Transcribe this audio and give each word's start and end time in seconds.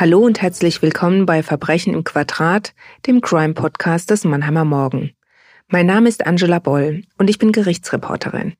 Hallo 0.00 0.20
und 0.20 0.40
herzlich 0.40 0.80
willkommen 0.80 1.26
bei 1.26 1.42
Verbrechen 1.42 1.92
im 1.92 2.04
Quadrat, 2.04 2.72
dem 3.06 3.20
Crime-Podcast 3.20 4.08
des 4.08 4.24
Mannheimer 4.24 4.64
Morgen. 4.64 5.10
Mein 5.68 5.84
Name 5.84 6.08
ist 6.08 6.26
Angela 6.26 6.58
Boll 6.58 7.02
und 7.18 7.28
ich 7.28 7.36
bin 7.36 7.52
Gerichtsreporterin. 7.52 8.54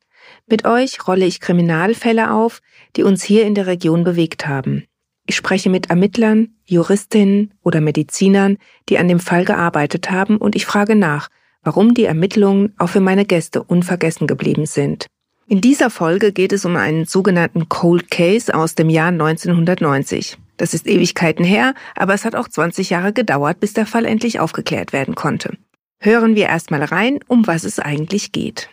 Mit 0.46 0.66
euch 0.66 1.09
rolle 1.09 1.24
ich 1.24 1.41
Kriminalfälle 1.41 2.30
auf, 2.30 2.61
die 2.95 3.05
uns 3.05 3.23
hier 3.23 3.46
in 3.46 3.55
der 3.55 3.66
Region 3.66 4.05
bewegt 4.05 4.46
haben. 4.46 4.84
Ich 5.27 5.34
spreche 5.34 5.70
mit 5.70 5.88
Ermittlern, 5.88 6.56
Juristinnen 6.66 7.54
oder 7.62 7.80
Medizinern, 7.80 8.59
die 8.91 8.98
an 8.98 9.09
dem 9.09 9.19
Fall 9.19 9.47
gearbeitet 9.47 10.11
haben 10.11 10.36
und 10.36 10.55
ich 10.55 10.66
frage 10.66 10.95
nach, 10.95 11.28
warum 11.62 11.95
die 11.95 12.05
Ermittlungen 12.05 12.75
auch 12.77 12.91
für 12.91 13.00
meine 13.00 13.25
Gäste 13.25 13.62
unvergessen 13.62 14.27
geblieben 14.27 14.66
sind. 14.66 15.06
In 15.48 15.62
dieser 15.62 15.88
Folge 15.88 16.33
geht 16.33 16.52
es 16.52 16.66
um 16.66 16.77
einen 16.77 17.06
sogenannten 17.06 17.70
Cold 17.70 18.11
Case 18.11 18.55
aus 18.55 18.75
dem 18.75 18.91
Jahr 18.91 19.09
1990. 19.09 20.36
Das 20.60 20.74
ist 20.74 20.87
Ewigkeiten 20.87 21.42
her, 21.42 21.73
aber 21.96 22.12
es 22.12 22.27
hat 22.27 22.34
auch 22.34 22.46
20 22.46 22.91
Jahre 22.91 23.14
gedauert, 23.14 23.60
bis 23.60 23.73
der 23.73 23.87
Fall 23.87 24.05
endlich 24.05 24.41
aufgeklärt 24.41 24.92
werden 24.92 25.14
konnte. 25.14 25.56
Hören 26.02 26.34
wir 26.34 26.48
erstmal 26.48 26.84
rein, 26.84 27.19
um 27.28 27.46
was 27.46 27.64
es 27.64 27.78
eigentlich 27.78 28.30
geht. 28.30 28.69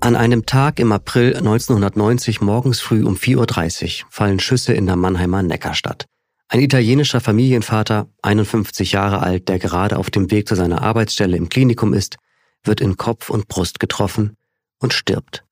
An 0.00 0.14
einem 0.14 0.44
Tag 0.44 0.78
im 0.78 0.92
April 0.92 1.34
1990 1.34 2.42
morgens 2.42 2.82
früh 2.82 3.02
um 3.02 3.14
4.30 3.14 4.02
Uhr 4.02 4.08
fallen 4.10 4.40
Schüsse 4.40 4.74
in 4.74 4.84
der 4.84 4.96
Mannheimer 4.96 5.42
Neckarstadt. 5.42 6.04
Ein 6.48 6.60
italienischer 6.60 7.22
Familienvater, 7.22 8.10
51 8.20 8.92
Jahre 8.92 9.22
alt, 9.22 9.48
der 9.48 9.58
gerade 9.58 9.96
auf 9.96 10.10
dem 10.10 10.30
Weg 10.30 10.48
zu 10.48 10.54
seiner 10.54 10.82
Arbeitsstelle 10.82 11.38
im 11.38 11.48
Klinikum 11.48 11.94
ist, 11.94 12.18
wird 12.62 12.82
in 12.82 12.98
Kopf 12.98 13.30
und 13.30 13.48
Brust 13.48 13.80
getroffen 13.80 14.36
und 14.80 14.92
stirbt. 14.92 15.45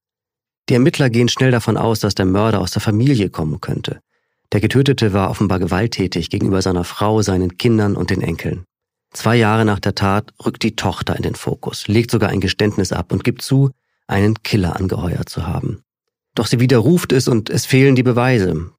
Die 0.68 0.74
Ermittler 0.74 1.10
gehen 1.10 1.28
schnell 1.28 1.50
davon 1.50 1.76
aus, 1.76 2.00
dass 2.00 2.14
der 2.14 2.26
Mörder 2.26 2.60
aus 2.60 2.70
der 2.70 2.80
Familie 2.80 3.28
kommen 3.28 3.60
könnte. 3.60 4.00
Der 4.52 4.60
Getötete 4.60 5.12
war 5.12 5.30
offenbar 5.30 5.58
gewalttätig 5.58 6.30
gegenüber 6.30 6.62
seiner 6.62 6.84
Frau, 6.84 7.22
seinen 7.22 7.58
Kindern 7.58 7.96
und 7.96 8.10
den 8.10 8.22
Enkeln. 8.22 8.64
Zwei 9.12 9.36
Jahre 9.36 9.64
nach 9.64 9.78
der 9.78 9.94
Tat 9.94 10.32
rückt 10.44 10.62
die 10.62 10.74
Tochter 10.74 11.16
in 11.16 11.22
den 11.22 11.34
Fokus, 11.34 11.86
legt 11.86 12.10
sogar 12.10 12.30
ein 12.30 12.40
Geständnis 12.40 12.92
ab 12.92 13.12
und 13.12 13.24
gibt 13.24 13.42
zu, 13.42 13.70
einen 14.06 14.42
Killer 14.42 14.76
angeheuert 14.76 15.28
zu 15.28 15.46
haben. 15.46 15.82
Doch 16.34 16.46
sie 16.46 16.60
widerruft 16.60 17.12
es 17.12 17.28
und 17.28 17.50
es 17.50 17.66
fehlen 17.66 17.94
die 17.94 18.02
Beweise. 18.02 18.70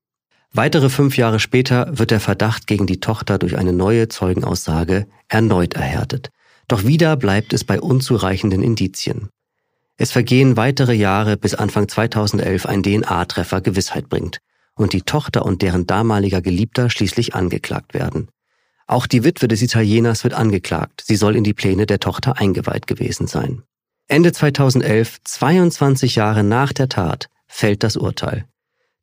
Weitere 0.51 0.89
fünf 0.89 1.17
Jahre 1.17 1.39
später 1.39 1.97
wird 1.97 2.11
der 2.11 2.19
Verdacht 2.19 2.67
gegen 2.67 2.87
die 2.87 2.99
Tochter 2.99 3.37
durch 3.37 3.57
eine 3.57 3.73
neue 3.73 4.07
Zeugenaussage 4.07 5.07
erneut 5.27 5.73
erhärtet. 5.73 6.31
Doch 6.67 6.85
wieder 6.85 7.15
bleibt 7.15 7.53
es 7.53 7.63
bei 7.63 7.79
unzureichenden 7.79 8.63
Indizien. 8.63 9.29
Es 9.97 10.11
vergehen 10.11 10.57
weitere 10.57 10.93
Jahre, 10.93 11.37
bis 11.37 11.55
Anfang 11.55 11.87
2011 11.87 12.65
ein 12.65 12.83
DNA-Treffer 12.83 13.61
Gewissheit 13.61 14.09
bringt 14.09 14.39
und 14.75 14.93
die 14.93 15.03
Tochter 15.03 15.45
und 15.45 15.61
deren 15.61 15.87
damaliger 15.87 16.41
Geliebter 16.41 16.89
schließlich 16.89 17.33
angeklagt 17.33 17.93
werden. 17.93 18.27
Auch 18.87 19.07
die 19.07 19.23
Witwe 19.23 19.47
des 19.47 19.61
Italieners 19.61 20.23
wird 20.23 20.33
angeklagt. 20.33 21.03
Sie 21.05 21.15
soll 21.15 21.35
in 21.35 21.43
die 21.43 21.53
Pläne 21.53 21.85
der 21.85 21.99
Tochter 21.99 22.37
eingeweiht 22.37 22.87
gewesen 22.87 23.27
sein. 23.27 23.63
Ende 24.07 24.31
2011, 24.31 25.23
22 25.23 26.15
Jahre 26.15 26.43
nach 26.43 26.73
der 26.73 26.89
Tat, 26.89 27.29
fällt 27.47 27.83
das 27.83 27.97
Urteil. 27.97 28.45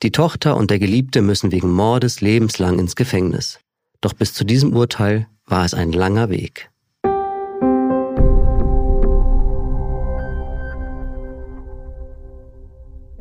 Die 0.02 0.12
Tochter 0.12 0.56
und 0.56 0.70
der 0.70 0.78
Geliebte 0.78 1.22
müssen 1.22 1.52
wegen 1.52 1.70
Mordes 1.70 2.20
lebenslang 2.20 2.78
ins 2.78 2.96
Gefängnis. 2.96 3.58
Doch 4.00 4.12
bis 4.12 4.34
zu 4.34 4.44
diesem 4.44 4.74
Urteil 4.74 5.26
war 5.46 5.64
es 5.64 5.74
ein 5.74 5.92
langer 5.92 6.28
Weg. 6.28 6.71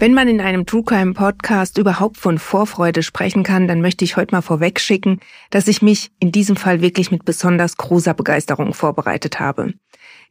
Wenn 0.01 0.15
man 0.15 0.27
in 0.27 0.41
einem 0.41 0.65
True 0.65 0.81
Crime 0.83 1.13
Podcast 1.13 1.77
überhaupt 1.77 2.17
von 2.17 2.39
Vorfreude 2.39 3.03
sprechen 3.03 3.43
kann, 3.43 3.67
dann 3.67 3.81
möchte 3.81 4.03
ich 4.03 4.17
heute 4.17 4.33
mal 4.33 4.41
vorwegschicken, 4.41 5.19
dass 5.51 5.67
ich 5.67 5.83
mich 5.83 6.09
in 6.19 6.31
diesem 6.31 6.55
Fall 6.55 6.81
wirklich 6.81 7.11
mit 7.11 7.23
besonders 7.23 7.77
großer 7.77 8.15
Begeisterung 8.15 8.73
vorbereitet 8.73 9.39
habe. 9.39 9.75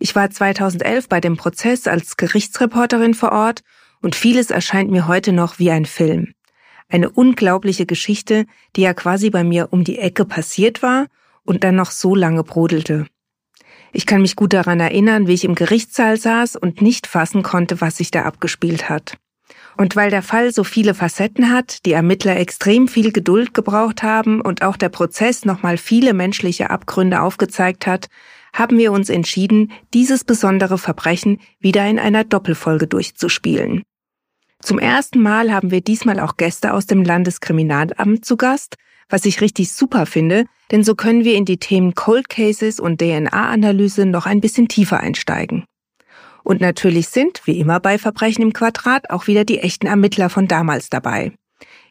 Ich 0.01 0.17
war 0.17 0.29
2011 0.29 1.09
bei 1.09 1.21
dem 1.21 1.37
Prozess 1.37 1.87
als 1.87 2.17
Gerichtsreporterin 2.17 3.15
vor 3.15 3.31
Ort 3.31 3.63
und 4.03 4.17
vieles 4.17 4.51
erscheint 4.51 4.91
mir 4.91 5.07
heute 5.07 5.33
noch 5.33 5.61
wie 5.61 5.71
ein 5.71 5.87
Film. 5.87 6.33
Eine 6.89 7.09
unglaubliche 7.09 7.87
Geschichte, 7.87 8.47
die 8.75 8.81
ja 8.81 8.93
quasi 8.93 9.31
bei 9.31 9.45
mir 9.45 9.69
um 9.71 9.85
die 9.85 10.01
Ecke 10.01 10.25
passiert 10.25 10.83
war 10.83 11.07
und 11.45 11.63
dann 11.63 11.77
noch 11.77 11.93
so 11.93 12.17
lange 12.17 12.43
brodelte. 12.43 13.07
Ich 13.93 14.05
kann 14.05 14.23
mich 14.23 14.35
gut 14.35 14.53
daran 14.53 14.81
erinnern, 14.81 15.29
wie 15.29 15.35
ich 15.35 15.45
im 15.45 15.55
Gerichtssaal 15.55 16.17
saß 16.17 16.57
und 16.57 16.83
nicht 16.83 17.07
fassen 17.07 17.45
konnte, 17.45 17.81
was 17.81 17.99
sich 17.99 18.11
da 18.11 18.23
abgespielt 18.25 18.89
hat. 18.89 19.17
Und 19.81 19.97
weil 19.97 20.11
der 20.11 20.21
Fall 20.21 20.53
so 20.53 20.63
viele 20.63 20.93
Facetten 20.93 21.51
hat, 21.51 21.87
die 21.87 21.93
Ermittler 21.93 22.37
extrem 22.37 22.87
viel 22.87 23.13
Geduld 23.13 23.55
gebraucht 23.55 24.03
haben 24.03 24.43
und 24.43 24.61
auch 24.61 24.77
der 24.77 24.91
Prozess 24.91 25.47
nochmal 25.47 25.79
viele 25.79 26.13
menschliche 26.13 26.69
Abgründe 26.69 27.23
aufgezeigt 27.23 27.87
hat, 27.87 28.09
haben 28.53 28.77
wir 28.77 28.93
uns 28.93 29.09
entschieden, 29.09 29.73
dieses 29.95 30.23
besondere 30.23 30.77
Verbrechen 30.77 31.41
wieder 31.61 31.89
in 31.89 31.99
einer 31.99 32.25
Doppelfolge 32.25 32.89
durchzuspielen. 32.89 33.83
Zum 34.61 34.79
ersten 34.79 35.23
Mal 35.23 35.51
haben 35.51 35.71
wir 35.71 35.81
diesmal 35.81 36.21
auch 36.21 36.37
Gäste 36.37 36.75
aus 36.75 36.85
dem 36.85 37.03
Landeskriminalamt 37.03 38.23
zu 38.23 38.37
Gast, 38.37 38.77
was 39.09 39.25
ich 39.25 39.41
richtig 39.41 39.73
super 39.73 40.05
finde, 40.05 40.45
denn 40.71 40.85
so 40.85 40.95
können 40.95 41.25
wir 41.25 41.37
in 41.37 41.47
die 41.47 41.57
Themen 41.57 41.95
Cold 41.95 42.29
Cases 42.29 42.81
und 42.81 43.01
DNA-Analyse 43.01 44.05
noch 44.05 44.27
ein 44.27 44.43
bisschen 44.43 44.69
tiefer 44.69 45.01
einsteigen. 45.01 45.65
Und 46.43 46.61
natürlich 46.61 47.09
sind, 47.09 47.43
wie 47.45 47.59
immer 47.59 47.81
bei 47.81 47.99
Verbrechen 47.99 48.43
im 48.43 48.53
Quadrat, 48.53 49.11
auch 49.11 49.27
wieder 49.27 49.45
die 49.45 49.59
echten 49.59 49.87
Ermittler 49.87 50.31
von 50.31 50.49
damals 50.49 50.91
dabei. 50.91 51.33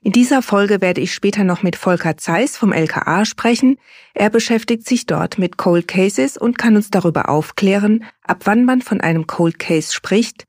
In 0.02 0.14
dieser 0.14 0.42
Folge 0.42 0.82
werde 0.82 1.02
ich 1.02 1.14
später 1.14 1.44
noch 1.44 1.62
mit 1.62 1.76
Volker 1.76 2.16
Zeiss 2.16 2.56
vom 2.56 2.72
LKA 2.72 3.26
sprechen. 3.26 3.78
Er 4.14 4.30
beschäftigt 4.30 4.88
sich 4.88 5.06
dort 5.06 5.38
mit 5.38 5.58
Cold 5.58 5.88
Cases 5.88 6.38
und 6.38 6.58
kann 6.58 6.78
uns 6.78 6.90
darüber 6.90 7.28
aufklären, 7.28 8.06
ab 8.24 8.42
wann 8.46 8.64
man 8.64 8.82
von 8.82 9.02
einem 9.02 9.28
Cold 9.28 9.60
Case 9.60 9.94
spricht, 9.94 10.46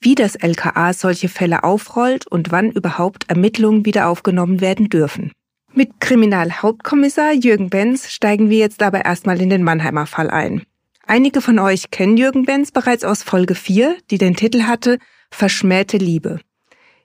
wie 0.00 0.14
das 0.14 0.36
LKA 0.36 0.94
solche 0.94 1.28
Fälle 1.28 1.64
aufrollt 1.64 2.26
und 2.26 2.50
wann 2.50 2.70
überhaupt 2.70 3.28
Ermittlungen 3.28 3.84
wieder 3.84 4.08
aufgenommen 4.08 4.60
werden 4.60 4.88
dürfen. 4.88 5.32
Mit 5.72 6.00
Kriminalhauptkommissar 6.00 7.32
Jürgen 7.32 7.68
Benz 7.68 8.10
steigen 8.10 8.48
wir 8.48 8.58
jetzt 8.58 8.82
aber 8.82 9.04
erstmal 9.04 9.40
in 9.40 9.50
den 9.50 9.64
Mannheimer 9.64 10.06
Fall 10.06 10.30
ein. 10.30 10.62
Einige 11.06 11.42
von 11.42 11.58
euch 11.58 11.90
kennen 11.90 12.16
Jürgen 12.16 12.46
Benz 12.46 12.72
bereits 12.72 13.04
aus 13.04 13.22
Folge 13.22 13.54
4, 13.54 13.96
die 14.10 14.18
den 14.18 14.36
Titel 14.36 14.62
hatte 14.62 14.98
Verschmähte 15.30 15.98
Liebe. 15.98 16.40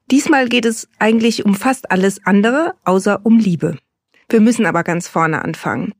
Diesmal 0.09 0.47
geht 0.47 0.65
es 0.65 0.87
eigentlich 0.99 1.45
um 1.45 1.53
fast 1.53 1.91
alles 1.91 2.25
andere, 2.25 2.75
außer 2.85 3.25
um 3.25 3.39
Liebe. 3.39 3.77
Wir 4.29 4.39
müssen 4.39 4.65
aber 4.65 4.83
ganz 4.83 5.07
vorne 5.07 5.43
anfangen. 5.43 5.93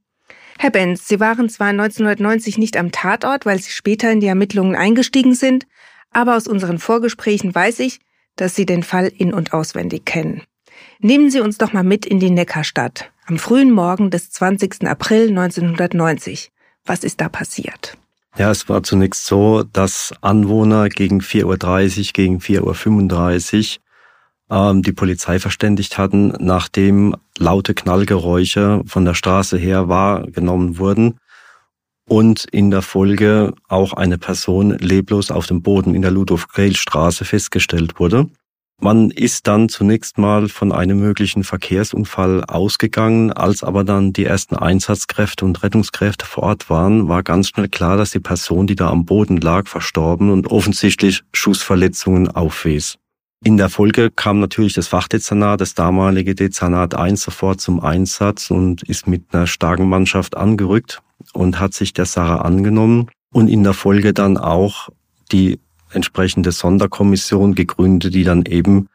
Herr 0.57 0.71
Benz, 0.71 1.07
Sie 1.07 1.19
waren 1.19 1.49
zwar 1.49 1.69
1990 1.69 2.57
nicht 2.57 2.77
am 2.77 2.91
Tatort, 2.91 3.45
weil 3.45 3.59
Sie 3.59 3.71
später 3.71 4.11
in 4.11 4.19
die 4.19 4.27
Ermittlungen 4.27 4.75
eingestiegen 4.75 5.33
sind, 5.33 5.67
aber 6.11 6.37
aus 6.37 6.47
unseren 6.47 6.79
Vorgesprächen 6.79 7.53
weiß 7.53 7.79
ich, 7.79 7.99
dass 8.35 8.55
Sie 8.55 8.65
den 8.65 8.83
Fall 8.83 9.07
in 9.07 9.33
und 9.33 9.53
auswendig 9.53 10.05
kennen. 10.05 10.43
Nehmen 10.99 11.29
Sie 11.29 11.41
uns 11.41 11.57
doch 11.57 11.73
mal 11.73 11.83
mit 11.83 12.05
in 12.05 12.19
die 12.19 12.31
Neckarstadt 12.31 13.11
am 13.25 13.37
frühen 13.37 13.71
Morgen 13.71 14.09
des 14.09 14.31
20. 14.31 14.87
April 14.87 15.29
1990. 15.29 16.51
Was 16.89 17.03
ist 17.03 17.21
da 17.21 17.29
passiert? 17.29 17.95
Ja, 18.35 18.49
es 18.49 18.67
war 18.67 18.81
zunächst 18.81 19.27
so, 19.27 19.61
dass 19.61 20.11
Anwohner 20.21 20.89
gegen 20.89 21.21
4.30 21.21 21.99
Uhr, 21.99 22.13
gegen 22.13 22.39
4.35 22.39 23.77
Uhr 24.49 24.71
ähm, 24.71 24.81
die 24.81 24.91
Polizei 24.91 25.37
verständigt 25.37 25.99
hatten, 25.99 26.33
nachdem 26.39 27.15
laute 27.37 27.75
Knallgeräusche 27.75 28.81
von 28.87 29.05
der 29.05 29.13
Straße 29.13 29.55
her 29.55 29.87
wahrgenommen 29.87 30.79
wurden 30.79 31.19
und 32.07 32.45
in 32.45 32.71
der 32.71 32.81
Folge 32.81 33.53
auch 33.67 33.93
eine 33.93 34.17
Person 34.17 34.71
leblos 34.79 35.29
auf 35.29 35.45
dem 35.45 35.61
Boden 35.61 35.93
in 35.93 36.01
der 36.01 36.09
Ludwig-Greil-Straße 36.09 37.23
festgestellt 37.23 37.99
wurde. 37.99 38.29
Man 38.81 39.11
ist 39.11 39.47
dann 39.47 39.67
zunächst 39.67 40.17
mal 40.17 40.47
von 40.47 40.71
einem 40.71 40.99
möglichen 40.99 41.43
Verkehrsunfall 41.43 42.45
ausgegangen. 42.45 43.33
Als 43.33 43.61
aber 43.61 43.83
dann 43.83 44.13
die 44.13 44.23
ersten 44.23 44.55
Einsatzkräfte 44.55 45.43
und 45.43 45.61
Rettungskräfte 45.63 46.25
vor 46.25 46.43
Ort 46.43 46.69
waren, 46.69 47.09
war 47.09 47.21
ganz 47.21 47.49
schnell 47.49 47.67
klar, 47.67 47.97
dass 47.97 48.11
die 48.11 48.21
Person, 48.21 48.67
die 48.67 48.75
da 48.75 48.89
am 48.89 49.03
Boden 49.03 49.35
lag, 49.37 49.67
verstorben 49.67 50.29
und 50.29 50.47
offensichtlich 50.47 51.23
Schussverletzungen 51.33 52.29
aufwies. 52.29 52.95
In 53.43 53.57
der 53.57 53.69
Folge 53.69 54.11
kam 54.11 54.39
natürlich 54.39 54.73
das 54.73 54.87
Fachdezernat, 54.87 55.59
das 55.59 55.73
damalige 55.73 56.33
Dezernat 56.33 56.95
1 56.95 57.21
sofort 57.21 57.59
zum 57.59 57.81
Einsatz 57.81 58.49
und 58.49 58.83
ist 58.83 59.07
mit 59.07 59.23
einer 59.33 59.47
starken 59.47 59.89
Mannschaft 59.89 60.37
angerückt 60.37 61.01
und 61.33 61.59
hat 61.59 61.73
sich 61.73 61.91
der 61.91 62.05
Sache 62.05 62.45
angenommen 62.45 63.09
und 63.33 63.49
in 63.49 63.63
der 63.63 63.73
Folge 63.73 64.13
dann 64.13 64.37
auch 64.37 64.89
die 65.33 65.59
entsprechende 65.91 66.51
Sonderkommission 66.51 67.55
gegründet, 67.55 68.13
die 68.13 68.23
dann 68.23 68.43
eben 68.43 68.87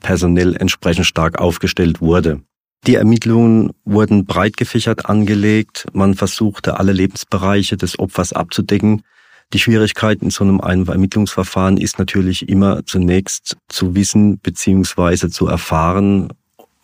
personell 0.00 0.56
entsprechend 0.56 1.06
stark 1.06 1.38
aufgestellt 1.38 2.00
wurde. 2.00 2.42
Die 2.86 2.96
Ermittlungen 2.96 3.70
wurden 3.84 4.24
breit 4.24 4.56
gefächert 4.56 5.06
angelegt. 5.06 5.86
Man 5.92 6.14
versuchte, 6.14 6.78
alle 6.80 6.92
Lebensbereiche 6.92 7.76
des 7.76 7.98
Opfers 7.98 8.32
abzudecken. 8.32 9.02
Die 9.52 9.60
Schwierigkeit 9.60 10.20
in 10.20 10.30
so 10.30 10.42
einem 10.44 10.60
Ermittlungsverfahren 10.88 11.76
ist 11.76 11.98
natürlich 11.98 12.48
immer 12.48 12.84
zunächst 12.84 13.56
zu 13.68 13.94
wissen 13.94 14.40
beziehungsweise 14.40 15.30
zu 15.30 15.46
erfahren, 15.46 16.32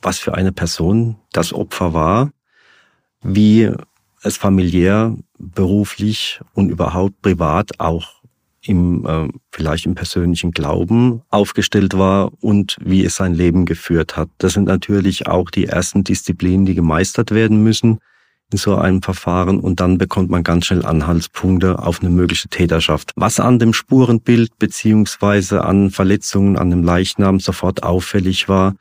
was 0.01 0.19
für 0.19 0.35
eine 0.35 0.53
Person 0.53 1.17
das 1.33 1.53
Opfer 1.53 1.95
war, 1.95 2.31
wie 3.23 3.73
es 4.23 4.37
familiär, 4.37 5.17
beruflich 5.39 6.41
und 6.55 6.71
überhaupt 6.71 7.23
privat 7.23 7.81
auch 7.81 8.18
im 8.69 9.07
äh, 9.07 9.29
vielleicht 9.51 9.87
im 9.87 9.95
persönlichen 9.95 10.51
Glauben 10.51 11.23
aufgestellt 11.31 11.97
war 11.97 12.31
und 12.41 12.77
wie 12.81 13.05
es 13.05 13.17
sein 13.17 13.35
Leben 13.35 13.65
geführt 13.65 14.17
hat. 14.17 14.29
Das 14.39 14.53
sind 14.53 14.65
natürlich 14.65 15.27
auch 15.27 15.51
die 15.51 15.67
ersten 15.67 16.05
Disziplinen, 16.05 16.67
die 16.67 16.75
gemeistert 16.75 17.31
werden 17.31 17.63
müssen 17.63 17.99
in 18.51 18.59
so 18.59 18.77
einem 18.77 19.03
Verfahren 19.03 19.61
und 19.61 19.81
dann 19.81 19.99
bekommt 19.99 20.31
man 20.31 20.43
ganz 20.43 20.67
schnell 20.67 20.85
Anhaltspunkte 20.85 21.79
auf 21.81 22.01
eine 22.01 22.11
mögliche 22.11 22.49
Täterschaft. 22.49 23.13
Was 23.17 23.41
an 23.41 23.59
dem 23.59 23.75
Spurenbild 23.75 24.59
beziehungsweise 24.59 25.65
an 25.65 25.91
Verletzungen 25.91 26.57
an 26.57 26.71
dem 26.71 26.83
Leichnam 26.83 27.41
sofort 27.41 27.83
auffällig 27.83 28.49
war, 28.49 28.75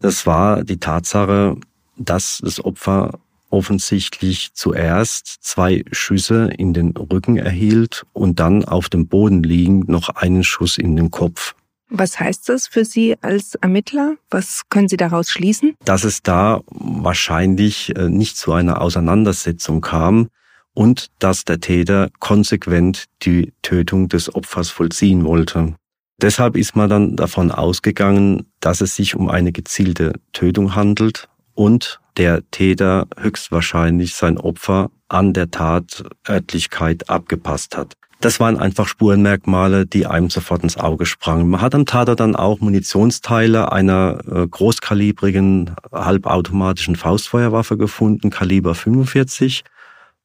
das 0.00 0.26
war 0.26 0.64
die 0.64 0.78
Tatsache, 0.78 1.56
dass 1.96 2.40
das 2.42 2.64
Opfer 2.64 3.18
offensichtlich 3.50 4.50
zuerst 4.54 5.36
zwei 5.40 5.84
Schüsse 5.92 6.50
in 6.56 6.72
den 6.72 6.96
Rücken 6.96 7.36
erhielt 7.36 8.06
und 8.12 8.40
dann 8.40 8.64
auf 8.64 8.88
dem 8.88 9.08
Boden 9.08 9.42
liegend 9.42 9.88
noch 9.88 10.08
einen 10.10 10.44
Schuss 10.44 10.78
in 10.78 10.96
den 10.96 11.10
Kopf. 11.10 11.54
Was 11.90 12.20
heißt 12.20 12.48
das 12.48 12.68
für 12.68 12.84
Sie 12.84 13.16
als 13.20 13.56
Ermittler? 13.56 14.14
Was 14.30 14.62
können 14.70 14.88
Sie 14.88 14.96
daraus 14.96 15.30
schließen? 15.30 15.74
Dass 15.84 16.04
es 16.04 16.22
da 16.22 16.60
wahrscheinlich 16.68 17.96
äh, 17.96 18.08
nicht 18.08 18.36
zu 18.36 18.52
einer 18.52 18.80
Auseinandersetzung 18.80 19.80
kam 19.80 20.28
und 20.72 21.08
dass 21.18 21.44
der 21.44 21.60
Täter 21.60 22.10
konsequent 22.20 23.06
die 23.22 23.52
Tötung 23.62 24.08
des 24.08 24.32
Opfers 24.32 24.70
vollziehen 24.70 25.24
wollte. 25.24 25.74
Deshalb 26.22 26.56
ist 26.56 26.76
man 26.76 26.88
dann 26.88 27.16
davon 27.16 27.50
ausgegangen, 27.50 28.46
dass 28.60 28.80
es 28.80 28.94
sich 28.94 29.16
um 29.16 29.28
eine 29.28 29.52
gezielte 29.52 30.12
Tötung 30.32 30.74
handelt 30.74 31.28
und 31.54 31.99
der 32.16 32.48
Täter 32.50 33.06
höchstwahrscheinlich 33.18 34.14
sein 34.14 34.38
Opfer 34.38 34.90
an 35.08 35.32
der 35.32 35.50
Tatörtlichkeit 35.50 37.08
abgepasst 37.08 37.76
hat. 37.76 37.94
Das 38.20 38.38
waren 38.38 38.58
einfach 38.58 38.86
Spurenmerkmale, 38.86 39.86
die 39.86 40.06
einem 40.06 40.28
sofort 40.28 40.62
ins 40.62 40.76
Auge 40.76 41.06
sprangen. 41.06 41.48
Man 41.48 41.62
hat 41.62 41.74
am 41.74 41.86
Tatort 41.86 42.20
dann 42.20 42.36
auch 42.36 42.60
Munitionsteile 42.60 43.72
einer 43.72 44.20
äh, 44.30 44.46
großkalibrigen 44.46 45.74
halbautomatischen 45.90 46.96
Faustfeuerwaffe 46.96 47.78
gefunden, 47.78 48.28
Kaliber 48.28 48.74
45, 48.74 49.64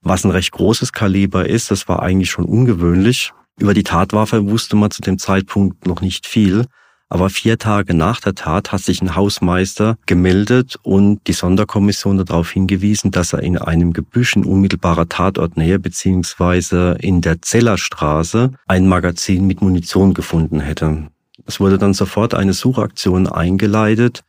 was 0.01 0.25
ein 0.25 0.31
recht 0.31 0.51
großes 0.51 0.91
Kaliber 0.91 1.47
ist. 1.47 1.71
Das 1.71 1.87
war 1.87 2.03
eigentlich 2.03 2.29
schon 2.29 2.43
ungewöhnlich. 2.43 3.31
Über 3.57 3.73
die 3.73 3.83
Tatwaffe 3.83 4.49
wusste 4.49 4.75
man 4.75 4.91
zu 4.91 5.01
dem 5.01 5.17
Zeitpunkt 5.17 5.87
noch 5.87 6.01
nicht 6.01 6.27
viel. 6.27 6.65
Aber 7.07 7.30
vier 7.30 7.60
Tage 7.60 7.94
nach 7.94 8.19
der 8.19 8.34
Tat 8.34 8.72
hat 8.72 8.81
sich 8.81 9.02
ein 9.02 9.16
Hausmeister 9.16 9.98
gemeldet 10.07 10.75
und 10.81 11.28
die 11.28 11.34
Sonderkommission 11.34 12.18
darauf 12.18 12.50
hingewiesen, 12.50 13.12
dass 13.12 13.34
er 13.34 13.44
in 13.44 13.57
einem 13.57 13.94
Gebüsch 13.94 14.36
in 14.36 14.44
unmittelbarer 14.44 15.07
Tatortnähe 15.07 15.78
beziehungsweise 15.78 16.98
in 17.00 17.22
der 17.22 17.42
Zellerstraße 17.42 18.52
ein 18.66 18.88
Magazin 18.88 19.46
mit 19.46 19.62
Munition 19.62 20.16
gefunden 20.16 20.60
hätte. 20.60 21.10
Es 21.46 21.60
wurde 21.60 21.78
dann 21.78 21.94
sofort 21.94 22.34
eine 22.34 22.54
Suchaktion 22.54 23.28
eingeleitet 23.28 24.24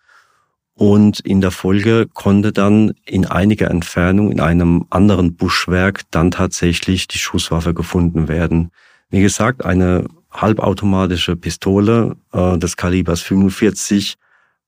und 0.75 1.20
in 1.20 1.40
der 1.40 1.52
Folge 1.52 2.06
konnte 2.12 2.52
dann 2.52 2.93
in 3.06 3.25
einiger 3.25 3.70
Entfernung 3.70 4.31
in 4.31 4.40
einem 4.40 4.84
anderen 4.90 5.34
Buschwerk 5.34 6.02
dann 6.11 6.31
tatsächlich 6.31 7.08
die 7.08 7.19
Schusswaffe 7.19 7.73
gefunden 7.73 8.28
werden. 8.28 8.70
Wie 9.08 9.23
gesagt, 9.23 9.64
eine 9.64 10.05
halbautomatische 10.31 11.37
Pistole 11.37 12.17
äh, 12.32 12.58
des 12.58 12.76
Kalibers 12.76 13.23
45. 13.23 14.17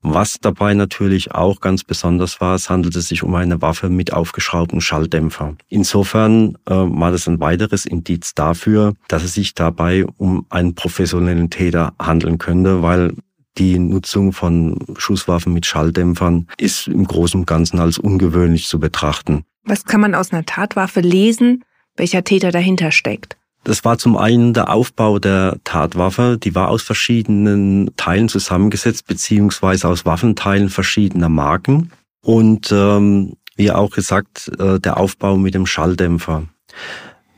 Was 0.01 0.37
dabei 0.41 0.75
natürlich 0.75 1.33
auch 1.33 1.61
ganz 1.61 1.83
besonders 1.83 2.41
war, 2.41 2.55
es 2.55 2.71
handelte 2.71 3.01
sich 3.01 3.25
um 3.25 3.35
eine 3.35 3.61
Waffe 3.61 3.89
mit 3.89 4.13
aufgeschraubtem 4.13 4.81
Schalldämpfer. 4.81 5.57
Insofern 5.69 6.57
äh, 6.67 6.75
war 6.75 7.11
das 7.11 7.27
ein 7.27 7.41
weiteres 7.41 7.85
Indiz 7.85 8.35
dafür, 8.35 8.95
dass 9.09 9.25
es 9.25 9.35
sich 9.35 9.55
dabei 9.55 10.07
um 10.17 10.47
einen 10.51 10.77
professionellen 10.77 11.51
Täter 11.51 11.95
handeln 11.99 12.39
könnte, 12.39 12.83
weil 12.83 13.15
die 13.59 13.79
Nutzung 13.81 14.33
von 14.33 14.79
Schusswaffen 14.97 15.53
mit 15.53 15.67
Schalldämpfern 15.67 16.47
ist 16.59 16.87
im 16.87 17.05
Großen 17.05 17.41
und 17.41 17.47
Ganzen 17.47 17.81
als 17.81 17.99
ungewöhnlich 17.99 18.69
zu 18.69 18.79
betrachten. 18.79 19.45
Was 19.65 19.85
kann 19.85 20.01
man 20.01 20.15
aus 20.15 20.33
einer 20.33 20.47
Tatwaffe 20.47 21.01
lesen, 21.01 21.65
welcher 21.97 22.23
Täter 22.23 22.53
dahinter 22.53 22.93
steckt? 22.93 23.37
Das 23.65 23.85
war 23.85 23.99
zum 23.99 24.17
einen 24.17 24.55
der 24.55 24.73
Aufbau 24.73 25.19
der 25.19 25.59
Tatwaffe. 25.65 26.39
Die 26.43 26.55
war 26.55 26.69
aus 26.69 26.83
verschiedenen 26.83 27.91
Teilen 27.97 28.29
zusammengesetzt, 28.29 29.07
beziehungsweise 29.07 29.89
aus 29.89 30.07
Waffenteilen 30.07 30.69
verschiedener 30.69 31.29
Marken. 31.29 31.91
Und 32.23 32.73
ähm, 32.73 33.35
wie 33.57 33.71
auch 33.73 33.91
gesagt, 33.91 34.51
äh, 34.59 34.79
der 34.79 34.97
Aufbau 34.97 35.37
mit 35.37 35.55
dem 35.55 35.67
Schalldämpfer. 35.67 36.45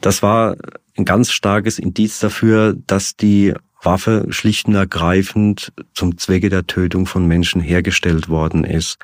Das 0.00 0.22
war 0.22 0.56
ein 0.96 1.04
ganz 1.04 1.30
starkes 1.30 1.78
Indiz 1.78 2.20
dafür, 2.20 2.76
dass 2.86 3.16
die 3.16 3.54
Waffe 3.82 4.26
schlicht 4.30 4.68
und 4.68 4.74
ergreifend 4.74 5.72
zum 5.94 6.18
Zwecke 6.18 6.50
der 6.50 6.66
Tötung 6.66 7.06
von 7.06 7.26
Menschen 7.26 7.60
hergestellt 7.60 8.28
worden 8.28 8.64
ist, 8.64 8.98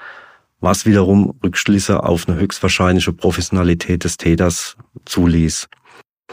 was 0.60 0.84
wiederum 0.84 1.34
Rückschlüsse 1.42 2.02
auf 2.02 2.28
eine 2.28 2.38
höchstwahrscheinliche 2.38 3.12
Professionalität 3.12 4.04
des 4.04 4.16
Täters 4.18 4.76
zuließ. 5.06 5.68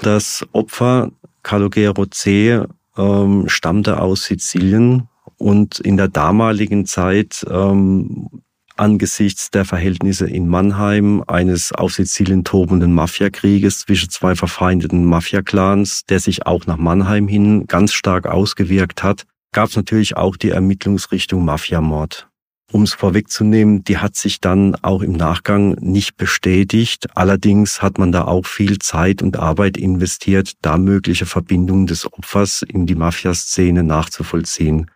Das 0.01 0.45
Opfer 0.51 1.12
Calogero 1.44 2.06
C. 2.06 2.62
Ähm, 2.95 3.50
stammte 3.50 4.00
aus 4.00 4.25
Sizilien 4.25 5.07
und 5.38 5.80
in 5.80 5.98
der 5.98 6.07
damaligen 6.07 6.86
Zeit 6.86 7.45
ähm, 7.50 8.30
angesichts 8.75 9.51
der 9.51 9.66
Verhältnisse 9.66 10.28
in 10.28 10.48
Mannheim, 10.48 11.24
eines 11.28 11.72
auf 11.72 11.94
Sizilien 11.94 12.44
tobenden 12.44 12.94
Mafiakrieges 12.94 13.80
zwischen 13.80 14.10
zwei 14.10 14.36
verfeindeten 14.36 15.06
Mafia-Clans, 15.06 16.06
der 16.06 16.19
sich 16.19 16.46
auch 16.46 16.66
nach 16.66 16.78
Mannheim 16.78 17.28
hin 17.28 17.66
ganz 17.68 17.94
stark 17.94 18.28
ausgewirkt 18.28 19.04
hat, 19.04 19.25
gab 19.54 19.69
es 19.69 19.75
natürlich 19.75 20.18
auch 20.18 20.36
die 20.36 20.50
Ermittlungsrichtung 20.50 21.46
Mafiamord 21.46 22.28
um 22.74 22.84
es 22.84 22.94
vorwegzunehmen, 22.94 23.84
die 23.84 24.00
hat 24.00 24.15
sich 24.15 24.42
dann 24.42 24.75
auch 24.82 25.03
im 25.03 25.13
Nachgang 25.13 25.75
nicht 25.80 26.18
bestätigt. 26.18 27.06
Allerdings 27.15 27.82
hat 27.82 28.00
man 28.00 28.12
da 28.12 28.25
auch 28.25 28.46
viel 28.46 28.80
Zeit 28.80 29.22
und 29.22 29.38
Arbeit 29.38 29.77
investiert, 29.77 30.53
da 30.62 30.77
mögliche 30.77 31.27
Verbindungen 31.27 31.86
des 31.86 32.12
Opfers 32.12 32.63
in 32.63 32.88
die 32.88 32.96
Mafiaszene 32.96 33.84
nachzuvollziehen. 33.84 34.89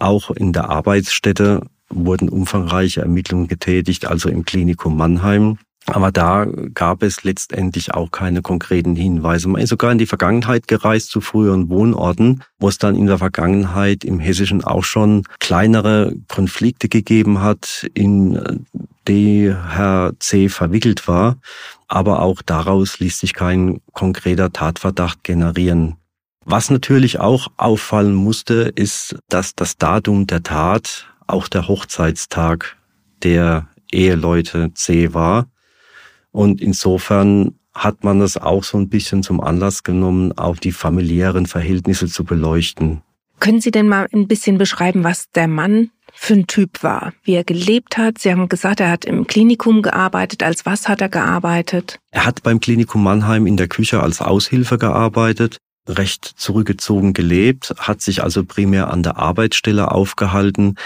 Auch 0.00 0.30
in 0.32 0.52
der 0.52 0.68
Arbeitsstätte 0.70 1.60
wurden 1.88 2.28
umfangreiche 2.28 3.02
Ermittlungen 3.02 3.46
getätigt, 3.46 4.06
also 4.06 4.28
im 4.28 4.44
Klinikum 4.44 4.96
Mannheim. 4.96 5.58
Aber 5.86 6.10
da 6.10 6.46
gab 6.72 7.02
es 7.02 7.24
letztendlich 7.24 7.92
auch 7.92 8.10
keine 8.10 8.40
konkreten 8.40 8.96
Hinweise. 8.96 9.48
Man 9.48 9.60
ist 9.60 9.68
sogar 9.68 9.92
in 9.92 9.98
die 9.98 10.06
Vergangenheit 10.06 10.66
gereist 10.66 11.10
zu 11.10 11.20
früheren 11.20 11.68
Wohnorten, 11.68 12.42
wo 12.58 12.68
es 12.68 12.78
dann 12.78 12.96
in 12.96 13.06
der 13.06 13.18
Vergangenheit 13.18 14.02
im 14.02 14.18
Hessischen 14.18 14.64
auch 14.64 14.84
schon 14.84 15.24
kleinere 15.40 16.14
Konflikte 16.28 16.88
gegeben 16.88 17.42
hat, 17.42 17.86
in 17.92 18.64
die 19.06 19.54
Herr 19.54 20.12
C. 20.20 20.48
verwickelt 20.48 21.06
war. 21.06 21.36
Aber 21.86 22.22
auch 22.22 22.40
daraus 22.40 22.98
ließ 22.98 23.18
sich 23.18 23.34
kein 23.34 23.80
konkreter 23.92 24.52
Tatverdacht 24.52 25.22
generieren. 25.22 25.96
Was 26.46 26.70
natürlich 26.70 27.20
auch 27.20 27.48
auffallen 27.58 28.14
musste, 28.14 28.72
ist, 28.74 29.16
dass 29.28 29.54
das 29.54 29.76
Datum 29.76 30.26
der 30.26 30.42
Tat 30.42 31.06
auch 31.26 31.48
der 31.48 31.68
Hochzeitstag 31.68 32.76
der 33.22 33.68
Eheleute 33.90 34.72
C 34.74 35.12
war 35.12 35.46
und 36.34 36.60
insofern 36.60 37.54
hat 37.72 38.02
man 38.02 38.18
das 38.18 38.36
auch 38.36 38.64
so 38.64 38.76
ein 38.76 38.88
bisschen 38.88 39.22
zum 39.22 39.40
Anlass 39.40 39.84
genommen, 39.84 40.36
auch 40.36 40.56
die 40.56 40.72
familiären 40.72 41.46
Verhältnisse 41.46 42.08
zu 42.08 42.24
beleuchten. 42.24 43.02
Können 43.38 43.60
Sie 43.60 43.70
denn 43.70 43.88
mal 43.88 44.08
ein 44.12 44.26
bisschen 44.26 44.58
beschreiben, 44.58 45.04
was 45.04 45.30
der 45.30 45.46
Mann 45.46 45.90
für 46.12 46.34
ein 46.34 46.46
Typ 46.48 46.82
war, 46.82 47.12
wie 47.22 47.34
er 47.34 47.44
gelebt 47.44 47.98
hat? 47.98 48.18
Sie 48.18 48.32
haben 48.32 48.48
gesagt, 48.48 48.80
er 48.80 48.90
hat 48.90 49.04
im 49.04 49.28
Klinikum 49.28 49.82
gearbeitet. 49.82 50.42
Als 50.42 50.66
was 50.66 50.88
hat 50.88 51.00
er 51.00 51.08
gearbeitet? 51.08 51.98
Er 52.10 52.26
hat 52.26 52.42
beim 52.42 52.58
Klinikum 52.58 53.04
Mannheim 53.04 53.46
in 53.46 53.56
der 53.56 53.68
Küche 53.68 54.02
als 54.02 54.20
Aushilfe 54.20 54.76
gearbeitet, 54.76 55.58
recht 55.88 56.24
zurückgezogen 56.24 57.12
gelebt, 57.12 57.74
hat 57.78 58.00
sich 58.00 58.24
also 58.24 58.44
primär 58.44 58.90
an 58.90 59.04
der 59.04 59.18
Arbeitsstelle 59.18 59.92
aufgehalten, 59.92 60.76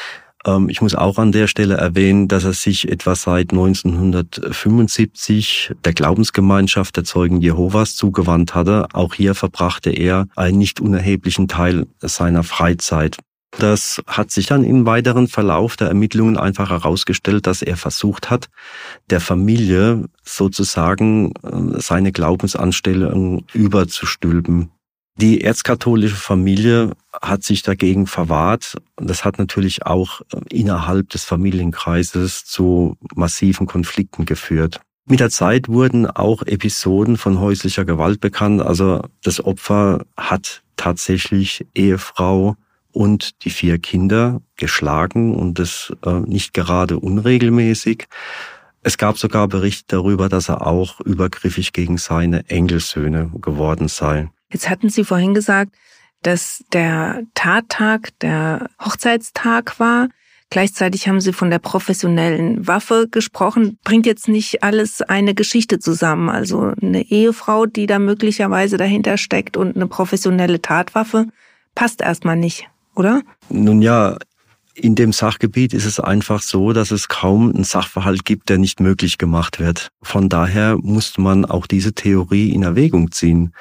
ich 0.69 0.81
muss 0.81 0.95
auch 0.95 1.19
an 1.19 1.33
der 1.33 1.47
Stelle 1.47 1.77
erwähnen, 1.77 2.29
dass 2.29 2.45
er 2.45 2.53
sich 2.53 2.89
etwa 2.89 3.15
seit 3.15 3.53
1975 3.53 5.73
der 5.85 5.93
Glaubensgemeinschaft 5.93 6.97
der 6.97 7.05
Zeugen 7.05 7.41
Jehovas 7.41 7.97
zugewandt 7.97 8.55
hatte. 8.55 8.87
Auch 8.93 9.15
hier 9.15 9.35
verbrachte 9.35 9.91
er 9.91 10.29
einen 10.37 10.59
nicht 10.59 10.81
unerheblichen 10.81 11.49
Teil 11.49 11.87
seiner 12.01 12.45
Freizeit. 12.45 13.19
Das 13.51 14.01
hat 14.07 14.31
sich 14.31 14.47
dann 14.47 14.63
im 14.63 14.87
weiteren 14.87 15.27
Verlauf 15.27 15.77
der 15.77 15.89
Ermittlungen 15.89 16.37
einfach 16.37 16.71
herausgestellt, 16.71 17.47
dass 17.47 17.63
er 17.63 17.77
versucht 17.77 18.31
hat, 18.31 18.49
der 19.11 19.21
Familie 19.21 20.05
sozusagen 20.23 21.33
äh, 21.43 21.81
seine 21.81 22.13
Glaubensanstellung 22.13 23.45
überzustülpen. 23.55 24.71
Die 25.21 25.43
erzkatholische 25.43 26.15
Familie 26.15 26.93
hat 27.13 27.43
sich 27.43 27.65
dagegen 27.65 28.07
verwahrt. 28.07 28.77
Das 28.95 29.25
hat 29.25 29.41
natürlich 29.41 29.85
auch 29.85 30.21
äh, 30.33 30.39
innerhalb 30.51 31.09
des 31.11 31.25
Familienkreises 31.25 32.45
zu 32.45 32.97
massiven 33.17 33.67
Konflikten 33.67 34.27
geführt. 34.27 34.81
Mit 35.07 35.19
der 35.19 35.31
Zeit 35.31 35.69
wurden 35.69 36.07
auch 36.07 36.43
Episoden 36.43 37.17
von 37.17 37.41
häuslicher 37.41 37.85
Gewalt 37.85 38.21
bekannt. 38.21 38.63
Also 38.63 39.03
das 39.25 39.45
Opfer 39.45 40.05
hat 40.17 40.63
tatsächlich 40.77 41.67
Ehefrau 41.75 42.55
und 42.93 43.45
die 43.45 43.51
vier 43.51 43.81
Kinder 43.81 44.41
geschlagen 44.55 45.35
und 45.35 45.59
das 45.59 45.93
äh, 46.05 46.21
nicht 46.21 46.55
gerade 46.55 47.01
unregelmäßig. 47.01 48.07
Es 48.83 48.99
gab 48.99 49.19
sogar 49.19 49.49
Berichte 49.49 49.97
darüber, 49.97 50.29
dass 50.29 50.49
er 50.49 50.65
auch 50.65 51.01
übergriffig 51.01 51.73
gegen 51.73 51.99
seine 51.99 52.49
Engelsöhne 52.49 53.33
geworden 53.41 53.89
sei. 53.89 54.31
Jetzt 54.53 54.69
hatten 54.71 54.89
Sie 54.89 55.05
vorhin 55.05 55.35
gesagt, 55.35 55.73
dass 56.23 56.65
der 56.73 57.23
Tattag 57.35 58.19
der 58.21 58.71
Hochzeitstag 58.81 59.79
war. 59.79 60.09
Gleichzeitig 60.51 61.07
haben 61.09 61.21
Sie 61.21 61.35
von 61.35 61.51
der 61.51 61.59
professionellen 61.59 62.67
Waffe 62.67 63.07
gesprochen. 63.11 63.79
Bringt 63.85 64.07
jetzt 64.07 64.29
nicht 64.29 64.63
alles 64.63 65.03
eine 65.03 65.35
Geschichte 65.35 65.79
zusammen. 65.79 66.31
Also 66.31 66.73
eine 66.81 67.03
Ehefrau, 67.03 67.67
die 67.67 67.87
da 67.87 67.99
möglicherweise 67.99 68.79
dahinter 68.79 69.19
steckt 69.19 69.57
und 69.57 69.77
eine 69.77 69.87
professionelle 69.87 70.63
Tatwaffe, 70.63 71.27
passt 71.75 72.01
erstmal 72.01 72.37
nicht, 72.37 72.69
oder? 72.95 73.23
Nun 73.51 73.83
ja, 73.83 74.17
in 74.75 74.95
dem 74.95 75.13
Sachgebiet 75.13 75.75
ist 75.75 75.85
es 75.85 76.01
einfach 76.01 76.41
so, 76.41 76.73
dass 76.73 76.91
es 76.93 77.09
kaum 77.09 77.53
einen 77.53 77.65
Sachverhalt 77.65 78.25
gibt, 78.25 78.49
der 78.49 78.59
nicht 78.59 78.81
möglich 78.81 79.19
gemacht 79.19 79.61
wird. 79.61 79.91
Von 80.03 80.29
daher 80.29 80.77
musste 80.81 81.21
man 81.21 81.45
auch 81.45 81.67
diese 81.67 81.93
Theorie 81.93 82.53
in 82.53 82.63
Erwägung 82.63 83.11
ziehen. 83.11 83.53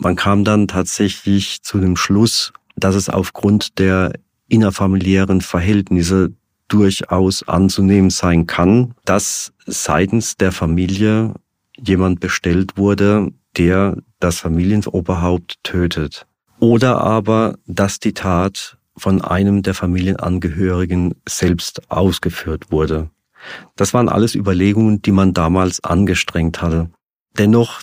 Man 0.00 0.16
kam 0.16 0.44
dann 0.44 0.66
tatsächlich 0.66 1.62
zu 1.62 1.78
dem 1.78 1.94
Schluss, 1.94 2.54
dass 2.74 2.94
es 2.94 3.10
aufgrund 3.10 3.78
der 3.78 4.12
innerfamiliären 4.48 5.42
Verhältnisse 5.42 6.32
durchaus 6.68 7.46
anzunehmen 7.46 8.08
sein 8.08 8.46
kann, 8.46 8.94
dass 9.04 9.52
seitens 9.66 10.38
der 10.38 10.52
Familie 10.52 11.34
jemand 11.76 12.20
bestellt 12.20 12.78
wurde, 12.78 13.28
der 13.58 13.98
das 14.20 14.38
Familienoberhaupt 14.38 15.56
tötet. 15.64 16.26
Oder 16.60 17.02
aber, 17.02 17.56
dass 17.66 18.00
die 18.00 18.14
Tat 18.14 18.78
von 18.96 19.20
einem 19.20 19.62
der 19.62 19.74
Familienangehörigen 19.74 21.14
selbst 21.28 21.90
ausgeführt 21.90 22.70
wurde. 22.70 23.10
Das 23.76 23.92
waren 23.92 24.08
alles 24.08 24.34
Überlegungen, 24.34 25.02
die 25.02 25.12
man 25.12 25.34
damals 25.34 25.84
angestrengt 25.84 26.62
hatte. 26.62 26.90
Dennoch 27.36 27.82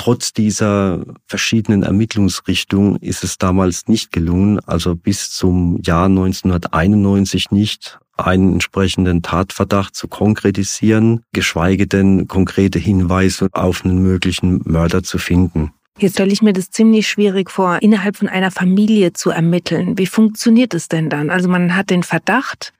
Trotz 0.00 0.32
dieser 0.32 1.04
verschiedenen 1.26 1.82
Ermittlungsrichtungen 1.82 2.96
ist 3.02 3.22
es 3.22 3.36
damals 3.36 3.86
nicht 3.86 4.12
gelungen, 4.12 4.58
also 4.60 4.96
bis 4.96 5.30
zum 5.30 5.78
Jahr 5.84 6.06
1991 6.06 7.50
nicht, 7.50 7.98
einen 8.16 8.54
entsprechenden 8.54 9.20
Tatverdacht 9.20 9.94
zu 9.94 10.08
konkretisieren, 10.08 11.20
geschweige 11.34 11.86
denn 11.86 12.28
konkrete 12.28 12.78
Hinweise 12.78 13.48
auf 13.52 13.84
einen 13.84 14.02
möglichen 14.02 14.62
Mörder 14.64 15.02
zu 15.02 15.18
finden. 15.18 15.72
Jetzt 15.98 16.14
stelle 16.14 16.32
ich 16.32 16.40
mir 16.40 16.54
das 16.54 16.70
ziemlich 16.70 17.06
schwierig 17.06 17.50
vor, 17.50 17.82
innerhalb 17.82 18.16
von 18.16 18.28
einer 18.28 18.50
Familie 18.50 19.12
zu 19.12 19.28
ermitteln. 19.28 19.98
Wie 19.98 20.06
funktioniert 20.06 20.72
es 20.72 20.88
denn 20.88 21.10
dann? 21.10 21.28
Also 21.28 21.50
man 21.50 21.76
hat 21.76 21.90
den 21.90 22.04
Verdacht, 22.04 22.72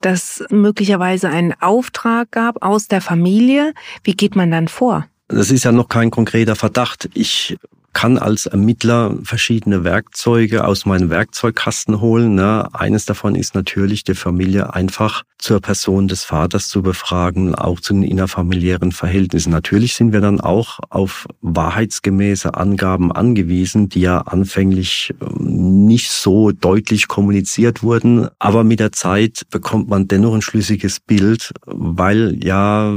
dass 0.00 0.44
möglicherweise 0.48 1.28
einen 1.28 1.54
Auftrag 1.60 2.30
gab 2.30 2.62
aus 2.62 2.86
der 2.86 3.00
Familie. 3.00 3.74
Wie 4.04 4.14
geht 4.14 4.36
man 4.36 4.52
dann 4.52 4.68
vor? 4.68 5.08
Das 5.28 5.50
ist 5.50 5.64
ja 5.64 5.72
noch 5.72 5.88
kein 5.88 6.10
konkreter 6.10 6.56
Verdacht. 6.56 7.10
Ich 7.14 7.56
kann 7.92 8.18
als 8.18 8.46
Ermittler 8.46 9.16
verschiedene 9.24 9.84
Werkzeuge 9.84 10.64
aus 10.64 10.86
meinem 10.86 11.10
Werkzeugkasten 11.10 12.00
holen. 12.00 12.34
Ne? 12.34 12.68
Eines 12.72 13.06
davon 13.06 13.34
ist 13.34 13.54
natürlich, 13.54 14.04
die 14.04 14.14
Familie 14.14 14.74
einfach 14.74 15.24
zur 15.38 15.60
Person 15.60 16.08
des 16.08 16.24
Vaters 16.24 16.68
zu 16.68 16.82
befragen, 16.82 17.54
auch 17.54 17.80
zu 17.80 17.94
den 17.94 18.02
innerfamiliären 18.02 18.92
Verhältnissen. 18.92 19.50
Natürlich 19.50 19.94
sind 19.94 20.12
wir 20.12 20.20
dann 20.20 20.40
auch 20.40 20.80
auf 20.90 21.26
wahrheitsgemäße 21.42 22.54
Angaben 22.54 23.12
angewiesen, 23.12 23.88
die 23.88 24.00
ja 24.00 24.18
anfänglich 24.18 25.14
ähm, 25.20 25.86
nicht 25.86 26.10
so 26.10 26.50
deutlich 26.50 27.08
kommuniziert 27.08 27.82
wurden. 27.82 28.28
Aber 28.38 28.64
mit 28.64 28.80
der 28.80 28.92
Zeit 28.92 29.42
bekommt 29.50 29.88
man 29.88 30.08
dennoch 30.08 30.34
ein 30.34 30.42
schlüssiges 30.42 31.00
Bild, 31.00 31.52
weil 31.66 32.36
ja 32.42 32.92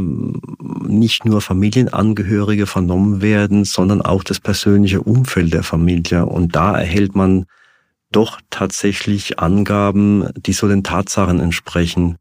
nicht 0.88 1.26
nur 1.26 1.42
Familienangehörige 1.42 2.66
vernommen 2.66 3.22
werden, 3.22 3.66
sondern 3.66 4.02
auch 4.02 4.24
das 4.24 4.40
persönliche 4.40 4.91
Umfeld 5.00 5.54
der 5.54 5.64
Familie. 5.64 6.26
Und 6.26 6.56
da 6.56 6.78
erhält 6.78 7.16
man 7.16 7.46
doch 8.12 8.42
tatsächlich 8.50 9.40
Angaben, 9.40 10.28
die 10.36 10.54
so 10.54 10.68
den 10.68 10.84
Tatsachen 10.84 11.40
entsprechen. 11.40 12.18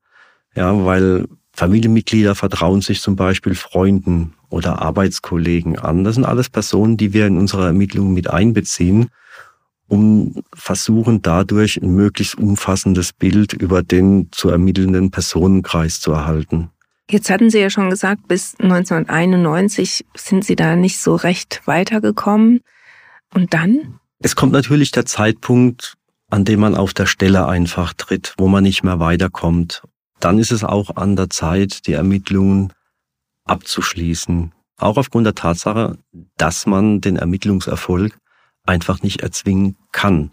Ja, 0.55 0.85
weil 0.85 1.27
Familienmitglieder 1.53 2.35
vertrauen 2.35 2.81
sich 2.81 3.00
zum 3.00 3.17
Beispiel 3.17 3.55
Freunden 3.55 4.35
oder 4.49 4.81
Arbeitskollegen 4.83 5.79
an. 5.79 6.05
Das 6.05 6.15
sind 6.15 6.25
alles 6.25 6.49
Personen, 6.49 6.97
die 6.97 7.12
wir 7.12 7.27
in 7.27 7.39
unserer 7.39 7.67
Ermittlung 7.67 8.12
mit 8.12 8.31
einbeziehen, 8.31 9.09
um 9.89 10.43
versuchen 10.55 11.23
dadurch 11.23 11.81
ein 11.83 11.95
möglichst 11.95 12.37
umfassendes 12.37 13.12
Bild 13.12 13.53
über 13.53 13.83
den 13.83 14.29
zu 14.31 14.49
ermittelnden 14.49 15.11
Personenkreis 15.11 16.00
zu 16.00 16.12
erhalten. 16.12 16.71
Jetzt 17.11 17.29
hatten 17.29 17.50
Sie 17.50 17.59
ja 17.59 17.71
schon 17.71 17.90
gesagt, 17.90 18.29
bis 18.29 18.55
1991 18.61 20.07
sind 20.14 20.45
Sie 20.45 20.55
da 20.55 20.76
nicht 20.76 20.99
so 20.99 21.17
recht 21.17 21.62
weitergekommen. 21.64 22.61
Und 23.35 23.52
dann? 23.52 23.99
Es 24.21 24.37
kommt 24.37 24.52
natürlich 24.52 24.93
der 24.93 25.07
Zeitpunkt, 25.07 25.97
an 26.31 26.45
dem 26.45 26.61
man 26.61 26.76
auf 26.76 26.95
der 26.95 27.07
Stelle 27.07 27.49
einfach 27.49 27.95
tritt, 27.95 28.35
wo 28.38 28.47
man 28.47 28.62
nicht 28.62 28.85
mehr 28.85 29.00
weiterkommt. 29.00 29.83
Dann 30.21 30.38
ist 30.38 30.52
es 30.52 30.62
auch 30.62 30.97
an 30.97 31.17
der 31.17 31.31
Zeit, 31.31 31.88
die 31.88 31.95
Ermittlungen 31.95 32.73
abzuschließen. 33.45 34.52
Auch 34.76 34.97
aufgrund 34.97 35.26
der 35.26 35.35
Tatsache, 35.35 35.99
dass 36.37 36.67
man 36.67 37.00
den 37.00 37.17
Ermittlungserfolg 37.17 38.17
einfach 38.67 39.02
nicht 39.02 39.23
erzwingen 39.23 39.76
kann. 39.90 40.31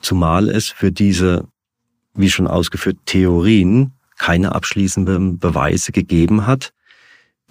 Zumal 0.00 0.48
es 0.48 0.68
für 0.68 0.90
diese, 0.90 1.46
wie 2.14 2.30
schon 2.30 2.48
ausgeführt, 2.48 2.98
Theorien 3.06 3.97
keine 4.18 4.54
abschließenden 4.54 5.38
Beweise 5.38 5.92
gegeben 5.92 6.46
hat, 6.46 6.72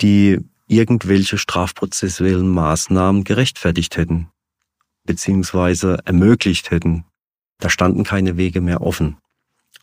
die 0.02 0.40
irgendwelche 0.68 1.38
strafprozessuellen 1.38 2.50
Maßnahmen 2.50 3.24
gerechtfertigt 3.24 3.98
hätten, 3.98 4.30
beziehungsweise 5.06 6.00
ermöglicht 6.06 6.72
hätten. 6.72 7.06
Da 7.60 7.70
standen 7.70 8.04
keine 8.04 8.38
Wege 8.38 8.62
mehr 8.62 8.82
offen. 8.82 9.18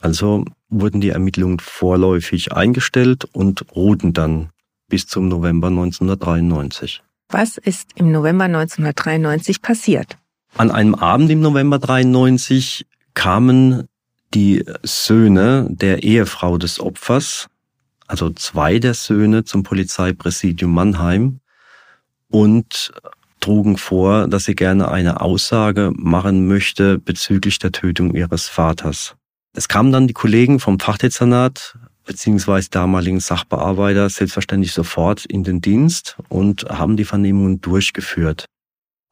Also 0.00 0.44
wurden 0.68 1.00
die 1.00 1.08
Ermittlungen 1.08 1.58
vorläufig 1.58 2.52
eingestellt 2.52 3.24
und 3.32 3.74
ruhten 3.74 4.12
dann 4.12 4.50
bis 4.88 5.06
zum 5.06 5.28
November 5.28 5.68
1993. 5.68 7.02
Was 7.30 7.56
ist 7.56 7.90
im 7.96 8.12
November 8.12 8.44
1993 8.44 9.62
passiert? 9.62 10.18
An 10.56 10.70
einem 10.70 10.94
Abend 10.94 11.30
im 11.30 11.40
November 11.40 11.76
1993 11.76 12.86
kamen 13.14 13.88
die 14.34 14.64
Söhne 14.82 15.66
der 15.70 16.02
Ehefrau 16.02 16.58
des 16.58 16.80
Opfers, 16.80 17.48
also 18.06 18.30
zwei 18.30 18.78
der 18.78 18.94
Söhne 18.94 19.44
zum 19.44 19.62
Polizeipräsidium 19.62 20.72
Mannheim 20.72 21.40
und 22.28 22.92
trugen 23.40 23.76
vor, 23.76 24.26
dass 24.28 24.44
sie 24.44 24.54
gerne 24.54 24.90
eine 24.90 25.20
Aussage 25.20 25.92
machen 25.94 26.48
möchte 26.48 26.98
bezüglich 26.98 27.58
der 27.58 27.72
Tötung 27.72 28.14
ihres 28.14 28.48
Vaters. 28.48 29.14
Es 29.54 29.68
kamen 29.68 29.92
dann 29.92 30.08
die 30.08 30.14
Kollegen 30.14 30.58
vom 30.60 30.80
Fachdezernat 30.80 31.78
beziehungsweise 32.04 32.70
damaligen 32.70 33.20
Sachbearbeiter 33.20 34.10
selbstverständlich 34.10 34.72
sofort 34.72 35.24
in 35.24 35.44
den 35.44 35.60
Dienst 35.60 36.16
und 36.28 36.64
haben 36.64 36.96
die 36.96 37.04
Vernehmungen 37.04 37.60
durchgeführt. 37.60 38.44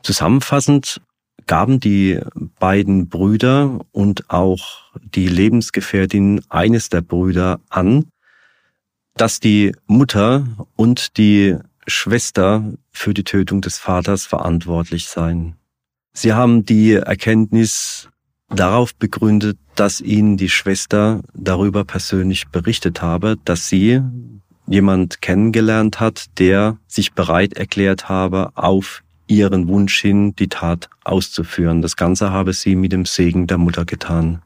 Zusammenfassend 0.02 1.00
gaben 1.46 1.80
die 1.80 2.20
beiden 2.58 3.08
Brüder 3.08 3.80
und 3.90 4.30
auch 4.30 4.92
die 5.02 5.28
Lebensgefährtin 5.28 6.42
eines 6.48 6.88
der 6.88 7.02
Brüder 7.02 7.60
an, 7.68 8.06
dass 9.14 9.40
die 9.40 9.72
Mutter 9.86 10.46
und 10.76 11.16
die 11.16 11.56
Schwester 11.86 12.72
für 12.90 13.12
die 13.12 13.24
Tötung 13.24 13.60
des 13.60 13.78
Vaters 13.78 14.24
verantwortlich 14.24 15.08
seien. 15.08 15.56
Sie 16.14 16.32
haben 16.32 16.64
die 16.64 16.92
Erkenntnis 16.92 18.08
darauf 18.48 18.94
begründet, 18.94 19.58
dass 19.74 20.00
ihnen 20.00 20.36
die 20.36 20.50
Schwester 20.50 21.22
darüber 21.34 21.84
persönlich 21.84 22.48
berichtet 22.48 23.02
habe, 23.02 23.36
dass 23.44 23.68
sie 23.68 24.02
jemand 24.66 25.22
kennengelernt 25.22 26.00
hat, 26.00 26.38
der 26.38 26.78
sich 26.86 27.12
bereit 27.12 27.54
erklärt 27.54 28.08
habe, 28.08 28.50
auf 28.54 29.02
ihren 29.32 29.68
Wunsch 29.68 30.00
hin, 30.00 30.34
die 30.36 30.48
Tat 30.48 30.88
auszuführen. 31.04 31.82
Das 31.82 31.96
Ganze 31.96 32.30
habe 32.30 32.52
sie 32.52 32.76
mit 32.76 32.92
dem 32.92 33.04
Segen 33.04 33.46
der 33.46 33.58
Mutter 33.58 33.84
getan. 33.84 34.42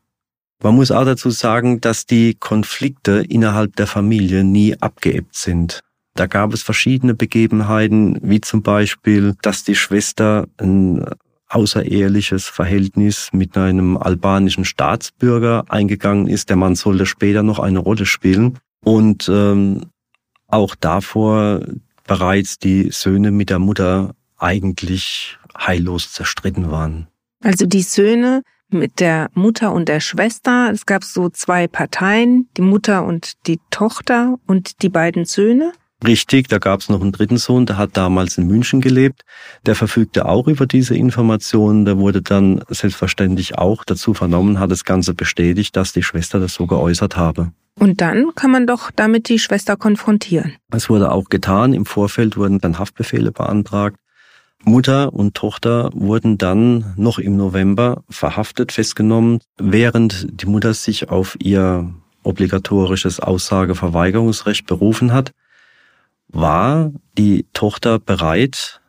Man 0.63 0.75
muss 0.75 0.91
auch 0.91 1.05
dazu 1.05 1.31
sagen, 1.31 1.81
dass 1.81 2.07
die 2.07 2.35
Konflikte 2.35 3.25
innerhalb 3.29 3.77
der 3.77 3.87
Familie 3.87 4.43
nie 4.43 4.75
abgeebbt 4.81 5.37
sind. 5.37 5.81
Da 6.15 6.27
gab 6.27 6.55
es 6.55 6.63
verschiedene 6.63 7.15
Begebenheiten, 7.15 8.19
wie 8.23 8.41
zum 8.41 8.63
Beispiel, 8.63 9.35
dass 9.43 9.65
die 9.65 9.75
Schwester 9.75 10.47
ein 10.57 11.05
außereheliches 11.49 12.47
Verhältnis 12.47 13.29
mit 13.33 13.57
einem 13.57 13.97
albanischen 13.97 14.65
Staatsbürger 14.65 15.65
eingegangen 15.69 16.27
ist. 16.27 16.49
Der 16.49 16.57
Mann 16.57 16.75
sollte 16.75 17.07
später 17.07 17.43
noch 17.43 17.59
eine 17.59 17.79
Rolle 17.79 18.07
spielen. 18.07 18.59
Und 18.83 19.29
ähm, 19.29 19.83
auch 20.49 20.75
davor 20.75 21.61
bereits 22.07 22.59
die 22.59 22.91
Söhne 22.91 23.31
mit 23.31 23.51
der 23.51 23.59
Mutter 23.59 24.15
eigentlich 24.39 25.39
heillos 25.57 26.13
zerstritten 26.13 26.71
waren. 26.71 27.09
Also 27.43 27.67
die 27.67 27.83
Söhne 27.83 28.43
mit 28.69 29.01
der 29.01 29.31
Mutter 29.35 29.73
und 29.73 29.89
der 29.89 30.01
Schwester. 30.01 30.71
Es 30.73 30.87
gab 30.87 31.05
so 31.05 31.29
zwei 31.29 31.69
Parteien, 31.69 32.49
die 32.57 32.63
Mutter 32.63 33.05
und 33.05 33.35
die 33.47 33.61
Tochter 33.71 34.39
und 34.47 34.83
die 34.83 34.89
beiden 34.89 35.25
Söhne. 35.25 35.73
Richtig, 36.05 36.49
da 36.49 36.59
gab 36.59 36.81
es 36.81 36.91
noch 36.91 37.01
einen 37.01 37.13
dritten 37.13 37.39
Sohn, 37.39 37.65
der 37.65 37.79
hat 37.79 37.97
damals 37.97 38.37
in 38.37 38.47
München 38.47 38.83
gelebt. 38.83 39.23
Der 39.65 39.75
verfügte 39.75 40.27
auch 40.27 40.47
über 40.47 40.67
diese 40.67 40.95
Informationen. 40.95 41.87
Der 41.87 41.97
wurde 41.97 42.21
dann 42.21 42.63
selbstverständlich 42.69 43.57
auch 43.57 43.83
dazu 43.83 44.13
vernommen, 44.13 44.61
hat 44.61 44.71
das 44.71 44.85
Ganze 44.85 45.15
bestätigt, 45.15 45.75
dass 45.75 45.95
die 45.95 46.03
Schwester 46.03 46.39
das 46.39 46.53
so 46.53 46.67
geäußert 46.67 47.17
habe. 47.17 47.53
Und 47.79 48.01
dann 48.01 48.35
kann 48.35 48.51
man 48.51 48.67
doch 48.67 48.91
damit 48.91 49.29
die 49.29 49.39
Schwester 49.39 49.77
konfrontieren. 49.77 50.55
Es 50.71 50.91
wurde 50.91 51.13
auch 51.13 51.29
getan. 51.29 51.73
Im 51.73 51.87
Vorfeld 51.87 52.37
wurden 52.37 52.59
dann 52.59 52.79
Haftbefehle 52.79 53.33
beantragt. 53.33 53.97
Mutter 54.67 55.13
und 55.13 55.35
Tochter 55.35 55.91
wurden 55.95 56.37
dann 56.37 56.93
noch 56.97 57.19
im 57.19 57.37
November 57.37 58.03
verhaftet, 58.11 58.73
festgenommen, 58.73 59.41
während 59.57 60.27
die 60.31 60.47
Mutter 60.47 60.75
sich 60.75 61.09
auf 61.09 61.37
ihr 61.41 61.95
obligatorisches 62.23 63.21
Aussageverweigerungsrecht 63.21 64.67
berufen 64.67 65.13
hat 65.13 65.33
war 66.29 66.93
die 67.17 67.47
Tochter 67.53 67.99
bereit, 67.99 68.81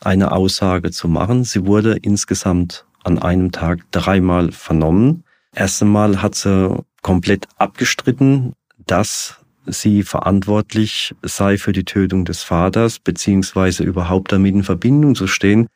eine 0.00 0.32
Aussage 0.32 0.90
zu 0.90 1.08
machen. 1.08 1.44
Sie 1.44 1.66
wurde 1.66 1.96
insgesamt 1.96 2.86
an 3.02 3.18
einem 3.18 3.52
Tag 3.52 3.80
dreimal 3.90 4.52
vernommen. 4.52 5.24
Erst 5.54 5.82
einmal 5.82 6.22
hat 6.22 6.34
sie 6.34 6.82
komplett 7.02 7.46
abgestritten, 7.58 8.54
dass 8.86 9.40
sie 9.66 10.02
verantwortlich 10.02 11.14
sei 11.22 11.58
für 11.58 11.72
die 11.72 11.84
Tötung 11.84 12.24
des 12.24 12.42
Vaters, 12.42 12.98
beziehungsweise 12.98 13.84
überhaupt 13.84 14.32
damit 14.32 14.54
in 14.54 14.62
Verbindung 14.62 15.14
zu 15.14 15.26
stehen, 15.26 15.68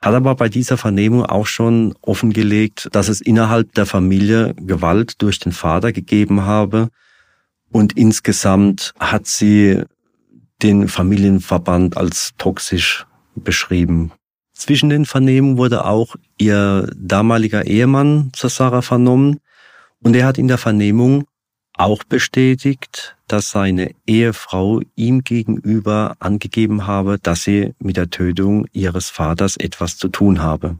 hat 0.00 0.14
aber 0.14 0.34
bei 0.34 0.48
dieser 0.48 0.76
Vernehmung 0.76 1.24
auch 1.24 1.46
schon 1.46 1.94
offengelegt, 2.02 2.88
dass 2.92 3.08
es 3.08 3.20
innerhalb 3.20 3.74
der 3.74 3.86
Familie 3.86 4.54
Gewalt 4.54 5.22
durch 5.22 5.38
den 5.38 5.52
Vater 5.52 5.92
gegeben 5.92 6.42
habe. 6.42 6.88
Und 7.70 7.96
insgesamt 7.96 8.92
hat 9.00 9.26
sie 9.26 9.82
den 10.62 10.88
Familienverband 10.88 11.96
als 11.96 12.32
toxisch 12.38 13.06
beschrieben. 13.34 14.12
Zwischen 14.52 14.88
den 14.88 15.04
Vernehmungen 15.04 15.56
wurde 15.56 15.84
auch 15.84 16.14
ihr 16.38 16.88
damaliger 16.96 17.66
Ehemann 17.66 18.30
zur 18.32 18.50
Sarah 18.50 18.82
vernommen 18.82 19.40
und 20.02 20.14
er 20.14 20.26
hat 20.26 20.38
in 20.38 20.48
der 20.48 20.58
Vernehmung 20.58 21.24
auch 21.76 22.04
bestätigt, 22.04 23.16
dass 23.26 23.50
seine 23.50 23.94
Ehefrau 24.06 24.80
ihm 24.94 25.22
gegenüber 25.22 26.16
angegeben 26.20 26.86
habe, 26.86 27.18
dass 27.18 27.42
sie 27.42 27.74
mit 27.78 27.96
der 27.96 28.10
Tötung 28.10 28.66
ihres 28.72 29.10
Vaters 29.10 29.56
etwas 29.56 29.96
zu 29.96 30.08
tun 30.08 30.42
habe. 30.42 30.78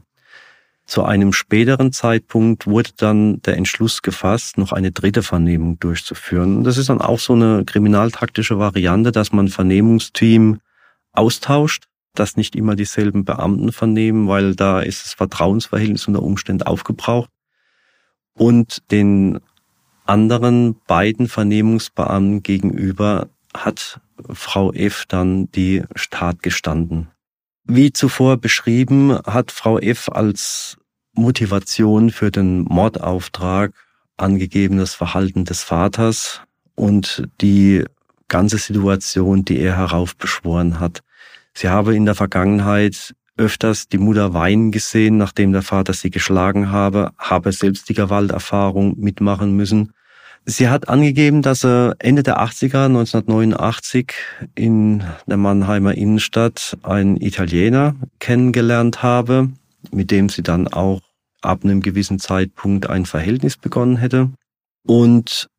Zu 0.85 1.03
einem 1.03 1.33
späteren 1.33 1.91
Zeitpunkt 1.91 2.67
wurde 2.67 2.91
dann 2.95 3.41
der 3.41 3.57
Entschluss 3.57 4.03
gefasst, 4.03 4.59
noch 4.59 4.71
eine 4.71 4.91
dritte 4.91 5.23
Vernehmung 5.23 5.79
durchzuführen. 5.79 6.63
Das 6.63 6.77
ist 6.77 6.89
dann 6.89 7.01
auch 7.01 7.19
so 7.19 7.33
eine 7.33 7.65
kriminaltaktische 7.65 8.59
Variante, 8.59 9.11
dass 9.11 9.31
man 9.31 9.47
Vernehmungsteam 9.47 10.59
austauscht, 11.11 11.85
dass 12.13 12.37
nicht 12.37 12.55
immer 12.55 12.75
dieselben 12.75 13.25
Beamten 13.25 13.71
vernehmen, 13.71 14.27
weil 14.27 14.55
da 14.55 14.79
ist 14.79 15.03
das 15.05 15.13
Vertrauensverhältnis 15.15 16.07
unter 16.07 16.21
Umständen 16.21 16.63
aufgebraucht. 16.63 17.31
Und 18.37 18.91
den 18.91 19.39
anderen 20.05 20.75
beiden 20.87 21.27
Vernehmungsbeamten 21.27 22.43
gegenüber 22.43 23.27
hat 23.55 23.99
Frau 24.31 24.71
F. 24.71 25.05
dann 25.07 25.51
die 25.51 25.83
Staat 25.95 26.41
gestanden. 26.41 27.09
Wie 27.65 27.91
zuvor 27.91 28.37
beschrieben, 28.37 29.17
hat 29.25 29.51
Frau 29.51 29.79
F. 29.79 30.09
als 30.09 30.77
Motivation 31.13 32.09
für 32.09 32.31
den 32.31 32.61
Mordauftrag 32.61 33.73
angegebenes 34.17 34.93
Verhalten 34.93 35.45
des 35.45 35.63
Vaters 35.63 36.41
und 36.75 37.27
die 37.41 37.83
ganze 38.27 38.57
Situation, 38.57 39.45
die 39.45 39.59
er 39.59 39.77
heraufbeschworen 39.77 40.79
hat. 40.79 41.01
Sie 41.53 41.69
habe 41.69 41.95
in 41.95 42.05
der 42.05 42.15
Vergangenheit 42.15 43.15
öfters 43.37 43.87
die 43.87 43.97
Mutter 43.97 44.33
weinen 44.33 44.71
gesehen, 44.71 45.17
nachdem 45.17 45.51
der 45.51 45.61
Vater 45.61 45.93
sie 45.93 46.09
geschlagen 46.09 46.71
habe, 46.71 47.11
habe 47.17 47.51
selbst 47.51 47.89
die 47.89 47.93
Gewalterfahrung 47.93 48.97
mitmachen 48.99 49.55
müssen 49.55 49.91
Sie 50.47 50.69
hat 50.69 50.89
angegeben, 50.89 51.41
dass 51.41 51.65
er 51.65 51.95
Ende 51.97 52.21
der 52.21 52.39
80er, 52.39 52.85
1989, 52.85 54.13
in 54.53 55.03
der 55.25 55.37
Mannheimer 55.37 55.95
Innenstadt 55.95 56.77
einen 56.83 57.19
Italiener 57.19 57.95
kennengelernt 58.19 59.01
habe, 59.01 59.49
mit 59.91 60.11
dem 60.11 60.29
sie 60.29 60.43
dann 60.43 60.67
auch 60.67 61.01
ab 61.41 61.63
einem 61.63 61.81
gewissen 61.81 62.19
Zeitpunkt 62.19 62.87
ein 62.87 63.07
Verhältnis 63.07 63.57
begonnen 63.57 63.97
hätte. 63.97 64.29
Und 64.85 65.49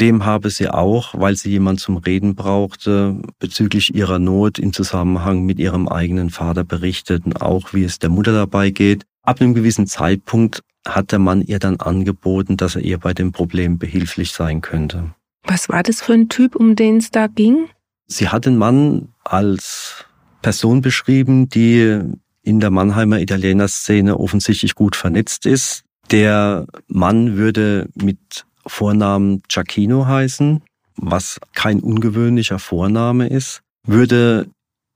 dem 0.00 0.24
habe 0.24 0.50
sie 0.50 0.68
auch, 0.68 1.14
weil 1.14 1.36
sie 1.36 1.50
jemand 1.50 1.80
zum 1.80 1.98
Reden 1.98 2.34
brauchte, 2.34 3.20
bezüglich 3.38 3.94
ihrer 3.94 4.18
Not 4.18 4.58
im 4.58 4.72
Zusammenhang 4.72 5.42
mit 5.44 5.58
ihrem 5.58 5.88
eigenen 5.88 6.30
Vater 6.30 6.64
berichtet 6.64 7.26
und 7.26 7.42
auch 7.42 7.72
wie 7.72 7.84
es 7.84 7.98
der 7.98 8.10
Mutter 8.10 8.32
dabei 8.32 8.70
geht. 8.70 9.04
Ab 9.22 9.40
einem 9.40 9.54
gewissen 9.54 9.86
Zeitpunkt 9.86 10.62
hat 10.86 11.12
der 11.12 11.18
Mann 11.18 11.42
ihr 11.42 11.58
dann 11.58 11.78
angeboten, 11.78 12.56
dass 12.56 12.76
er 12.76 12.82
ihr 12.82 12.98
bei 12.98 13.12
dem 13.12 13.32
Problem 13.32 13.78
behilflich 13.78 14.32
sein 14.32 14.62
könnte. 14.62 15.14
Was 15.44 15.68
war 15.68 15.82
das 15.82 16.00
für 16.00 16.14
ein 16.14 16.28
Typ, 16.28 16.56
um 16.56 16.76
den 16.76 16.98
es 16.98 17.10
da 17.10 17.26
ging? 17.26 17.66
Sie 18.06 18.28
hat 18.28 18.46
den 18.46 18.56
Mann 18.56 19.08
als 19.24 20.06
Person 20.42 20.80
beschrieben, 20.80 21.48
die 21.48 22.00
in 22.42 22.60
der 22.60 22.70
Mannheimer 22.70 23.20
Italiener-Szene 23.20 24.18
offensichtlich 24.18 24.74
gut 24.74 24.96
vernetzt 24.96 25.44
ist. 25.44 25.84
Der 26.10 26.66
Mann 26.88 27.36
würde 27.36 27.88
mit 27.94 28.46
Vornamen 28.66 29.42
Giacchino 29.48 30.06
heißen, 30.06 30.62
was 30.96 31.38
kein 31.54 31.80
ungewöhnlicher 31.80 32.58
Vorname 32.58 33.28
ist, 33.28 33.62
würde 33.86 34.48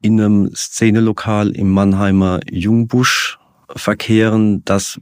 in 0.03 0.21
einem 0.21 0.55
Szenelokal 0.55 1.51
im 1.51 1.71
Mannheimer 1.71 2.41
Jungbusch 2.51 3.39
verkehren, 3.75 4.65
das 4.65 5.01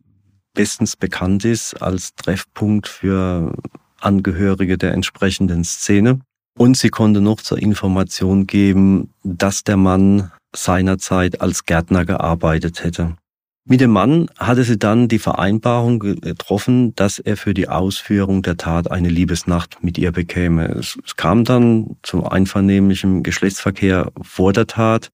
bestens 0.54 0.96
bekannt 0.96 1.44
ist 1.44 1.74
als 1.82 2.14
Treffpunkt 2.14 2.86
für 2.86 3.54
Angehörige 4.00 4.78
der 4.78 4.92
entsprechenden 4.92 5.64
Szene. 5.64 6.20
Und 6.58 6.76
sie 6.76 6.90
konnte 6.90 7.20
noch 7.20 7.40
zur 7.40 7.58
Information 7.58 8.46
geben, 8.46 9.10
dass 9.24 9.64
der 9.64 9.76
Mann 9.76 10.30
seinerzeit 10.54 11.40
als 11.40 11.64
Gärtner 11.64 12.04
gearbeitet 12.04 12.84
hätte. 12.84 13.16
Mit 13.64 13.80
dem 13.80 13.92
Mann 13.92 14.28
hatte 14.38 14.64
sie 14.64 14.76
dann 14.76 15.06
die 15.06 15.20
Vereinbarung 15.20 16.00
getroffen, 16.00 16.96
dass 16.96 17.20
er 17.20 17.36
für 17.36 17.54
die 17.54 17.68
Ausführung 17.68 18.42
der 18.42 18.56
Tat 18.56 18.90
eine 18.90 19.08
Liebesnacht 19.08 19.84
mit 19.84 19.98
ihr 19.98 20.10
bekäme. 20.10 20.66
Es, 20.66 20.98
kam 21.16 21.44
dann 21.44 21.96
zu 22.02 22.24
einvernehmlichem 22.24 23.22
Geschlechtsverkehr 23.22 24.10
vor 24.20 24.52
der 24.52 24.66
Tat 24.66 25.12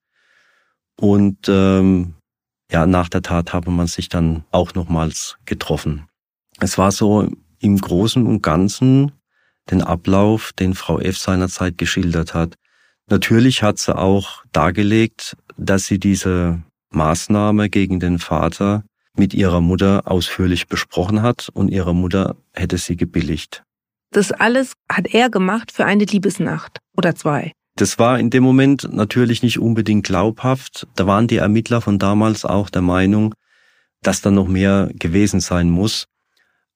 und 0.98 1.46
ähm, 1.48 2.14
ja, 2.72 2.86
nach 2.86 3.10
der 3.10 3.22
Tat 3.22 3.52
habe 3.52 3.70
man 3.70 3.86
sich 3.86 4.08
dann 4.08 4.44
auch 4.50 4.74
nochmals 4.74 5.36
getroffen. 5.44 6.08
Es 6.58 6.78
war 6.78 6.90
so 6.90 7.28
im 7.60 7.78
Großen 7.78 8.26
und 8.26 8.42
Ganzen 8.42 9.12
den 9.70 9.82
Ablauf, 9.82 10.52
den 10.54 10.74
Frau 10.74 10.98
F. 10.98 11.18
seinerzeit 11.18 11.76
geschildert 11.76 12.32
hat. 12.32 12.54
Natürlich 13.10 13.62
hat 13.62 13.78
sie 13.78 13.96
auch 13.96 14.42
dargelegt, 14.52 15.36
dass 15.58 15.86
sie 15.86 15.98
diese 15.98 16.62
Maßnahme 16.90 17.68
gegen 17.68 18.00
den 18.00 18.18
Vater 18.18 18.84
mit 19.16 19.34
ihrer 19.34 19.60
Mutter 19.60 20.02
ausführlich 20.06 20.68
besprochen 20.68 21.22
hat 21.22 21.48
und 21.52 21.68
ihre 21.68 21.94
Mutter 21.94 22.36
hätte 22.52 22.78
sie 22.78 22.96
gebilligt. 22.96 23.62
Das 24.10 24.32
alles 24.32 24.72
hat 24.90 25.12
er 25.12 25.28
gemacht 25.28 25.72
für 25.72 25.84
eine 25.84 26.04
Liebesnacht 26.04 26.78
oder 26.96 27.14
zwei. 27.14 27.52
Das 27.76 27.98
war 27.98 28.18
in 28.18 28.30
dem 28.30 28.42
Moment 28.42 28.92
natürlich 28.92 29.42
nicht 29.42 29.58
unbedingt 29.58 30.06
glaubhaft. 30.06 30.86
Da 30.96 31.06
waren 31.06 31.28
die 31.28 31.36
Ermittler 31.36 31.80
von 31.80 31.98
damals 31.98 32.44
auch 32.44 32.70
der 32.70 32.82
Meinung, 32.82 33.34
dass 34.02 34.20
da 34.20 34.30
noch 34.30 34.48
mehr 34.48 34.90
gewesen 34.94 35.40
sein 35.40 35.70
muss. 35.70 36.06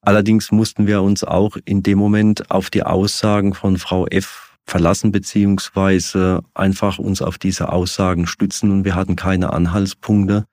Allerdings 0.00 0.52
mussten 0.52 0.86
wir 0.86 1.02
uns 1.02 1.24
auch 1.24 1.56
in 1.64 1.82
dem 1.82 1.98
Moment 1.98 2.50
auf 2.50 2.70
die 2.70 2.82
Aussagen 2.82 3.54
von 3.54 3.78
Frau 3.78 4.06
F 4.06 4.51
verlassen, 4.64 5.12
beziehungsweise 5.12 6.42
einfach 6.54 6.98
uns 6.98 7.22
auf 7.22 7.38
diese 7.38 7.72
Aussagen 7.72 8.26
stützen 8.26 8.70
und 8.70 8.84
wir 8.84 8.94
hatten 8.94 9.16
keine 9.16 9.52
Anhaltspunkte 9.52 10.46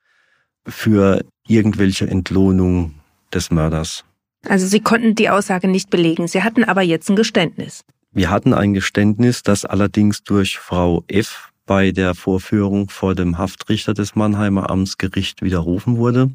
für 0.67 1.23
irgendwelche 1.47 2.07
Entlohnung 2.07 2.95
des 3.33 3.51
Mörders. 3.51 4.03
Also 4.47 4.67
Sie 4.67 4.79
konnten 4.79 5.15
die 5.15 5.29
Aussage 5.29 5.67
nicht 5.67 5.89
belegen. 5.89 6.27
Sie 6.27 6.43
hatten 6.43 6.63
aber 6.63 6.81
jetzt 6.81 7.09
ein 7.09 7.15
Geständnis. 7.15 7.83
Wir 8.11 8.29
hatten 8.29 8.53
ein 8.53 8.73
Geständnis, 8.73 9.43
das 9.43 9.65
allerdings 9.65 10.23
durch 10.23 10.57
Frau 10.57 11.03
F. 11.07 11.49
bei 11.65 11.91
der 11.91 12.15
Vorführung 12.15 12.89
vor 12.89 13.13
dem 13.13 13.37
Haftrichter 13.37 13.93
des 13.93 14.15
Mannheimer 14.15 14.69
Amtsgericht 14.69 15.41
widerrufen 15.41 15.97
wurde. 15.97 16.31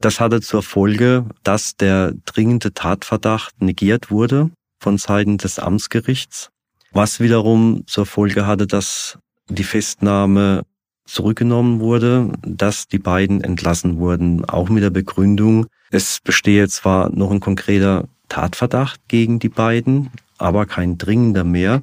Das 0.00 0.20
hatte 0.20 0.40
zur 0.42 0.62
Folge, 0.62 1.24
dass 1.42 1.76
der 1.76 2.12
dringende 2.26 2.74
Tatverdacht 2.74 3.62
negiert 3.62 4.10
wurde 4.10 4.50
von 4.78 4.98
Seiten 4.98 5.38
des 5.38 5.58
Amtsgerichts, 5.58 6.50
was 6.94 7.20
wiederum 7.20 7.84
zur 7.86 8.06
Folge 8.06 8.46
hatte, 8.46 8.66
dass 8.66 9.18
die 9.48 9.64
Festnahme 9.64 10.62
zurückgenommen 11.04 11.80
wurde, 11.80 12.32
dass 12.42 12.88
die 12.88 12.98
beiden 12.98 13.42
entlassen 13.42 13.98
wurden, 13.98 14.44
auch 14.44 14.70
mit 14.70 14.82
der 14.82 14.90
Begründung, 14.90 15.66
es 15.90 16.20
bestehe 16.20 16.68
zwar 16.68 17.10
noch 17.10 17.30
ein 17.30 17.40
konkreter 17.40 18.08
Tatverdacht 18.28 19.00
gegen 19.08 19.38
die 19.38 19.50
beiden, 19.50 20.10
aber 20.38 20.66
kein 20.66 20.96
dringender 20.96 21.44
mehr, 21.44 21.82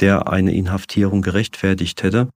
der 0.00 0.28
eine 0.28 0.54
Inhaftierung 0.54 1.20
gerechtfertigt 1.20 2.02
hätte. 2.02 2.30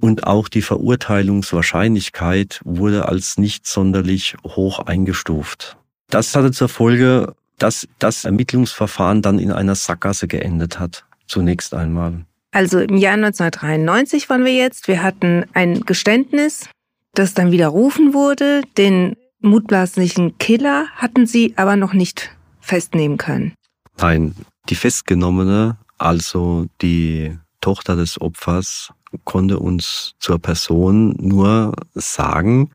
Und 0.00 0.26
auch 0.26 0.48
die 0.48 0.62
Verurteilungswahrscheinlichkeit 0.62 2.60
wurde 2.64 3.08
als 3.08 3.36
nicht 3.38 3.66
sonderlich 3.66 4.36
hoch 4.44 4.78
eingestuft. 4.78 5.76
Das 6.08 6.36
hatte 6.36 6.52
zur 6.52 6.68
Folge, 6.68 7.34
dass 7.58 7.88
das 7.98 8.24
Ermittlungsverfahren 8.24 9.22
dann 9.22 9.38
in 9.38 9.52
einer 9.52 9.74
Sackgasse 9.74 10.28
geendet 10.28 10.78
hat, 10.78 11.04
zunächst 11.26 11.74
einmal. 11.74 12.24
Also 12.50 12.80
im 12.80 12.96
Jahr 12.96 13.14
1993 13.14 14.30
waren 14.30 14.44
wir 14.44 14.54
jetzt. 14.54 14.88
Wir 14.88 15.02
hatten 15.02 15.44
ein 15.52 15.82
Geständnis, 15.82 16.68
das 17.14 17.34
dann 17.34 17.52
widerrufen 17.52 18.14
wurde. 18.14 18.62
Den 18.76 19.16
mutmaßlichen 19.40 20.38
Killer 20.38 20.86
hatten 20.96 21.26
Sie 21.26 21.54
aber 21.56 21.76
noch 21.76 21.92
nicht 21.92 22.30
festnehmen 22.60 23.18
können. 23.18 23.52
Nein, 23.98 24.34
die 24.68 24.74
Festgenommene, 24.74 25.76
also 25.98 26.66
die 26.80 27.36
Tochter 27.60 27.96
des 27.96 28.20
Opfers, 28.20 28.92
konnte 29.24 29.58
uns 29.58 30.14
zur 30.18 30.38
Person 30.38 31.14
nur 31.18 31.74
sagen, 31.94 32.70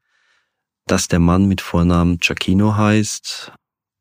dass 0.88 1.08
der 1.08 1.20
Mann 1.20 1.48
mit 1.48 1.62
Vornamen 1.62 2.18
Giacchino 2.20 2.76
heißt, 2.76 3.54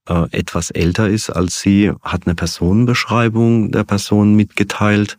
äh, 0.09 0.27
etwas 0.31 0.71
älter 0.71 1.09
ist 1.09 1.31
als 1.31 1.61
sie, 1.61 1.93
hat 2.03 2.27
eine 2.27 2.35
Personenbeschreibung 2.35 3.73
der 3.73 3.85
Person 3.85 4.35
mitgeteilt 4.35 5.19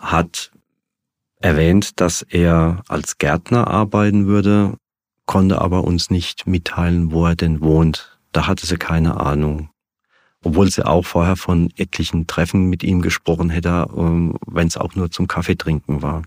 hat 0.00 0.50
erwähnt, 1.40 2.00
dass 2.00 2.22
er 2.22 2.82
als 2.88 3.18
Gärtner 3.18 3.68
arbeiten 3.68 4.26
würde, 4.26 4.76
konnte 5.26 5.60
aber 5.60 5.84
uns 5.84 6.10
nicht 6.10 6.46
mitteilen, 6.46 7.12
wo 7.12 7.26
er 7.26 7.36
denn 7.36 7.60
wohnt. 7.60 8.18
Da 8.32 8.46
hatte 8.46 8.66
sie 8.66 8.76
keine 8.76 9.20
Ahnung. 9.20 9.70
Obwohl 10.42 10.70
sie 10.70 10.86
auch 10.86 11.04
vorher 11.04 11.36
von 11.36 11.70
etlichen 11.76 12.26
Treffen 12.26 12.68
mit 12.70 12.82
ihm 12.82 13.02
gesprochen 13.02 13.50
hätte, 13.50 13.86
ähm, 13.94 14.36
wenn 14.46 14.66
es 14.66 14.76
auch 14.76 14.94
nur 14.94 15.10
zum 15.10 15.28
Kaffee 15.28 15.56
trinken 15.56 16.02
war. 16.02 16.22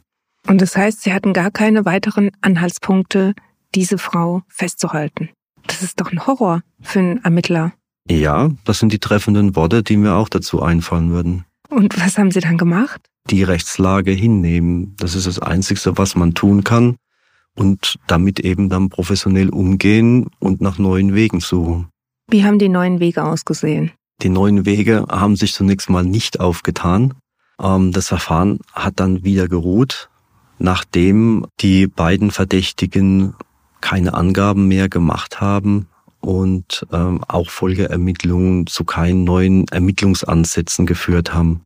Und 0.48 0.62
das 0.62 0.76
heißt, 0.76 1.02
Sie 1.02 1.14
hatten 1.14 1.34
gar 1.34 1.52
keine 1.52 1.86
weiteren 1.86 2.30
Anhaltspunkte, 2.42 3.34
diese 3.74 3.98
Frau 3.98 4.44
festzuhalten. 4.50 5.30
Das 5.66 5.82
ist 5.82 6.00
doch 6.00 6.12
ein 6.12 6.28
Horror 6.28 6.62
für 6.82 7.00
einen 7.00 7.24
Ermittler. 7.24 7.74
Ja, 8.10 8.52
das 8.66 8.80
sind 8.80 8.92
die 8.92 9.00
treffenden 9.00 9.56
Worte, 9.56 9.84
die 9.84 9.98
mir 9.98 10.16
auch 10.16 10.30
dazu 10.30 10.62
einfallen 10.62 11.12
würden. 11.12 11.46
Und 11.70 12.00
was 12.00 12.18
haben 12.18 12.32
Sie 12.32 12.42
dann 12.42 12.58
gemacht? 12.58 13.02
Die 13.30 13.44
Rechtslage 13.44 14.12
hinnehmen. 14.12 14.96
Das 14.98 15.16
ist 15.16 15.26
das 15.26 15.40
Einzige, 15.40 15.98
was 15.98 16.16
man 16.16 16.34
tun 16.34 16.64
kann. 16.64 16.98
Und 17.56 18.00
damit 18.08 18.40
eben 18.40 18.70
dann 18.70 18.90
professionell 18.90 19.50
umgehen 19.50 20.28
und 20.40 20.60
nach 20.60 20.78
neuen 20.78 21.14
Wegen 21.14 21.40
suchen. 21.40 21.88
Wie 22.30 22.44
haben 22.44 22.60
die 22.60 22.70
neuen 22.70 23.00
Wege 23.00 23.24
ausgesehen? 23.24 23.92
Die 24.22 24.30
neuen 24.30 24.66
Wege 24.66 25.06
haben 25.10 25.36
sich 25.36 25.54
zunächst 25.54 25.90
mal 25.90 26.04
nicht 26.04 26.40
aufgetan. 26.40 27.14
Ähm, 27.62 27.92
das 27.92 28.08
Verfahren 28.08 28.60
hat 28.74 29.00
dann 29.00 29.24
wieder 29.24 29.48
geruht, 29.48 30.10
nachdem 30.58 31.46
die 31.62 31.88
beiden 31.88 32.32
Verdächtigen 32.32 33.36
keine 33.82 34.14
Angaben 34.14 34.68
mehr 34.68 34.90
gemacht 34.90 35.42
haben 35.42 35.88
und 36.24 36.88
ähm, 36.94 37.22
auch 37.28 37.50
Folgeermittlungen 37.50 38.66
zu 38.68 38.86
keinen 38.86 39.26
neuen 39.26 39.68
Ermittlungsansätzen 39.68 40.86
geführt 40.86 41.34
haben. 41.34 41.66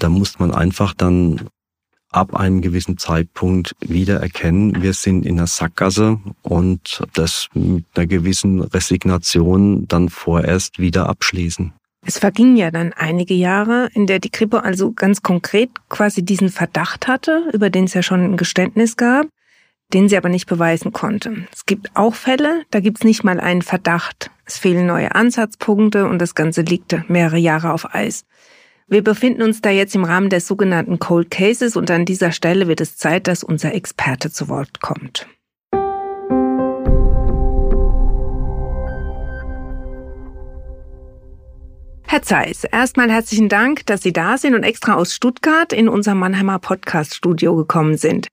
Da 0.00 0.08
muss 0.08 0.38
man 0.40 0.52
einfach 0.52 0.94
dann 0.94 1.48
ab 2.10 2.34
einem 2.34 2.60
gewissen 2.60 2.98
Zeitpunkt 2.98 3.74
wieder 3.80 4.20
erkennen, 4.20 4.82
wir 4.82 4.92
sind 4.94 5.24
in 5.24 5.36
der 5.36 5.46
Sackgasse 5.46 6.18
und 6.42 7.02
das 7.14 7.48
mit 7.54 7.84
einer 7.94 8.06
gewissen 8.06 8.60
Resignation 8.60 9.86
dann 9.86 10.08
vorerst 10.08 10.78
wieder 10.78 11.08
abschließen. 11.08 11.72
Es 12.06 12.18
vergingen 12.18 12.56
ja 12.56 12.70
dann 12.70 12.92
einige 12.92 13.34
Jahre, 13.34 13.88
in 13.94 14.06
der 14.06 14.18
die 14.18 14.30
Kripo 14.30 14.58
also 14.58 14.92
ganz 14.92 15.22
konkret 15.22 15.70
quasi 15.88 16.24
diesen 16.24 16.50
Verdacht 16.50 17.08
hatte, 17.08 17.48
über 17.52 17.70
den 17.70 17.84
es 17.84 17.94
ja 17.94 18.02
schon 18.02 18.22
ein 18.22 18.36
Geständnis 18.36 18.96
gab 18.96 19.26
den 19.92 20.08
sie 20.08 20.16
aber 20.16 20.28
nicht 20.28 20.46
beweisen 20.46 20.92
konnte. 20.92 21.46
Es 21.52 21.66
gibt 21.66 21.90
auch 21.94 22.14
Fälle, 22.14 22.62
da 22.70 22.80
gibt 22.80 22.98
es 22.98 23.04
nicht 23.04 23.24
mal 23.24 23.40
einen 23.40 23.62
Verdacht. 23.62 24.30
Es 24.46 24.58
fehlen 24.58 24.86
neue 24.86 25.14
Ansatzpunkte 25.14 26.06
und 26.06 26.18
das 26.18 26.34
Ganze 26.34 26.62
liegt 26.62 27.08
mehrere 27.08 27.38
Jahre 27.38 27.72
auf 27.72 27.94
Eis. 27.94 28.24
Wir 28.86 29.02
befinden 29.02 29.42
uns 29.42 29.62
da 29.62 29.70
jetzt 29.70 29.94
im 29.94 30.04
Rahmen 30.04 30.28
des 30.28 30.46
sogenannten 30.46 30.98
Cold 30.98 31.30
Cases 31.30 31.76
und 31.76 31.90
an 31.90 32.04
dieser 32.04 32.32
Stelle 32.32 32.68
wird 32.68 32.80
es 32.80 32.96
Zeit, 32.96 33.26
dass 33.28 33.42
unser 33.42 33.74
Experte 33.74 34.30
zu 34.30 34.48
Wort 34.48 34.80
kommt. 34.80 35.26
Herr 42.06 42.22
Zeiss, 42.22 42.64
erstmal 42.64 43.10
herzlichen 43.10 43.48
Dank, 43.48 43.86
dass 43.86 44.02
Sie 44.02 44.12
da 44.12 44.38
sind 44.38 44.54
und 44.54 44.62
extra 44.62 44.94
aus 44.94 45.14
Stuttgart 45.14 45.72
in 45.72 45.88
unser 45.88 46.14
Mannheimer 46.14 46.58
Podcast 46.60 47.14
Studio 47.14 47.56
gekommen 47.56 47.96
sind. 47.96 48.28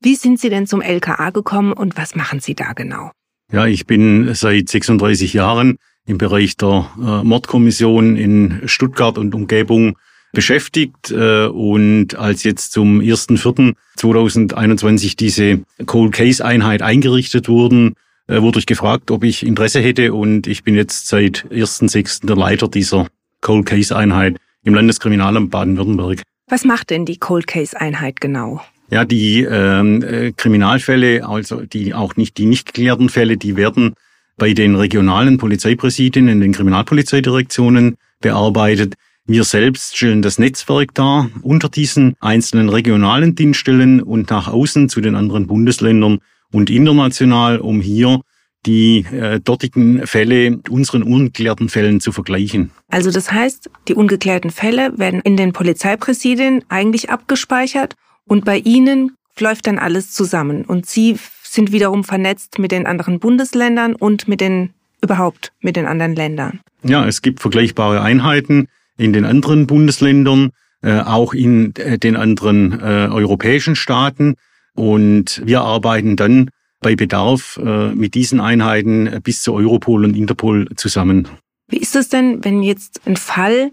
Wie 0.00 0.14
sind 0.14 0.38
Sie 0.38 0.50
denn 0.50 0.66
zum 0.66 0.82
LKA 0.82 1.30
gekommen 1.30 1.72
und 1.72 1.96
was 1.96 2.14
machen 2.14 2.40
Sie 2.40 2.54
da 2.54 2.72
genau? 2.72 3.10
Ja, 3.52 3.66
ich 3.66 3.86
bin 3.86 4.34
seit 4.34 4.68
36 4.68 5.32
Jahren 5.32 5.78
im 6.06 6.18
Bereich 6.18 6.56
der 6.56 6.90
äh, 6.98 7.22
Mordkommission 7.24 8.16
in 8.16 8.62
Stuttgart 8.66 9.18
und 9.18 9.34
Umgebung 9.34 9.96
beschäftigt 10.32 11.10
äh, 11.10 11.46
und 11.46 12.14
als 12.16 12.44
jetzt 12.44 12.72
zum 12.72 13.00
1.4.2021 13.00 15.16
diese 15.16 15.62
Cold 15.86 16.12
Case 16.12 16.44
Einheit 16.44 16.82
eingerichtet 16.82 17.48
wurden, 17.48 17.94
äh, 18.26 18.42
wurde 18.42 18.58
ich 18.58 18.66
gefragt, 18.66 19.10
ob 19.10 19.24
ich 19.24 19.46
Interesse 19.46 19.80
hätte 19.80 20.12
und 20.12 20.46
ich 20.46 20.62
bin 20.62 20.74
jetzt 20.74 21.08
seit 21.08 21.46
1.6. 21.50 22.26
der 22.26 22.36
Leiter 22.36 22.68
dieser 22.68 23.06
Cold 23.40 23.64
Case 23.66 23.96
Einheit 23.96 24.36
im 24.62 24.74
Landeskriminalamt 24.74 25.50
Baden-Württemberg. 25.50 26.20
Was 26.48 26.64
macht 26.64 26.90
denn 26.90 27.06
die 27.06 27.18
Cold 27.18 27.46
Case 27.46 27.80
Einheit 27.80 28.20
genau? 28.20 28.60
Ja, 28.90 29.04
die 29.04 29.42
ähm, 29.42 30.02
äh, 30.02 30.32
Kriminalfälle, 30.32 31.26
also 31.26 31.62
die 31.62 31.92
auch 31.92 32.16
nicht 32.16 32.38
die 32.38 32.46
nicht 32.46 32.66
geklärten 32.66 33.08
Fälle, 33.08 33.36
die 33.36 33.56
werden 33.56 33.94
bei 34.36 34.52
den 34.52 34.76
regionalen 34.76 35.38
Polizeipräsidien 35.38 36.28
in 36.28 36.40
den 36.40 36.52
Kriminalpolizeidirektionen 36.52 37.96
bearbeitet. 38.20 38.94
Wir 39.26 39.42
selbst 39.42 39.96
stellen 39.96 40.22
das 40.22 40.38
Netzwerk 40.38 40.94
dar 40.94 41.28
unter 41.42 41.68
diesen 41.68 42.14
einzelnen 42.20 42.68
regionalen 42.68 43.34
Dienststellen 43.34 44.00
und 44.00 44.30
nach 44.30 44.46
außen 44.46 44.88
zu 44.88 45.00
den 45.00 45.16
anderen 45.16 45.48
Bundesländern 45.48 46.20
und 46.52 46.70
international, 46.70 47.58
um 47.58 47.80
hier 47.80 48.20
die 48.66 49.04
äh, 49.12 49.40
dortigen 49.40 50.06
Fälle 50.06 50.60
unseren 50.68 51.02
ungeklärten 51.02 51.68
Fällen 51.68 52.00
zu 52.00 52.12
vergleichen. 52.12 52.70
Also 52.88 53.10
das 53.10 53.32
heißt, 53.32 53.70
die 53.88 53.94
ungeklärten 53.94 54.50
Fälle 54.50 54.96
werden 54.96 55.20
in 55.22 55.36
den 55.36 55.52
Polizeipräsidien 55.52 56.64
eigentlich 56.68 57.10
abgespeichert 57.10 57.94
und 58.28 58.44
bei 58.44 58.58
Ihnen 58.58 59.16
läuft 59.38 59.66
dann 59.66 59.78
alles 59.78 60.12
zusammen 60.12 60.64
und 60.64 60.86
Sie 60.86 61.16
sind 61.42 61.72
wiederum 61.72 62.04
vernetzt 62.04 62.58
mit 62.58 62.72
den 62.72 62.86
anderen 62.86 63.20
Bundesländern 63.20 63.94
und 63.94 64.28
mit 64.28 64.40
den 64.40 64.70
überhaupt 65.02 65.52
mit 65.60 65.76
den 65.76 65.86
anderen 65.86 66.14
Ländern. 66.14 66.60
Ja, 66.82 67.06
es 67.06 67.22
gibt 67.22 67.40
vergleichbare 67.40 68.00
Einheiten 68.02 68.68
in 68.96 69.12
den 69.12 69.24
anderen 69.24 69.66
Bundesländern, 69.66 70.50
äh, 70.82 71.00
auch 71.00 71.34
in 71.34 71.74
äh, 71.76 71.98
den 71.98 72.16
anderen 72.16 72.72
äh, 72.80 73.08
europäischen 73.10 73.76
Staaten. 73.76 74.34
Und 74.74 75.42
wir 75.44 75.62
arbeiten 75.62 76.16
dann 76.16 76.50
bei 76.80 76.96
Bedarf 76.96 77.58
äh, 77.62 77.94
mit 77.94 78.14
diesen 78.14 78.40
Einheiten 78.40 79.20
bis 79.22 79.42
zu 79.42 79.54
Europol 79.54 80.04
und 80.04 80.16
Interpol 80.16 80.68
zusammen. 80.76 81.28
Wie 81.68 81.78
ist 81.78 81.96
es 81.96 82.08
denn, 82.08 82.44
wenn 82.44 82.62
jetzt 82.62 83.06
ein 83.06 83.16
Fall 83.16 83.72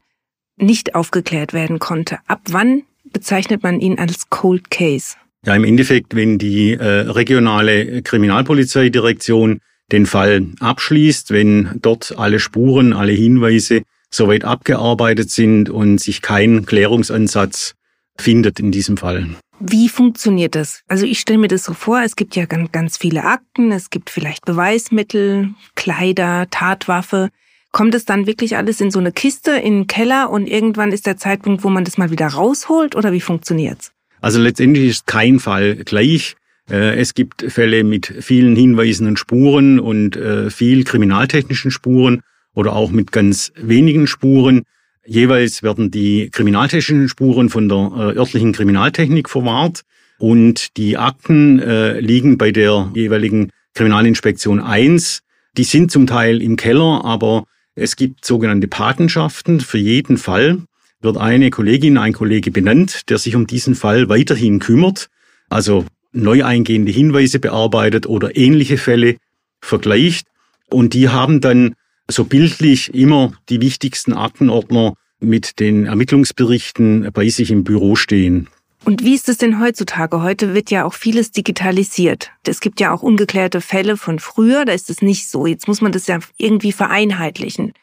nicht 0.58 0.96
aufgeklärt 0.96 1.54
werden 1.54 1.80
konnte? 1.80 2.20
Ab 2.28 2.42
wann 2.50 2.84
bezeichnet 3.14 3.64
man 3.64 3.80
ihn 3.80 4.00
als 4.00 4.30
Cold 4.30 4.70
Case? 4.70 5.16
Ja, 5.46 5.56
im 5.56 5.64
Endeffekt, 5.64 6.16
wenn 6.16 6.38
die 6.38 6.74
äh, 6.74 6.84
regionale 6.84 8.02
Kriminalpolizeidirektion 8.02 9.60
den 9.92 10.06
Fall 10.06 10.48
abschließt, 10.60 11.32
wenn 11.32 11.80
dort 11.82 12.18
alle 12.18 12.40
Spuren, 12.40 12.94
alle 12.94 13.12
Hinweise 13.12 13.84
soweit 14.10 14.46
abgearbeitet 14.46 15.30
sind 15.30 15.70
und 15.70 16.00
sich 16.00 16.22
kein 16.22 16.66
Klärungsansatz 16.66 17.76
findet 18.18 18.60
in 18.60 18.72
diesem 18.72 18.98
Fall. 18.98 19.28
Wie 19.60 19.90
funktioniert 19.90 20.56
das? 20.56 20.82
Also 20.88 21.06
ich 21.06 21.20
stelle 21.20 21.40
mir 21.40 21.48
das 21.48 21.64
so 21.64 21.74
vor, 21.74 22.02
es 22.02 22.16
gibt 22.16 22.36
ja 22.36 22.46
ganz, 22.46 22.72
ganz 22.72 22.98
viele 22.98 23.24
Akten, 23.24 23.72
es 23.72 23.90
gibt 23.90 24.10
vielleicht 24.10 24.46
Beweismittel, 24.46 25.50
Kleider, 25.76 26.48
Tatwaffe. 26.50 27.30
Kommt 27.74 27.96
es 27.96 28.06
dann 28.06 28.28
wirklich 28.28 28.56
alles 28.56 28.80
in 28.82 28.92
so 28.92 29.00
eine 29.00 29.12
Kiste, 29.12 29.50
in 29.54 29.74
den 29.74 29.88
Keller 29.88 30.30
und 30.30 30.48
irgendwann 30.48 30.92
ist 30.92 31.08
der 31.08 31.18
Zeitpunkt, 31.18 31.64
wo 31.64 31.70
man 31.70 31.84
das 31.84 31.98
mal 31.98 32.12
wieder 32.12 32.28
rausholt 32.28 32.96
oder 32.96 33.12
wie 33.12 33.20
funktioniert's? 33.20 33.92
Also 34.22 34.40
letztendlich 34.40 34.92
ist 34.92 35.08
kein 35.08 35.40
Fall 35.40 35.78
gleich. 35.78 36.36
Äh, 36.70 37.00
es 37.00 37.16
gibt 37.16 37.44
Fälle 37.52 37.84
mit 37.84 38.14
vielen 38.20 38.56
Hinweisen 38.56 39.08
und 39.08 39.18
Spuren 39.18 39.80
und 39.80 40.16
äh, 40.16 40.52
viel 40.52 40.84
kriminaltechnischen 40.84 41.72
Spuren 41.72 42.22
oder 42.54 42.76
auch 42.76 42.92
mit 42.92 43.12
ganz 43.12 43.52
wenigen 43.56 44.06
Spuren. 44.06 44.62
Jeweils 45.04 45.64
werden 45.64 45.90
die 45.90 46.30
kriminaltechnischen 46.30 47.10
Spuren 47.10 47.50
von 47.50 47.70
der 47.70 47.78
äh, 47.78 48.18
örtlichen 48.20 48.54
Kriminaltechnik 48.54 49.28
verwahrt 49.32 49.82
und 50.20 50.78
die 50.78 50.96
Akten 50.98 51.58
liegen 52.00 52.38
bei 52.38 52.52
der 52.52 52.92
jeweiligen 52.94 53.50
Kriminalinspektion 53.74 54.60
1. 54.60 55.22
Die 55.58 55.64
sind 55.64 55.92
zum 55.92 56.06
Teil 56.06 56.42
im 56.42 56.56
Keller, 56.56 57.04
aber 57.04 57.46
es 57.76 57.96
gibt 57.96 58.26
sogenannte 58.26 58.68
Patenschaften. 58.68 59.60
Für 59.60 59.78
jeden 59.78 60.18
Fall 60.18 60.62
wird 61.02 61.18
eine 61.18 61.50
Kollegin, 61.50 61.98
ein 61.98 62.14
Kollege 62.14 62.52
benannt, 62.52 63.10
der 63.10 63.18
sich 63.18 63.36
um 63.36 63.48
diesen 63.48 63.76
Fall 63.76 64.10
weiterhin 64.10 64.60
kümmert. 64.60 65.10
Also 65.50 65.86
neu 66.12 66.44
eingehende 66.46 66.92
Hinweise 66.92 67.40
bearbeitet 67.40 68.06
oder 68.06 68.38
ähnliche 68.38 68.78
Fälle 68.78 69.18
vergleicht. 69.62 70.28
Und 70.70 70.94
die 70.94 71.10
haben 71.10 71.42
dann 71.42 71.76
so 72.10 72.26
bildlich 72.26 72.94
immer 72.94 73.34
die 73.50 73.62
wichtigsten 73.62 74.14
Aktenordner 74.14 74.94
mit 75.20 75.60
den 75.60 75.86
Ermittlungsberichten 75.86 77.10
bei 77.14 77.30
sich 77.30 77.50
im 77.50 77.64
Büro 77.64 77.96
stehen. 77.96 78.50
Und 78.86 79.04
wie 79.04 79.16
ist 79.16 79.30
es 79.30 79.38
denn 79.38 79.62
heutzutage? 79.62 80.22
Heute 80.22 80.54
wird 80.54 80.70
ja 80.70 80.84
auch 80.84 80.94
vieles 80.94 81.32
digitalisiert. 81.32 82.32
Es 82.46 82.60
gibt 82.60 82.82
ja 82.82 82.92
auch 82.94 83.02
ungeklärte 83.02 83.62
Fälle 83.62 83.96
von 83.96 84.20
früher, 84.20 84.66
da 84.66 84.74
ist 84.74 84.90
es 84.90 85.02
nicht 85.02 85.30
so. 85.30 85.46
Jetzt 85.48 85.68
muss 85.68 85.80
man 85.80 85.94
das 85.94 86.08
ja 86.08 86.20
irgendwie 86.38 86.74
vereinheitlichen. 86.74 87.74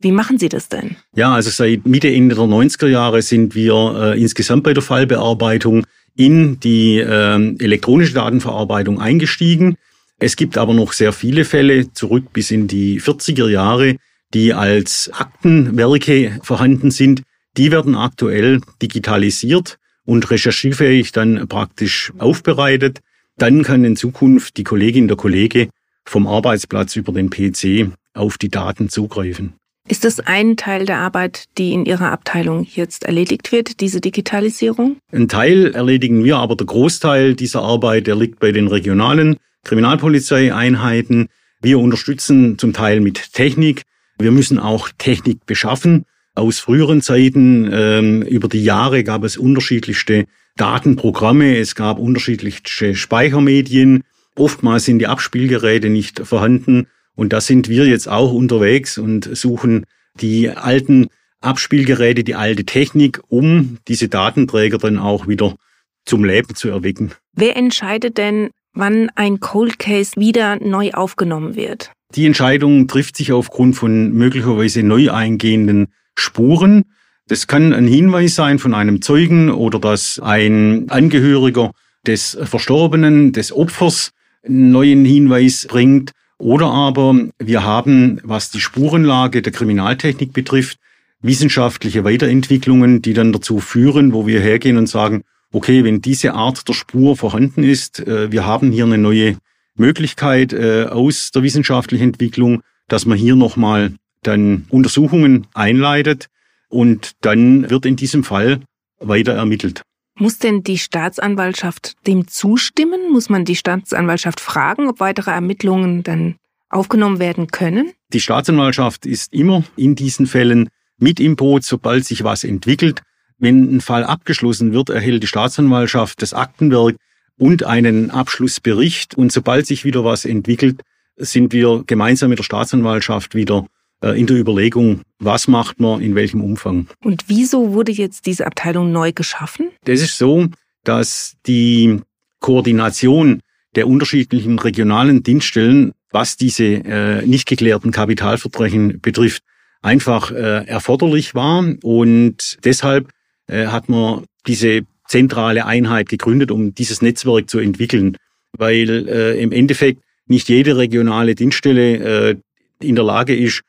Wie 0.00 0.12
machen 0.12 0.38
Sie 0.38 0.48
das 0.48 0.68
denn? 0.68 0.96
Ja, 1.14 1.34
also 1.34 1.50
seit 1.50 1.86
Mitte, 1.86 2.08
Ende 2.08 2.34
der 2.34 2.44
90er 2.44 2.88
Jahre 2.88 3.22
sind 3.22 3.54
wir 3.54 4.14
äh, 4.14 4.20
insgesamt 4.20 4.62
bei 4.62 4.72
der 4.72 4.82
Fallbearbeitung 4.82 5.86
in 6.14 6.58
die 6.60 6.98
äh, 6.98 7.56
elektronische 7.58 8.14
Datenverarbeitung 8.14 9.00
eingestiegen. 9.00 9.76
Es 10.18 10.36
gibt 10.36 10.56
aber 10.56 10.72
noch 10.72 10.94
sehr 10.94 11.12
viele 11.12 11.44
Fälle 11.44 11.92
zurück 11.92 12.32
bis 12.32 12.50
in 12.50 12.66
die 12.66 13.00
40er 13.00 13.48
Jahre, 13.48 13.96
die 14.32 14.54
als 14.54 15.10
Aktenwerke 15.12 16.40
vorhanden 16.42 16.90
sind. 16.90 17.22
Die 17.58 17.70
werden 17.70 17.94
aktuell 17.94 18.60
digitalisiert 18.80 19.78
und 20.06 20.30
recherchierfähig 20.30 21.12
dann 21.12 21.46
praktisch 21.48 22.12
aufbereitet. 22.16 23.00
Dann 23.36 23.62
kann 23.62 23.84
in 23.84 23.96
Zukunft 23.96 24.56
die 24.56 24.64
Kollegin, 24.64 25.08
der 25.08 25.18
Kollege 25.18 25.68
vom 26.06 26.26
Arbeitsplatz 26.26 26.96
über 26.96 27.12
den 27.12 27.28
PC 27.28 27.90
auf 28.14 28.38
die 28.38 28.48
Daten 28.48 28.88
zugreifen. 28.88 29.54
Ist 29.88 30.04
das 30.04 30.18
ein 30.18 30.56
Teil 30.56 30.84
der 30.84 30.98
Arbeit, 30.98 31.44
die 31.58 31.72
in 31.72 31.84
Ihrer 31.84 32.10
Abteilung 32.10 32.66
jetzt 32.68 33.04
erledigt 33.04 33.52
wird, 33.52 33.80
diese 33.80 34.00
Digitalisierung? 34.00 34.96
Ein 35.12 35.28
Teil 35.28 35.74
erledigen 35.74 36.24
wir, 36.24 36.38
aber 36.38 36.56
der 36.56 36.66
Großteil 36.66 37.34
dieser 37.34 37.62
Arbeit, 37.62 38.08
der 38.08 38.16
liegt 38.16 38.40
bei 38.40 38.50
den 38.50 38.66
regionalen 38.66 39.36
Kriminalpolizeieinheiten. 39.62 41.28
Wir 41.60 41.78
unterstützen 41.78 42.58
zum 42.58 42.72
Teil 42.72 43.00
mit 43.00 43.32
Technik. 43.32 43.82
Wir 44.18 44.32
müssen 44.32 44.58
auch 44.58 44.88
Technik 44.98 45.46
beschaffen. 45.46 46.04
Aus 46.36 46.58
früheren 46.58 47.00
Zeiten, 47.00 47.66
ähm, 47.72 48.20
über 48.20 48.48
die 48.48 48.62
Jahre 48.62 49.04
gab 49.04 49.24
es 49.24 49.38
unterschiedlichste 49.38 50.26
Datenprogramme, 50.56 51.56
es 51.56 51.74
gab 51.74 51.98
unterschiedlichste 51.98 52.94
Speichermedien. 52.94 54.02
Oftmals 54.36 54.84
sind 54.84 54.98
die 54.98 55.06
Abspielgeräte 55.06 55.88
nicht 55.88 56.20
vorhanden. 56.20 56.88
Und 57.14 57.32
da 57.32 57.40
sind 57.40 57.70
wir 57.70 57.86
jetzt 57.86 58.06
auch 58.06 58.34
unterwegs 58.34 58.98
und 58.98 59.34
suchen 59.34 59.86
die 60.20 60.50
alten 60.50 61.06
Abspielgeräte, 61.40 62.22
die 62.22 62.34
alte 62.34 62.64
Technik, 62.64 63.22
um 63.28 63.78
diese 63.88 64.08
Datenträger 64.08 64.76
dann 64.76 64.98
auch 64.98 65.26
wieder 65.26 65.56
zum 66.04 66.22
Leben 66.22 66.54
zu 66.54 66.68
erwecken. 66.68 67.12
Wer 67.32 67.56
entscheidet 67.56 68.18
denn, 68.18 68.50
wann 68.74 69.08
ein 69.14 69.40
Cold 69.40 69.78
Case 69.78 70.12
wieder 70.16 70.56
neu 70.56 70.90
aufgenommen 70.92 71.56
wird? 71.56 71.92
Die 72.14 72.26
Entscheidung 72.26 72.88
trifft 72.88 73.16
sich 73.16 73.32
aufgrund 73.32 73.74
von 73.74 74.12
möglicherweise 74.12 74.82
neu 74.82 75.10
eingehenden 75.10 75.88
Spuren. 76.16 76.84
Das 77.28 77.46
kann 77.46 77.72
ein 77.72 77.86
Hinweis 77.86 78.34
sein 78.34 78.58
von 78.58 78.74
einem 78.74 79.02
Zeugen 79.02 79.50
oder 79.50 79.78
dass 79.78 80.20
ein 80.20 80.86
Angehöriger 80.90 81.72
des 82.06 82.38
Verstorbenen, 82.42 83.32
des 83.32 83.52
Opfers, 83.52 84.12
einen 84.44 84.70
neuen 84.70 85.04
Hinweis 85.04 85.66
bringt 85.68 86.12
oder 86.38 86.66
aber 86.66 87.18
wir 87.38 87.64
haben, 87.64 88.20
was 88.22 88.50
die 88.50 88.60
Spurenlage 88.60 89.42
der 89.42 89.52
Kriminaltechnik 89.52 90.32
betrifft, 90.32 90.78
wissenschaftliche 91.22 92.04
Weiterentwicklungen, 92.04 93.02
die 93.02 93.14
dann 93.14 93.32
dazu 93.32 93.58
führen, 93.58 94.12
wo 94.12 94.26
wir 94.26 94.40
hergehen 94.40 94.76
und 94.76 94.86
sagen, 94.86 95.22
okay, 95.52 95.84
wenn 95.84 96.02
diese 96.02 96.34
Art 96.34 96.68
der 96.68 96.74
Spur 96.74 97.16
vorhanden 97.16 97.62
ist, 97.62 98.00
äh, 98.00 98.30
wir 98.30 98.44
haben 98.44 98.70
hier 98.70 98.84
eine 98.84 98.98
neue 98.98 99.38
Möglichkeit 99.76 100.52
äh, 100.52 100.84
aus 100.84 101.30
der 101.30 101.42
wissenschaftlichen 101.42 102.04
Entwicklung, 102.04 102.62
dass 102.88 103.06
man 103.06 103.18
hier 103.18 103.36
nochmal 103.36 103.92
dann 104.26 104.66
Untersuchungen 104.68 105.46
einleitet 105.54 106.26
und 106.68 107.12
dann 107.20 107.68
wird 107.70 107.86
in 107.86 107.96
diesem 107.96 108.24
Fall 108.24 108.60
weiter 108.98 109.32
ermittelt. 109.32 109.82
Muss 110.18 110.38
denn 110.38 110.62
die 110.62 110.78
Staatsanwaltschaft 110.78 111.94
dem 112.06 112.26
zustimmen? 112.26 113.12
Muss 113.12 113.28
man 113.28 113.44
die 113.44 113.56
Staatsanwaltschaft 113.56 114.40
fragen, 114.40 114.88
ob 114.88 115.00
weitere 115.00 115.30
Ermittlungen 115.30 116.02
dann 116.02 116.36
aufgenommen 116.70 117.18
werden 117.18 117.48
können? 117.48 117.92
Die 118.12 118.20
Staatsanwaltschaft 118.20 119.04
ist 119.04 119.32
immer 119.34 119.64
in 119.76 119.94
diesen 119.94 120.26
Fällen 120.26 120.70
mit 120.98 121.20
im 121.20 121.36
Boot, 121.36 121.64
sobald 121.64 122.06
sich 122.06 122.24
was 122.24 122.44
entwickelt. 122.44 123.02
Wenn 123.38 123.76
ein 123.76 123.80
Fall 123.82 124.04
abgeschlossen 124.04 124.72
wird, 124.72 124.88
erhält 124.88 125.22
die 125.22 125.26
Staatsanwaltschaft 125.26 126.22
das 126.22 126.32
Aktenwerk 126.32 126.96
und 127.38 127.64
einen 127.64 128.10
Abschlussbericht. 128.10 129.14
Und 129.14 129.32
sobald 129.32 129.66
sich 129.66 129.84
wieder 129.84 130.04
was 130.04 130.24
entwickelt, 130.24 130.80
sind 131.16 131.52
wir 131.52 131.84
gemeinsam 131.86 132.30
mit 132.30 132.38
der 132.38 132.44
Staatsanwaltschaft 132.44 133.34
wieder 133.34 133.66
in 134.02 134.26
der 134.26 134.36
Überlegung, 134.36 135.00
was 135.18 135.48
macht 135.48 135.80
man 135.80 136.02
in 136.02 136.14
welchem 136.14 136.42
Umfang. 136.42 136.86
Und 137.02 137.24
wieso 137.28 137.72
wurde 137.72 137.92
jetzt 137.92 138.26
diese 138.26 138.46
Abteilung 138.46 138.92
neu 138.92 139.12
geschaffen? 139.12 139.70
Das 139.84 140.00
ist 140.00 140.18
so, 140.18 140.48
dass 140.84 141.36
die 141.46 142.00
Koordination 142.40 143.40
der 143.74 143.88
unterschiedlichen 143.88 144.58
regionalen 144.58 145.22
Dienststellen, 145.22 145.92
was 146.10 146.36
diese 146.36 146.64
äh, 146.64 147.26
nicht 147.26 147.46
geklärten 147.46 147.90
Kapitalverbrechen 147.90 149.00
betrifft, 149.00 149.42
einfach 149.82 150.30
äh, 150.30 150.66
erforderlich 150.66 151.34
war. 151.34 151.64
Und 151.82 152.58
deshalb 152.64 153.10
äh, 153.46 153.66
hat 153.66 153.88
man 153.88 154.24
diese 154.46 154.82
zentrale 155.06 155.66
Einheit 155.66 156.08
gegründet, 156.08 156.50
um 156.50 156.74
dieses 156.74 157.02
Netzwerk 157.02 157.48
zu 157.50 157.58
entwickeln. 157.58 158.16
Weil 158.56 159.08
äh, 159.08 159.40
im 159.40 159.52
Endeffekt 159.52 160.02
nicht 160.26 160.48
jede 160.48 160.76
regionale 160.76 161.34
Dienststelle 161.34 162.30
äh, 162.30 162.36
in 162.80 162.94
der 162.94 163.04
Lage 163.04 163.36
ist, 163.36 163.60
äh, 163.60 163.62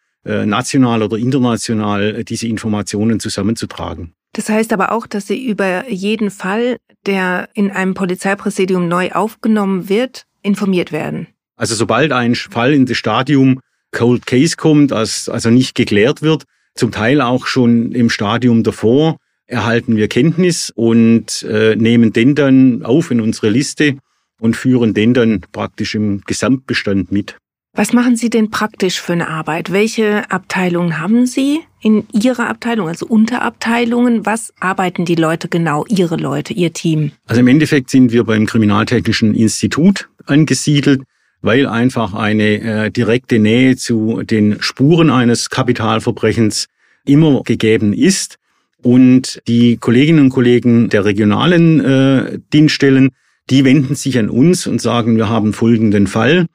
national 0.45 1.03
oder 1.03 1.17
international 1.17 2.15
äh, 2.15 2.23
diese 2.23 2.47
Informationen 2.47 3.19
zusammenzutragen. 3.19 4.13
Das 4.33 4.49
heißt 4.49 4.73
aber 4.73 4.91
auch, 4.91 5.07
dass 5.07 5.27
Sie 5.27 5.47
über 5.47 5.89
jeden 5.89 6.29
Fall, 6.29 6.77
der 7.05 7.49
in 7.53 7.71
einem 7.71 7.93
Polizeipräsidium 7.93 8.87
neu 8.87 9.11
aufgenommen 9.11 9.89
wird, 9.89 10.25
informiert 10.43 10.91
werden. 10.91 11.27
Also 11.55 11.75
sobald 11.75 12.11
ein 12.11 12.35
Fall 12.35 12.73
in 12.73 12.85
das 12.85 12.97
Stadium 12.97 13.59
Cold 13.91 14.27
Case 14.27 14.55
kommt, 14.55 14.91
also 14.91 15.49
nicht 15.49 15.75
geklärt 15.75 16.21
wird, 16.21 16.43
zum 16.75 16.91
Teil 16.91 17.21
auch 17.21 17.47
schon 17.47 17.91
im 17.93 18.09
Stadium 18.09 18.63
davor, 18.63 19.17
erhalten 19.47 19.95
wir 19.95 20.07
Kenntnis 20.07 20.71
und 20.75 21.43
äh, 21.43 21.75
nehmen 21.75 22.13
den 22.13 22.35
dann 22.35 22.83
auf 22.83 23.09
in 23.09 23.21
unsere 23.21 23.49
Liste 23.49 23.97
und 24.39 24.55
führen 24.55 24.93
den 24.93 25.13
dann 25.13 25.41
praktisch 25.51 25.95
im 25.95 26.21
Gesamtbestand 26.25 27.11
mit. 27.11 27.37
Was 27.77 27.93
machen 27.93 28.15
Sie 28.15 28.31
denn 28.31 28.49
praktisch 28.49 28.99
für 28.99 29.13
eine 29.13 29.27
Arbeit? 29.27 29.71
Welche 29.71 30.31
Abteilungen 30.31 30.99
haben 30.99 31.27
Sie 31.27 31.59
in 31.79 32.07
Ihrer 32.11 32.49
Abteilung, 32.49 32.87
also 32.87 33.05
Unterabteilungen? 33.05 34.25
Was 34.25 34.51
arbeiten 34.59 35.05
die 35.05 35.13
Leute 35.13 35.47
genau, 35.47 35.85
Ihre 35.87 36.15
Leute, 36.15 36.55
Ihr 36.55 36.73
Team? 36.73 37.11
Also 37.27 37.39
im 37.39 37.47
Endeffekt 37.47 37.91
sind 37.91 38.11
wir 38.11 38.23
beim 38.23 38.47
Kriminaltechnischen 38.47 39.35
Institut 39.35 40.09
angesiedelt, 40.25 41.03
weil 41.43 41.67
einfach 41.67 42.15
eine 42.15 42.85
äh, 42.85 42.89
direkte 42.89 43.37
Nähe 43.37 43.75
zu 43.75 44.23
den 44.23 44.59
Spuren 44.59 45.11
eines 45.11 45.51
Kapitalverbrechens 45.51 46.69
immer 47.05 47.43
gegeben 47.43 47.93
ist. 47.93 48.39
Und 48.81 49.39
die 49.47 49.77
Kolleginnen 49.77 50.21
und 50.21 50.29
Kollegen 50.29 50.89
der 50.89 51.05
regionalen 51.05 51.79
äh, 51.79 52.39
Dienststellen, 52.51 53.09
die 53.51 53.63
wenden 53.65 53.93
sich 53.93 54.17
an 54.17 54.31
uns 54.31 54.65
und 54.65 54.81
sagen, 54.81 55.15
wir 55.15 55.29
haben 55.29 55.53
folgenden 55.53 56.07
Fall 56.07 56.47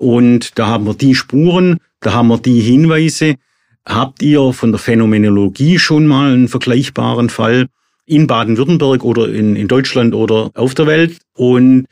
und 0.00 0.58
da 0.58 0.66
haben 0.66 0.86
wir 0.86 0.94
die 0.94 1.14
Spuren, 1.14 1.76
da 2.00 2.14
haben 2.14 2.28
wir 2.28 2.38
die 2.38 2.60
Hinweise. 2.60 3.34
Habt 3.84 4.22
ihr 4.22 4.54
von 4.54 4.72
der 4.72 4.78
Phänomenologie 4.78 5.78
schon 5.78 6.06
mal 6.06 6.32
einen 6.32 6.48
vergleichbaren 6.48 7.28
Fall 7.28 7.66
in 8.06 8.26
Baden-Württemberg 8.26 9.04
oder 9.04 9.28
in, 9.28 9.56
in 9.56 9.68
Deutschland 9.68 10.14
oder 10.14 10.52
auf 10.54 10.74
der 10.74 10.86
Welt? 10.86 11.18
Und 11.34 11.84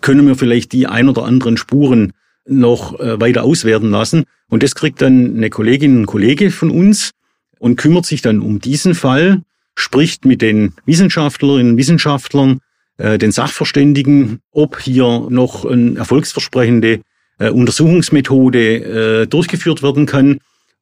können 0.00 0.26
wir 0.26 0.34
vielleicht 0.34 0.72
die 0.72 0.88
ein 0.88 1.08
oder 1.08 1.22
anderen 1.22 1.56
Spuren 1.56 2.14
noch 2.48 2.98
äh, 2.98 3.20
weiter 3.20 3.44
auswerten 3.44 3.90
lassen? 3.90 4.24
Und 4.48 4.64
das 4.64 4.74
kriegt 4.74 5.00
dann 5.00 5.36
eine 5.36 5.48
Kollegin, 5.48 6.02
ein 6.02 6.06
Kollege 6.06 6.50
von 6.50 6.70
uns 6.70 7.12
und 7.60 7.76
kümmert 7.76 8.06
sich 8.06 8.22
dann 8.22 8.40
um 8.40 8.58
diesen 8.58 8.96
Fall, 8.96 9.42
spricht 9.76 10.24
mit 10.24 10.42
den 10.42 10.72
Wissenschaftlerinnen 10.84 11.76
Wissenschaftlern 11.76 12.58
äh, 12.96 13.18
den 13.18 13.30
Sachverständigen, 13.30 14.40
ob 14.50 14.80
hier 14.80 15.28
noch 15.30 15.64
eine 15.64 15.96
erfolgsversprechende 15.96 17.02
äh, 17.38 17.50
Untersuchungsmethode 17.50 19.22
äh, 19.22 19.26
durchgeführt 19.26 19.82
werden 19.82 20.06
kann. 20.06 20.38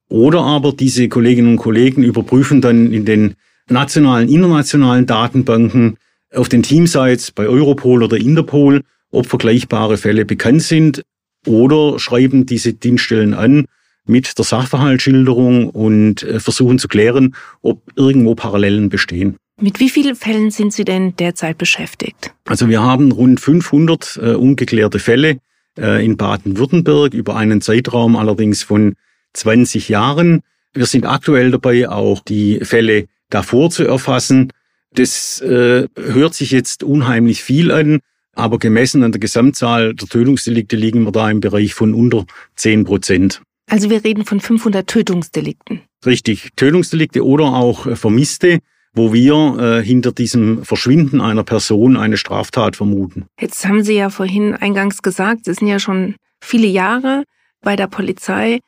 Oder 0.09 0.41
aber 0.41 0.73
diese 0.73 1.09
Kolleginnen 1.09 1.53
und 1.53 1.57
Kollegen 1.57 2.03
überprüfen 2.03 2.61
dann 2.61 2.93
in 2.93 3.05
den 3.05 3.35
nationalen, 3.69 4.29
internationalen 4.29 5.07
Datenbanken 5.07 5.97
auf 6.35 6.49
den 6.49 6.63
Teamsites 6.63 7.31
bei 7.31 7.47
Europol 7.47 8.03
oder 8.03 8.17
Interpol, 8.17 8.83
ob 9.11 9.27
vergleichbare 9.27 9.97
Fälle 9.97 10.25
bekannt 10.25 10.63
sind 10.63 11.03
oder 11.47 11.99
schreiben 11.99 12.47
diese 12.47 12.73
Dienststellen 12.73 13.35
an 13.35 13.67
mit 14.07 14.37
der 14.39 14.45
Sachverhaltsschilderung 14.45 15.71
und 15.71 16.23
äh, 16.23 16.41
versuchen 16.41 16.79
zu 16.79 16.89
klären, 16.89 17.35
ob 17.63 17.83
irgendwo 17.97 18.35
Parallelen 18.35 18.89
bestehen. 18.89 19.37
Mit 19.61 19.79
wie 19.79 19.91
vielen 19.91 20.17
Fällen 20.17 20.51
sind 20.51 20.73
Sie 20.73 20.85
denn 20.85 21.15
derzeit 21.17 21.59
beschäftigt? 21.59 22.33
Also 22.47 22.69
wir 22.69 22.83
haben 22.83 23.13
rund 23.13 23.41
500 23.41 24.21
äh, 24.23 24.31
ungeklärte 24.33 24.99
Fälle 24.99 25.39
in 25.81 26.17
Baden-Württemberg 26.17 27.15
über 27.15 27.37
einen 27.37 27.61
Zeitraum 27.61 28.17
allerdings 28.17 28.63
von 28.63 28.95
20 29.33 29.89
Jahren. 29.89 30.43
Wir 30.73 30.87
sind 30.87 31.07
aktuell 31.07 31.51
dabei, 31.51 31.89
auch 31.89 32.21
die 32.21 32.61
Fälle 32.63 33.07
davor 33.29 33.71
zu 33.71 33.85
erfassen. 33.85 34.53
Das 34.93 35.41
äh, 35.41 35.87
hört 35.97 36.35
sich 36.35 36.51
jetzt 36.51 36.83
unheimlich 36.83 37.43
viel 37.43 37.71
an, 37.71 38.01
aber 38.35 38.59
gemessen 38.59 39.03
an 39.05 39.13
der 39.13 39.21
Gesamtzahl 39.21 39.95
der 39.95 40.09
Tötungsdelikte 40.09 40.77
liegen 40.77 41.05
wir 41.05 41.13
da 41.13 41.31
im 41.31 41.41
Bereich 41.41 41.75
von 41.75 41.95
unter 41.95 42.27
10 42.57 42.85
Prozent. 42.85 43.43
Also 43.69 43.89
wir 43.89 44.05
reden 44.05 44.25
von 44.25 44.41
500 44.41 44.87
Tötungsdelikten. 44.87 45.83
Richtig, 46.05 46.51
Tötungsdelikte 46.57 47.25
oder 47.25 47.45
auch 47.45 47.87
äh, 47.87 47.97
Vermisste, 47.97 48.59
wo 48.93 49.13
wir 49.13 49.57
äh, 49.59 49.85
hinter 49.85 50.13
diesem 50.13 50.65
Verschwinden 50.65 51.21
einer 51.21 51.45
Person 51.45 51.97
eine 51.97 52.17
Straftat 52.17 52.77
vermuten. 52.77 53.27
Jetzt 53.41 53.67
haben 53.67 53.83
Sie 53.83 53.95
ja 53.95 54.11
vorhin 54.11 54.55
eingangs 54.55 55.03
gesagt, 55.03 55.45
Sie 55.45 55.55
sind 55.55 55.69
ja 55.69 55.79
schon 55.79 56.17
viele 56.41 56.67
Jahre 56.67 57.25
bei 57.63 57.77
der 57.77 57.87
Polizei. 57.87 58.61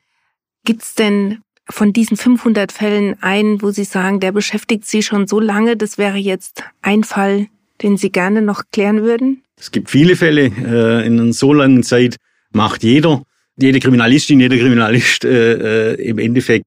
Gibt 0.65 0.83
es 0.83 0.95
denn 0.95 1.39
von 1.69 1.93
diesen 1.93 2.17
500 2.17 2.71
Fällen 2.71 3.21
einen, 3.21 3.61
wo 3.61 3.71
Sie 3.71 3.83
sagen, 3.83 4.19
der 4.19 4.31
beschäftigt 4.31 4.85
Sie 4.85 5.03
schon 5.03 5.27
so 5.27 5.39
lange, 5.39 5.77
das 5.77 5.97
wäre 5.97 6.17
jetzt 6.17 6.63
ein 6.81 7.03
Fall, 7.03 7.47
den 7.81 7.97
Sie 7.97 8.11
gerne 8.11 8.41
noch 8.41 8.63
klären 8.71 9.03
würden? 9.03 9.43
Es 9.57 9.71
gibt 9.71 9.89
viele 9.89 10.15
Fälle. 10.15 10.45
Äh, 10.45 11.05
in 11.05 11.19
einer 11.19 11.33
so 11.33 11.53
langen 11.53 11.83
Zeit 11.83 12.17
macht 12.51 12.83
jeder 12.83 13.23
jede 13.57 13.79
Kriminalistin, 13.79 14.39
jeder 14.39 14.57
Kriminalist 14.57 15.25
äh, 15.25 15.93
äh, 15.93 16.01
im 16.01 16.17
Endeffekt 16.17 16.65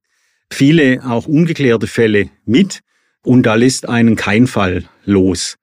viele 0.53 1.03
auch 1.05 1.27
ungeklärte 1.27 1.87
Fälle 1.87 2.31
mit 2.45 2.81
und 3.27 3.43
da 3.43 3.55
lässt 3.55 3.89
einen 3.89 4.17
kein 4.17 4.47
Fall 4.47 4.85
los. 5.05 5.57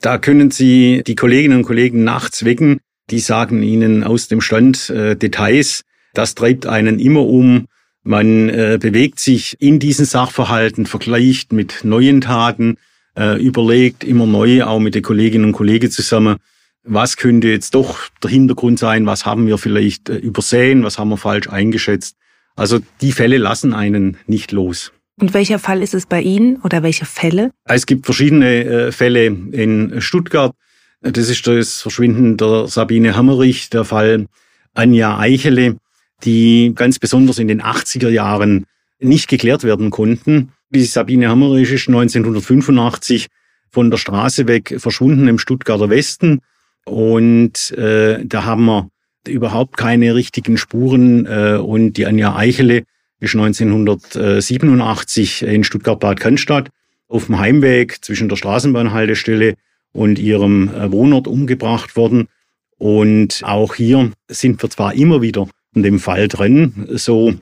Da 0.00 0.16
können 0.18 0.50
Sie 0.50 1.02
die 1.06 1.16
Kolleginnen 1.16 1.58
und 1.58 1.64
Kollegen 1.64 2.04
nachts 2.04 2.44
wecken, 2.44 2.78
die 3.10 3.18
sagen 3.18 3.62
Ihnen 3.62 4.04
aus 4.04 4.28
dem 4.28 4.40
Stand 4.40 4.88
äh, 4.90 5.16
Details. 5.16 5.82
Das 6.14 6.34
treibt 6.34 6.66
einen 6.66 6.98
immer 6.98 7.26
um. 7.26 7.66
Man 8.02 8.48
äh, 8.48 8.78
bewegt 8.80 9.20
sich 9.20 9.56
in 9.60 9.78
diesen 9.78 10.06
Sachverhalten, 10.06 10.86
vergleicht 10.86 11.52
mit 11.52 11.80
neuen 11.82 12.20
Taten, 12.20 12.76
äh, 13.18 13.42
überlegt 13.42 14.04
immer 14.04 14.26
neu, 14.26 14.62
auch 14.62 14.78
mit 14.78 14.94
den 14.94 15.02
Kolleginnen 15.02 15.46
und 15.46 15.52
Kollegen 15.52 15.90
zusammen, 15.90 16.36
was 16.82 17.16
könnte 17.16 17.48
jetzt 17.48 17.74
doch 17.74 17.98
der 18.22 18.30
Hintergrund 18.30 18.78
sein, 18.78 19.04
was 19.04 19.26
haben 19.26 19.46
wir 19.46 19.58
vielleicht 19.58 20.08
äh, 20.08 20.16
übersehen, 20.16 20.82
was 20.84 20.98
haben 20.98 21.10
wir 21.10 21.18
falsch 21.18 21.48
eingeschätzt. 21.48 22.16
Also 22.56 22.78
die 23.00 23.12
Fälle 23.12 23.36
lassen 23.36 23.74
einen 23.74 24.16
nicht 24.26 24.52
los. 24.52 24.92
Und 25.20 25.34
welcher 25.34 25.58
Fall 25.58 25.82
ist 25.82 25.94
es 25.94 26.06
bei 26.06 26.22
Ihnen 26.22 26.56
oder 26.62 26.82
welche 26.82 27.04
Fälle? 27.04 27.52
Es 27.64 27.84
gibt 27.84 28.06
verschiedene 28.06 28.64
äh, 28.64 28.92
Fälle 28.92 29.26
in 29.26 30.00
Stuttgart. 30.00 30.54
Das 31.02 31.28
ist 31.28 31.46
das 31.46 31.82
Verschwinden 31.82 32.36
der 32.38 32.66
Sabine 32.66 33.16
Hammerich, 33.16 33.68
der 33.70 33.84
Fall 33.84 34.26
Anja 34.74 35.18
Eichele, 35.18 35.76
die 36.24 36.72
ganz 36.74 36.98
besonders 36.98 37.38
in 37.38 37.48
den 37.48 37.62
80er 37.62 38.08
Jahren 38.08 38.66
nicht 38.98 39.28
geklärt 39.28 39.62
werden 39.62 39.90
konnten. 39.90 40.52
Die 40.70 40.84
Sabine 40.84 41.28
Hammerich 41.28 41.70
ist 41.72 41.88
1985 41.88 43.28
von 43.70 43.90
der 43.90 43.98
Straße 43.98 44.46
weg 44.46 44.76
verschwunden 44.78 45.28
im 45.28 45.38
Stuttgarter 45.38 45.90
Westen. 45.90 46.40
Und 46.86 47.72
äh, 47.72 48.24
da 48.24 48.44
haben 48.44 48.64
wir 48.64 48.88
überhaupt 49.26 49.76
keine 49.76 50.14
richtigen 50.14 50.56
Spuren. 50.56 51.26
Äh, 51.26 51.58
und 51.60 51.94
die 51.94 52.06
Anja 52.06 52.36
Eichele 52.36 52.84
ist 53.20 53.34
1987 53.34 55.42
in 55.42 55.64
Stuttgart-Bad 55.64 56.18
Cannstatt 56.18 56.70
auf 57.08 57.26
dem 57.26 57.38
Heimweg 57.38 58.04
zwischen 58.04 58.28
der 58.28 58.36
Straßenbahnhaltestelle 58.36 59.54
und 59.92 60.18
ihrem 60.18 60.68
äh, 60.68 60.90
Wohnort 60.90 61.28
umgebracht 61.28 61.96
worden. 61.96 62.28
Und 62.78 63.42
auch 63.44 63.74
hier 63.74 64.10
sind 64.28 64.62
wir 64.62 64.70
zwar 64.70 64.94
immer 64.94 65.20
wieder 65.20 65.48
in 65.74 65.82
dem 65.82 65.98
Fall 65.98 66.28
drin, 66.28 66.88
so 66.90 67.34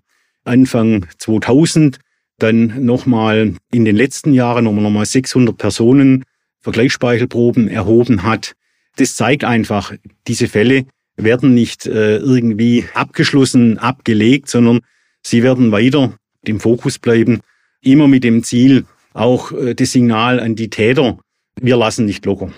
Anfang 0.45 1.07
2000, 1.19 1.99
dann 2.39 2.85
nochmal 2.85 3.55
in 3.71 3.85
den 3.85 3.97
letzten 3.97 4.33
Jahren, 4.33 4.67
wo 4.67 4.73
man 4.73 4.83
nochmal 4.83 5.07
600 5.07 5.57
Personen 5.57 6.25
Vergleichsspeichelproben 6.61 7.69
erhoben 7.69 8.23
hat, 8.23 8.55
das 8.97 9.15
zeigt 9.15 9.45
einfach, 9.45 9.93
diese 10.27 10.49
Fälle 10.49 10.87
werden 11.17 11.55
nicht 11.55 11.87
äh, 11.87 12.17
irgendwie 12.17 12.85
abgeschlossen, 12.95 13.79
abgelegt, 13.79 14.49
sondern 14.49 14.81
sie 15.29 15.43
werden 15.43 15.73
weiter 15.73 16.15
im 16.45 16.61
Fokus 16.61 16.99
bleiben, 16.99 17.41
immer 17.83 18.09
mit 18.09 18.25
dem 18.25 18.43
Ziel, 18.43 18.85
auch 19.13 19.53
äh, 19.53 19.75
das 19.75 19.93
Signal 19.93 20.41
an 20.41 20.55
die 20.55 20.71
Täter, 20.71 21.19
wir 21.61 21.77
lassen 21.77 22.07
nicht 22.07 22.25
locker. 22.25 22.51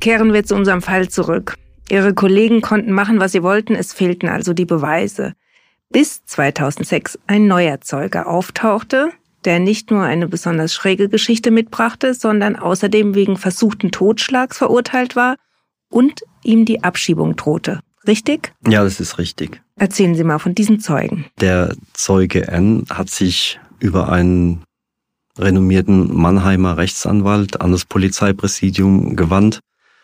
Kehren 0.00 0.34
wir 0.34 0.44
zu 0.44 0.54
unserem 0.54 0.82
Fall 0.82 1.08
zurück. 1.08 1.56
Ihre 1.88 2.14
Kollegen 2.14 2.60
konnten 2.60 2.92
machen, 2.92 3.20
was 3.20 3.32
sie 3.32 3.42
wollten, 3.42 3.74
es 3.74 3.92
fehlten 3.92 4.28
also 4.28 4.52
die 4.52 4.66
Beweise. 4.66 5.34
Bis 5.90 6.24
2006 6.24 7.18
ein 7.26 7.46
neuer 7.46 7.80
Zeuge 7.80 8.26
auftauchte, 8.26 9.10
der 9.44 9.60
nicht 9.60 9.90
nur 9.90 10.02
eine 10.02 10.26
besonders 10.26 10.74
schräge 10.74 11.08
Geschichte 11.08 11.50
mitbrachte, 11.50 12.14
sondern 12.14 12.56
außerdem 12.56 13.14
wegen 13.14 13.36
versuchten 13.36 13.90
Totschlags 13.90 14.58
verurteilt 14.58 15.14
war 15.14 15.36
und 15.88 16.22
ihm 16.44 16.64
die 16.64 16.82
Abschiebung 16.84 17.36
drohte. 17.36 17.80
Richtig? 18.06 18.52
Ja, 18.68 18.84
das 18.84 19.00
ist 19.00 19.18
richtig. 19.18 19.62
Erzählen 19.76 20.14
Sie 20.14 20.24
mal 20.24 20.38
von 20.38 20.54
diesem 20.54 20.80
Zeugen. 20.80 21.26
Der 21.40 21.74
Zeuge 21.94 22.48
N 22.48 22.84
hat 22.90 23.10
sich 23.10 23.58
über 23.80 24.10
einen 24.10 24.62
renommierten 25.38 26.14
Mannheimer 26.14 26.76
Rechtsanwalt 26.76 27.60
an 27.60 27.72
das 27.72 27.84
Polizeipräsidium 27.84 29.16
gewandt 29.16 29.60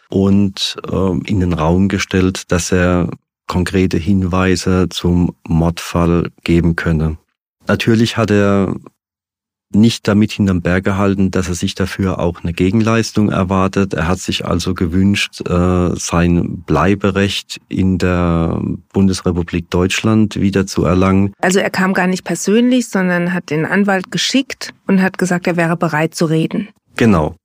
und 0.08 0.76
äh, 0.90 1.30
in 1.30 1.40
den 1.40 1.52
Raum 1.52 1.88
gestellt, 1.88 2.50
dass 2.50 2.72
er 2.72 3.10
konkrete 3.46 3.96
Hinweise 3.96 4.88
zum 4.88 5.34
Mordfall 5.46 6.30
geben 6.42 6.76
könne. 6.76 7.18
Natürlich 7.66 8.16
hat 8.16 8.30
er 8.30 8.74
nicht 9.72 10.08
damit 10.08 10.32
hinterm 10.32 10.62
Berg 10.62 10.84
gehalten, 10.84 11.30
dass 11.30 11.48
er 11.48 11.54
sich 11.54 11.74
dafür 11.74 12.18
auch 12.18 12.42
eine 12.42 12.52
Gegenleistung 12.52 13.30
erwartet. 13.30 13.94
Er 13.94 14.08
hat 14.08 14.18
sich 14.18 14.44
also 14.44 14.74
gewünscht, 14.74 15.40
äh, 15.48 15.90
sein 15.94 16.62
Bleiberecht 16.66 17.60
in 17.68 17.98
der 17.98 18.60
Bundesrepublik 18.92 19.70
Deutschland 19.70 20.40
wieder 20.40 20.66
zu 20.66 20.84
erlangen. 20.84 21.32
Also 21.40 21.60
er 21.60 21.70
kam 21.70 21.94
gar 21.94 22.06
nicht 22.06 22.24
persönlich, 22.24 22.88
sondern 22.88 23.32
hat 23.32 23.50
den 23.50 23.64
Anwalt 23.64 24.10
geschickt 24.10 24.72
und 24.86 25.02
hat 25.02 25.18
gesagt, 25.18 25.46
er 25.46 25.56
wäre 25.56 25.76
bereit 25.76 26.14
zu 26.14 26.24
reden. 26.26 26.68
Genau. 26.96 27.36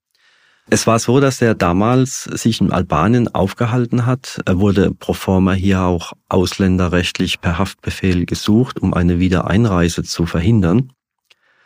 Es 0.68 0.88
war 0.88 0.98
so, 0.98 1.20
dass 1.20 1.44
er 1.44 1.54
damals 1.54 2.24
sich 2.24 2.60
in 2.60 2.72
Albanien 2.72 3.34
aufgehalten 3.36 4.08
hat. 4.08 4.42
Er 4.48 4.60
wurde 4.60 4.92
pro 4.92 5.14
forma 5.14 5.54
hier 5.54 5.82
auch 5.82 6.14
ausländerrechtlich 6.28 7.40
per 7.40 7.60
Haftbefehl 7.60 8.26
gesucht, 8.26 8.82
um 8.82 8.96
eine 8.96 9.20
Wiedereinreise 9.20 10.02
zu 10.02 10.26
verhindern. 10.26 10.92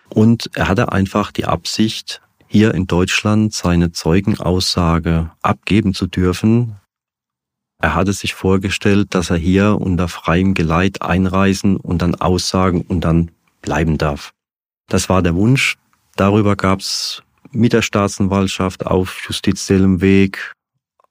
Und 0.10 0.49
er 0.55 0.68
hatte 0.68 0.91
einfach 0.91 1.32
die 1.32 1.45
Absicht, 1.45 2.22
hier 2.47 2.74
in 2.74 2.88
Deutschland 2.88 3.53
seine 3.53 3.91
Zeugenaussage 3.91 5.32
abgeben 5.41 5.93
zu 5.93 6.07
dürfen. 6.07 6.78
Er 7.82 7.93
hatte 7.95 8.12
sich 8.12 8.34
vorgestellt, 8.34 9.14
dass 9.14 9.30
er 9.30 9.38
hier 9.38 9.80
unter 9.80 10.07
freiem 10.07 10.55
Geleit 10.55 11.01
einreisen 11.01 11.78
und 11.78 12.01
dann 12.01 12.16
aussagen 12.16 12.82
und 12.82 13.01
dann 13.01 13.32
bleiben 13.62 13.97
darf. 13.97 14.32
Das 14.88 15.10
war 15.10 15.22
der 15.22 15.36
Wunsch. 15.36 15.78
Darüber 16.16 16.55
gab 16.55 16.80
es 16.80 17.24
mit 17.51 17.72
der 17.72 17.84
Staatsanwaltschaft 17.84 18.86
auf 18.86 19.24
justiziellem 19.28 20.01
Weg, 20.01 20.53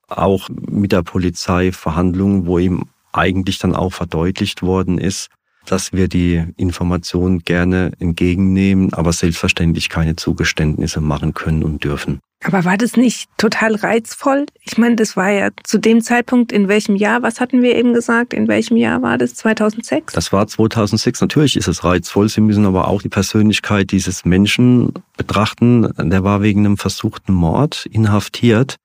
auch 0.09 0.49
mit 0.51 0.93
der 0.93 1.03
Polizei 1.03 1.73
Verhandlungen, 1.73 2.47
wo 2.47 2.59
ihm 2.59 2.85
eigentlich 3.13 3.59
dann 3.59 3.75
auch 3.75 3.93
verdeutlicht 3.93 4.63
worden 4.63 4.99
ist, 4.99 5.31
dass 5.71 5.93
wir 5.93 6.09
die 6.09 6.45
Informationen 6.57 7.41
gerne 7.41 7.93
entgegennehmen, 7.99 8.93
aber 8.93 9.13
selbstverständlich 9.13 9.89
keine 9.89 10.17
Zugeständnisse 10.17 11.01
machen 11.01 11.35
können 11.35 11.63
und 11.63 11.85
dürfen. 11.85 12.21
Aber 12.45 12.65
war 12.65 12.77
das 12.77 12.97
nicht 12.97 13.29
total 13.37 13.75
reizvoll? 13.75 14.47
Ich 14.63 14.79
meine, 14.79 14.95
das 14.95 15.17
war 15.17 15.31
ja 15.31 15.49
zu 15.65 15.79
dem 15.79 16.01
Zeitpunkt, 16.01 16.53
in 16.53 16.69
welchem 16.69 16.95
Jahr, 16.95 17.23
was 17.23 17.41
hatten 17.41 17.63
wir 17.63 17.75
eben 17.75 17.95
gesagt, 17.95 18.33
in 18.33 18.47
welchem 18.47 18.77
Jahr 18.77 19.03
war 19.03 19.19
das? 19.19 19.35
2006? 19.35 20.13
Das 20.13 20.33
war 20.33 20.47
2006. 20.47 21.21
Natürlich 21.21 21.57
ist 21.57 21.67
es 21.67 21.83
reizvoll. 21.83 22.29
Sie 22.29 22.41
müssen 22.41 22.65
aber 22.65 22.87
auch 22.87 23.03
die 23.03 23.09
Persönlichkeit 23.09 23.91
dieses 23.91 24.25
Menschen 24.25 24.93
betrachten. 25.17 25.93
Der 25.99 26.23
war 26.23 26.41
wegen 26.41 26.65
einem 26.65 26.77
versuchten 26.77 27.33
Mord 27.33 27.87
inhaftiert 27.87 28.77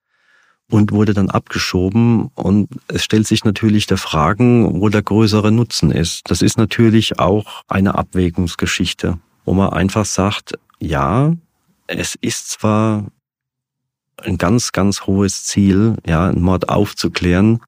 und 0.70 0.92
wurde 0.92 1.14
dann 1.14 1.30
abgeschoben. 1.30 2.30
Und 2.34 2.68
es 2.88 3.04
stellt 3.04 3.26
sich 3.26 3.44
natürlich 3.44 3.86
der 3.86 3.98
Fragen, 3.98 4.80
wo 4.80 4.88
der 4.88 5.02
größere 5.02 5.52
Nutzen 5.52 5.90
ist. 5.90 6.22
Das 6.30 6.42
ist 6.42 6.58
natürlich 6.58 7.18
auch 7.18 7.62
eine 7.68 7.94
Abwägungsgeschichte, 7.94 9.18
wo 9.44 9.54
man 9.54 9.70
einfach 9.70 10.04
sagt, 10.04 10.54
ja, 10.78 11.34
es 11.86 12.14
ist 12.20 12.50
zwar 12.50 13.04
ein 14.22 14.38
ganz, 14.38 14.72
ganz 14.72 15.02
hohes 15.02 15.44
Ziel, 15.44 15.96
ja, 16.06 16.28
einen 16.28 16.42
Mord 16.42 16.68
aufzuklären. 16.68 17.60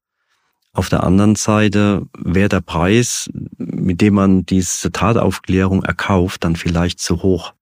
Auf 0.72 0.88
der 0.88 1.04
anderen 1.04 1.36
Seite 1.36 2.06
wäre 2.18 2.48
der 2.48 2.60
Preis, 2.60 3.30
mit 3.56 4.00
dem 4.00 4.14
man 4.14 4.44
diese 4.44 4.92
Tataufklärung 4.92 5.82
erkauft, 5.82 6.44
dann 6.44 6.56
vielleicht 6.56 7.00
zu 7.00 7.22
hoch. 7.22 7.52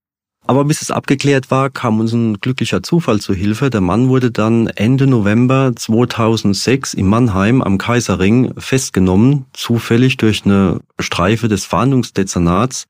Aber 0.46 0.64
bis 0.64 0.82
es 0.82 0.90
abgeklärt 0.90 1.50
war, 1.50 1.70
kam 1.70 2.00
uns 2.00 2.12
ein 2.12 2.38
glücklicher 2.38 2.82
Zufall 2.82 3.20
zu 3.20 3.32
Hilfe. 3.32 3.70
Der 3.70 3.80
Mann 3.80 4.08
wurde 4.08 4.30
dann 4.30 4.66
Ende 4.66 5.06
November 5.06 5.72
2006 5.74 6.92
in 6.92 7.06
Mannheim 7.06 7.62
am 7.62 7.78
Kaiserring 7.78 8.52
festgenommen, 8.58 9.46
zufällig 9.54 10.18
durch 10.18 10.44
eine 10.44 10.80
Streife 10.98 11.48
des 11.48 11.64
Fahndungsdezernats, 11.64 12.86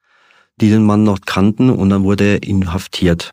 die 0.60 0.68
den 0.68 0.84
Mann 0.84 1.04
noch 1.04 1.20
kannten, 1.24 1.70
und 1.70 1.90
dann 1.90 2.02
wurde 2.02 2.24
er 2.24 2.42
inhaftiert. 2.42 3.30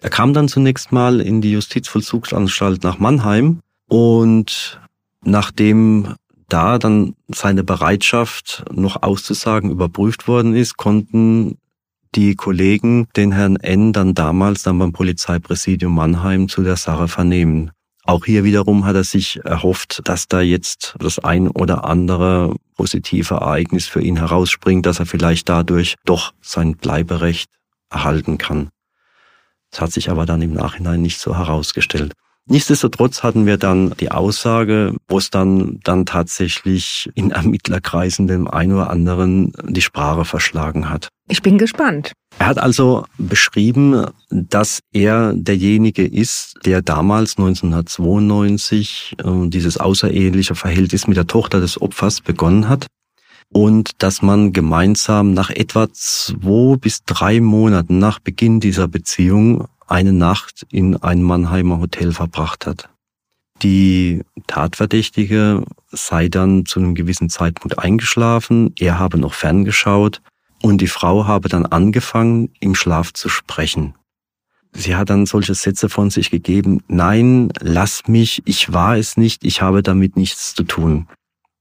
Er 0.00 0.10
kam 0.10 0.32
dann 0.32 0.48
zunächst 0.48 0.92
mal 0.92 1.20
in 1.20 1.42
die 1.42 1.52
Justizvollzugsanstalt 1.52 2.82
nach 2.82 2.98
Mannheim 2.98 3.60
und 3.88 4.80
nachdem 5.22 6.14
da 6.48 6.78
dann 6.78 7.14
seine 7.28 7.62
Bereitschaft 7.62 8.64
noch 8.72 9.02
auszusagen 9.02 9.70
überprüft 9.70 10.28
worden 10.28 10.54
ist, 10.54 10.76
konnten 10.76 11.58
die 12.14 12.34
Kollegen 12.34 13.06
den 13.16 13.32
Herrn 13.32 13.56
N. 13.56 13.92
dann 13.92 14.14
damals 14.14 14.62
dann 14.62 14.78
beim 14.78 14.92
Polizeipräsidium 14.92 15.94
Mannheim 15.94 16.48
zu 16.48 16.62
der 16.62 16.76
Sache 16.76 17.08
vernehmen. 17.08 17.70
Auch 18.04 18.24
hier 18.24 18.42
wiederum 18.42 18.86
hat 18.86 18.96
er 18.96 19.04
sich 19.04 19.38
erhofft, 19.44 20.00
dass 20.04 20.28
da 20.28 20.40
jetzt 20.40 20.96
das 20.98 21.18
ein 21.18 21.48
oder 21.48 21.84
andere 21.84 22.54
positive 22.74 23.34
Ereignis 23.34 23.86
für 23.86 24.00
ihn 24.00 24.16
herausspringt, 24.16 24.86
dass 24.86 24.98
er 24.98 25.06
vielleicht 25.06 25.48
dadurch 25.48 25.96
doch 26.06 26.32
sein 26.40 26.76
Bleiberecht 26.76 27.50
erhalten 27.90 28.38
kann. 28.38 28.70
Das 29.70 29.82
hat 29.82 29.92
sich 29.92 30.10
aber 30.10 30.24
dann 30.24 30.40
im 30.40 30.54
Nachhinein 30.54 31.02
nicht 31.02 31.18
so 31.18 31.36
herausgestellt. 31.36 32.14
Nichtsdestotrotz 32.48 33.22
hatten 33.22 33.44
wir 33.46 33.58
dann 33.58 33.94
die 34.00 34.10
Aussage, 34.10 34.94
wo 35.06 35.18
es 35.18 35.30
dann, 35.30 35.80
dann 35.84 36.06
tatsächlich 36.06 37.10
in 37.14 37.30
Ermittlerkreisen 37.30 38.26
dem 38.26 38.48
einen 38.48 38.72
oder 38.72 38.90
anderen 38.90 39.52
die 39.64 39.82
Sprache 39.82 40.24
verschlagen 40.24 40.88
hat. 40.88 41.08
Ich 41.28 41.42
bin 41.42 41.58
gespannt. 41.58 42.12
Er 42.38 42.46
hat 42.46 42.58
also 42.58 43.04
beschrieben, 43.18 44.06
dass 44.30 44.80
er 44.92 45.34
derjenige 45.34 46.06
ist, 46.06 46.54
der 46.64 46.80
damals 46.80 47.36
1992 47.36 49.16
äh, 49.18 49.48
dieses 49.48 49.76
außereheliche 49.76 50.54
Verhältnis 50.54 51.06
mit 51.06 51.16
der 51.16 51.26
Tochter 51.26 51.60
des 51.60 51.80
Opfers 51.80 52.20
begonnen 52.20 52.68
hat 52.68 52.86
und 53.52 54.02
dass 54.02 54.22
man 54.22 54.52
gemeinsam 54.52 55.32
nach 55.32 55.50
etwa 55.50 55.88
zwei 55.92 56.76
bis 56.76 57.04
drei 57.04 57.40
Monaten 57.40 57.98
nach 57.98 58.18
Beginn 58.18 58.60
dieser 58.60 58.88
Beziehung 58.88 59.66
eine 59.86 60.12
Nacht 60.12 60.66
in 60.70 60.96
ein 60.96 61.22
Mannheimer 61.22 61.80
Hotel 61.80 62.12
verbracht 62.12 62.66
hat. 62.66 62.88
Die 63.62 64.22
Tatverdächtige 64.46 65.64
sei 65.90 66.28
dann 66.28 66.64
zu 66.66 66.78
einem 66.78 66.94
gewissen 66.94 67.28
Zeitpunkt 67.28 67.78
eingeschlafen, 67.78 68.72
er 68.78 68.98
habe 68.98 69.18
noch 69.18 69.34
ferngeschaut 69.34 70.22
und 70.62 70.80
die 70.80 70.86
Frau 70.86 71.26
habe 71.26 71.48
dann 71.48 71.66
angefangen, 71.66 72.50
im 72.60 72.74
Schlaf 72.74 73.12
zu 73.12 73.28
sprechen. 73.28 73.94
Sie 74.72 74.94
hat 74.94 75.10
dann 75.10 75.26
solche 75.26 75.54
Sätze 75.54 75.88
von 75.88 76.10
sich 76.10 76.30
gegeben, 76.30 76.82
nein, 76.88 77.50
lass 77.60 78.06
mich, 78.06 78.42
ich 78.44 78.72
war 78.72 78.96
es 78.96 79.16
nicht, 79.16 79.44
ich 79.44 79.62
habe 79.62 79.82
damit 79.82 80.16
nichts 80.16 80.54
zu 80.54 80.62
tun. 80.62 81.08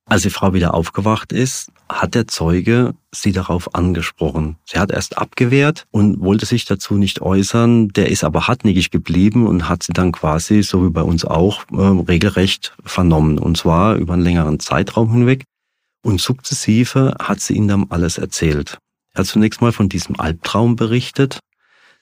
Als 0.10 0.22
die 0.22 0.30
Frau 0.30 0.54
wieder 0.54 0.74
aufgewacht 0.74 1.34
ist, 1.34 1.70
hat 1.90 2.16
der 2.16 2.28
Zeuge 2.28 2.96
sie 3.12 3.34
darauf 3.34 3.76
angesprochen. 3.76 4.56
Sie 4.66 4.80
hat 4.80 4.90
erst 4.90 5.18
abgewehrt 5.18 5.86
und 5.92 6.22
wollte 6.22 6.46
sich 6.46 6.64
dazu 6.64 6.96
nicht 6.96 7.22
äußern. 7.22 7.90
Der 7.90 8.10
ist 8.10 8.24
aber 8.24 8.48
hartnäckig 8.48 8.90
geblieben 8.90 9.46
und 9.46 9.68
hat 9.68 9.84
sie 9.84 9.92
dann 9.92 10.14
quasi, 10.14 10.64
so 10.64 10.86
wie 10.86 10.92
bei 10.92 11.02
uns 11.02 11.26
auch, 11.26 11.66
äh, 11.74 11.82
regelrecht 12.08 12.74
vernommen. 12.86 13.38
Und 13.38 13.58
zwar 13.58 13.96
über 13.96 14.14
einen 14.14 14.24
längeren 14.24 14.62
Zeitraum 14.62 15.12
hinweg. 15.12 15.44
Und 16.04 16.22
sukzessive 16.22 17.16
hat 17.20 17.42
sie 17.42 17.56
ihm 17.56 17.68
dann 17.68 17.88
alles 17.90 18.18
erzählt. 18.18 18.78
Er 19.14 19.20
hat 19.20 19.28
zunächst 19.28 19.60
mal 19.60 19.74
von 19.74 19.90
diesem 19.90 20.18
Albtraum 20.18 20.78
berichtet. 20.78 21.40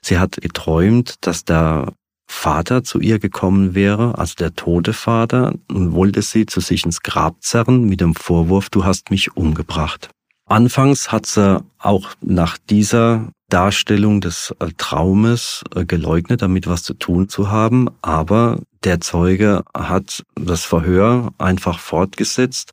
Sie 0.00 0.20
hat 0.20 0.36
geträumt, 0.40 1.16
dass 1.22 1.44
der 1.44 1.92
Vater 2.26 2.84
zu 2.84 3.00
ihr 3.00 3.18
gekommen 3.18 3.74
wäre, 3.74 4.18
also 4.18 4.34
der 4.36 4.54
tote 4.54 4.92
Vater, 4.92 5.54
und 5.70 5.92
wollte 5.92 6.22
sie 6.22 6.46
zu 6.46 6.60
sich 6.60 6.84
ins 6.84 7.02
Grab 7.02 7.36
zerren 7.40 7.84
mit 7.84 8.00
dem 8.00 8.14
Vorwurf, 8.14 8.68
du 8.70 8.84
hast 8.84 9.10
mich 9.10 9.36
umgebracht. 9.36 10.10
Anfangs 10.48 11.10
hat 11.10 11.26
sie 11.26 11.64
auch 11.78 12.10
nach 12.20 12.56
dieser 12.58 13.32
Darstellung 13.48 14.20
des 14.20 14.54
äh, 14.58 14.70
Traumes 14.76 15.64
äh, 15.74 15.84
geleugnet, 15.84 16.42
damit 16.42 16.66
was 16.66 16.82
zu 16.82 16.94
tun 16.94 17.28
zu 17.28 17.50
haben, 17.50 17.88
aber 18.02 18.60
der 18.84 19.00
Zeuge 19.00 19.64
hat 19.74 20.24
das 20.34 20.64
Verhör 20.64 21.32
einfach 21.38 21.78
fortgesetzt 21.78 22.72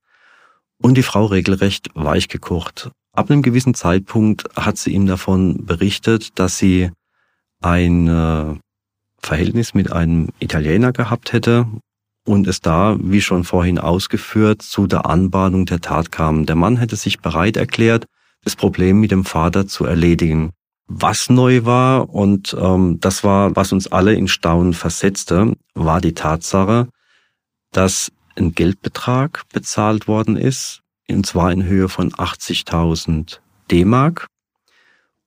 und 0.82 0.96
die 0.96 1.04
Frau 1.04 1.26
regelrecht 1.26 1.90
weichgekocht. 1.94 2.92
Ab 3.16 3.30
einem 3.30 3.44
gewissen 3.44 3.76
Zeitpunkt 3.76 4.46
hat 4.56 4.78
sie 4.78 4.92
ihm 4.92 5.06
davon 5.06 5.66
berichtet, 5.66 6.40
dass 6.40 6.58
sie 6.58 6.92
eine 7.62 8.60
Verhältnis 9.24 9.74
mit 9.74 9.92
einem 9.92 10.30
Italiener 10.40 10.92
gehabt 10.92 11.34
hätte 11.34 11.68
und 12.26 12.48
es 12.48 12.62
da, 12.62 12.98
wie 13.00 13.22
schon 13.22 13.44
vorhin 13.44 13.80
ausgeführt, 13.80 14.62
zu 14.62 14.88
der 14.88 15.06
Anbahnung 15.06 15.66
der 15.66 15.82
Tat 15.82 16.12
kam. 16.12 16.46
Der 16.46 16.56
Mann 16.56 16.78
hätte 16.78 16.96
sich 16.96 17.20
bereit 17.20 17.58
erklärt, 17.58 18.06
das 18.44 18.56
Problem 18.56 19.00
mit 19.00 19.12
dem 19.12 19.26
Vater 19.26 19.68
zu 19.68 19.86
erledigen. 19.86 20.52
Was 20.88 21.30
neu 21.30 21.66
war, 21.66 22.10
und 22.10 22.56
ähm, 22.60 23.00
das 23.00 23.24
war, 23.24 23.56
was 23.56 23.72
uns 23.72 23.92
alle 23.92 24.14
in 24.14 24.28
Staunen 24.28 24.74
versetzte, 24.74 25.54
war 25.74 26.02
die 26.02 26.14
Tatsache, 26.14 26.90
dass 27.72 28.12
ein 28.36 28.54
Geldbetrag 28.54 29.44
bezahlt 29.54 30.08
worden 30.08 30.36
ist, 30.36 30.82
und 31.10 31.26
zwar 31.26 31.52
in 31.52 31.64
Höhe 31.64 31.90
von 31.90 32.12
80.000 32.12 33.40
D-Mark. 33.72 34.28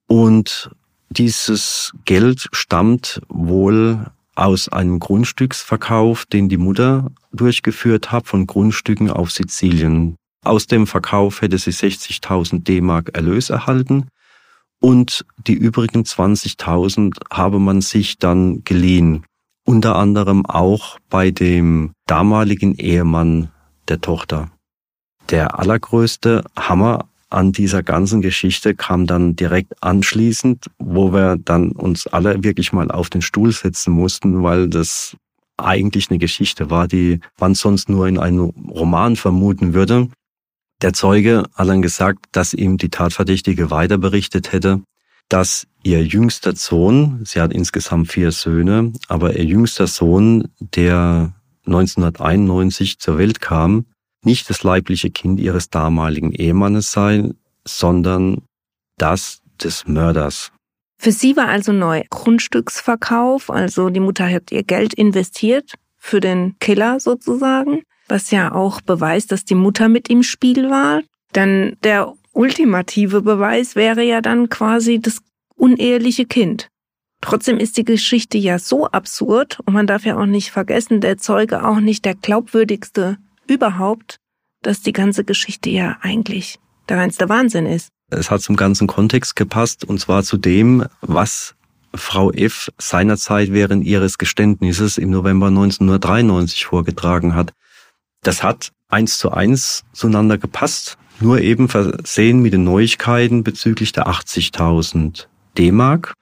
Und 0.07 0.71
dieses 1.11 1.93
Geld 2.05 2.49
stammt 2.53 3.21
wohl 3.29 4.07
aus 4.35 4.69
einem 4.69 4.99
Grundstücksverkauf, 4.99 6.27
den 6.27 6.49
die 6.49 6.59
Mutter 6.59 7.11
durchgeführt 7.33 8.13
hat 8.13 8.27
von 8.27 8.47
Grundstücken 8.47 9.11
auf 9.11 9.31
Sizilien. 9.31 10.17
Aus 10.45 10.67
dem 10.67 10.87
Verkauf 10.87 11.41
hätte 11.43 11.59
sie 11.59 11.73
60.000 11.73 12.63
D-Mark 12.63 13.17
Erlös 13.17 13.51
erhalten 13.51 14.09
und 14.81 15.25
die 15.47 15.55
übrigen 15.55 16.03
20.000 16.03 17.15
habe 17.31 17.59
man 17.59 17.81
sich 17.81 18.19
dann 18.19 18.63
geliehen. 18.65 19.25
Unter 19.65 19.97
anderem 19.97 20.47
auch 20.47 20.99
bei 21.11 21.31
dem 21.31 21.93
damaligen 22.07 22.75
Ehemann 22.75 23.51
der 23.89 24.01
Tochter. 24.01 24.51
Der 25.31 25.59
allergrößte 25.59 26.45
Hammer 26.57 27.09
an 27.29 27.53
dieser 27.53 27.83
ganzen 27.83 28.23
Geschichte 28.23 28.75
kam 28.75 29.07
dann 29.07 29.37
direkt 29.37 29.83
anschließend, 29.83 30.67
wo 30.79 31.13
wir 31.13 31.37
dann 31.37 31.73
uns 31.73 32.07
alle 32.07 32.43
wirklich 32.45 32.73
mal 32.73 32.91
auf 32.91 33.11
den 33.11 33.23
Stuhl 33.23 33.53
setzen 33.53 33.93
mussten, 33.93 34.43
weil 34.43 34.69
das 34.69 35.17
eigentlich 35.57 36.11
eine 36.11 36.19
Geschichte 36.19 36.71
war, 36.71 36.87
die 36.87 37.21
man 37.41 37.55
sonst 37.55 37.89
nur 37.89 38.07
in 38.07 38.19
einem 38.19 38.51
Roman 38.69 39.17
vermuten 39.17 39.75
würde. 39.75 40.09
Der 40.83 40.93
Zeuge 40.93 41.45
hat 41.55 41.69
dann 41.69 41.83
gesagt, 41.83 42.27
dass 42.33 42.53
ihm 42.53 42.77
die 42.77 42.91
Tatverdächtige 42.91 43.71
weiter 43.71 43.97
berichtet 43.99 44.53
hätte, 44.53 44.83
dass 45.29 45.67
ihr 45.83 46.05
jüngster 46.05 46.55
Sohn, 46.55 47.23
sie 47.25 47.41
hat 47.41 47.53
insgesamt 47.53 48.13
vier 48.13 48.31
Söhne, 48.31 48.93
aber 49.09 49.37
ihr 49.37 49.45
jüngster 49.45 49.87
Sohn, 49.87 50.49
der 50.61 51.35
1991 51.65 52.99
zur 52.99 53.19
Welt 53.19 53.41
kam, 53.41 53.87
nicht 54.27 54.51
das 54.51 54.63
leibliche 54.63 55.11
Kind 55.11 55.41
ihres 55.41 55.71
damaligen 55.71 56.33
Ehemannes 56.33 56.93
sei, 56.93 57.31
sondern 57.65 58.43
das 58.99 59.41
des 59.63 59.87
Mörders. 59.87 60.53
Für 60.99 61.13
sie 61.13 61.37
war 61.37 61.49
also 61.49 61.73
neu 61.73 62.03
Grundstücksverkauf, 62.11 63.51
also 63.51 63.91
die 63.91 64.01
Mutter 64.01 64.29
hat 64.29 64.51
ihr 64.51 64.63
Geld 64.63 64.95
investiert 64.95 65.75
für 65.99 66.21
den 66.21 66.57
Killer 66.59 67.01
sozusagen, 67.01 67.83
was 68.09 68.31
ja 68.31 68.53
auch 68.53 68.81
beweist, 68.81 69.33
dass 69.33 69.45
die 69.45 69.55
Mutter 69.55 69.89
mit 69.89 70.09
im 70.09 70.23
Spiel 70.23 70.71
war. 70.71 71.03
Dann 71.33 71.77
der 71.83 72.13
ultimative 72.33 73.23
Beweis 73.23 73.77
wäre 73.77 74.03
ja 74.03 74.21
dann 74.21 74.49
quasi 74.49 75.01
das 75.01 75.19
uneheliche 75.55 76.27
Kind. 76.27 76.69
Trotzdem 77.21 77.59
ist 77.59 77.77
die 77.77 77.85
Geschichte 77.85 78.39
ja 78.39 78.59
so 78.59 78.87
absurd 78.87 79.59
und 79.65 79.73
man 79.73 79.87
darf 79.87 80.05
ja 80.05 80.17
auch 80.19 80.27
nicht 80.27 80.51
vergessen, 80.51 81.01
der 81.01 81.17
Zeuge 81.17 81.67
auch 81.67 81.81
nicht 81.81 82.05
der 82.05 82.15
glaubwürdigste 82.15 83.19
überhaupt, 83.49 84.17
dass 84.63 84.81
die 84.81 84.93
ganze 84.93 85.25
Geschichte 85.25 85.71
ja 85.71 85.99
eigentlich 86.01 86.59
der 86.89 86.99
reinste 86.99 87.29
Wahnsinn 87.29 87.67
ist. 87.67 87.89
Es 88.11 88.31
hat 88.31 88.41
zum 88.41 88.57
ganzen 88.57 88.87
Kontext 88.87 89.37
gepasst 89.37 89.85
und 89.85 89.99
zwar 89.99 90.23
zu 90.23 90.37
dem, 90.37 90.85
was 91.01 91.55
Frau 91.95 92.31
F. 92.31 92.71
seinerzeit 92.79 93.53
während 93.53 93.85
ihres 93.85 94.19
Geständnisses 94.19 94.99
im 94.99 95.11
November 95.11 95.49
1993 95.49 96.67
vorgetragen 96.67 97.35
hat. 97.35 97.53
Das 98.23 98.43
hat 98.43 98.73
eins 98.89 99.19
zu 99.19 99.31
eins 99.33 99.85
zueinander 99.93 100.39
gepasst, 100.39 100.99
nur 101.21 101.41
eben 101.41 101.69
versehen 101.69 102.41
mit 102.41 102.53
den 102.53 102.65
Neuigkeiten 102.65 103.43
bezüglich 103.43 103.93
der 103.93 104.07
80.000 104.07 105.27
D-Mark 105.57 106.15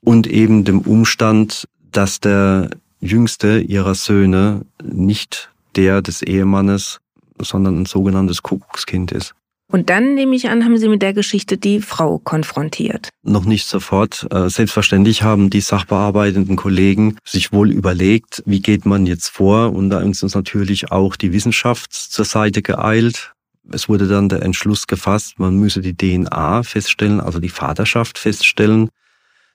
und 0.00 0.26
eben 0.26 0.64
dem 0.64 0.80
Umstand, 0.80 1.68
dass 1.92 2.20
der 2.20 2.70
jüngste 3.00 3.60
ihrer 3.60 3.94
Söhne 3.94 4.64
nicht 4.82 5.50
der 5.76 6.02
des 6.02 6.22
Ehemannes, 6.22 7.00
sondern 7.40 7.82
ein 7.82 7.86
sogenanntes 7.86 8.42
Kuckuckskind 8.42 9.12
ist. 9.12 9.34
Und 9.70 9.90
dann, 9.90 10.14
nehme 10.14 10.34
ich 10.34 10.48
an, 10.48 10.64
haben 10.64 10.78
Sie 10.78 10.88
mit 10.88 11.02
der 11.02 11.12
Geschichte 11.12 11.58
die 11.58 11.82
Frau 11.82 12.18
konfrontiert. 12.18 13.10
Noch 13.22 13.44
nicht 13.44 13.66
sofort. 13.66 14.26
Äh, 14.30 14.48
selbstverständlich 14.48 15.22
haben 15.22 15.50
die 15.50 15.60
sachbearbeitenden 15.60 16.56
Kollegen 16.56 17.18
sich 17.22 17.52
wohl 17.52 17.70
überlegt, 17.70 18.42
wie 18.46 18.60
geht 18.60 18.86
man 18.86 19.04
jetzt 19.04 19.28
vor. 19.28 19.74
Und 19.74 19.90
da 19.90 20.00
ist 20.00 20.22
uns 20.22 20.34
natürlich 20.34 20.90
auch 20.90 21.16
die 21.16 21.34
Wissenschaft 21.34 21.92
zur 21.92 22.24
Seite 22.24 22.62
geeilt. 22.62 23.34
Es 23.70 23.90
wurde 23.90 24.08
dann 24.08 24.30
der 24.30 24.40
Entschluss 24.40 24.86
gefasst, 24.86 25.38
man 25.38 25.58
müsse 25.58 25.82
die 25.82 25.94
DNA 25.94 26.62
feststellen, 26.62 27.20
also 27.20 27.38
die 27.38 27.50
Vaterschaft 27.50 28.16
feststellen. 28.16 28.88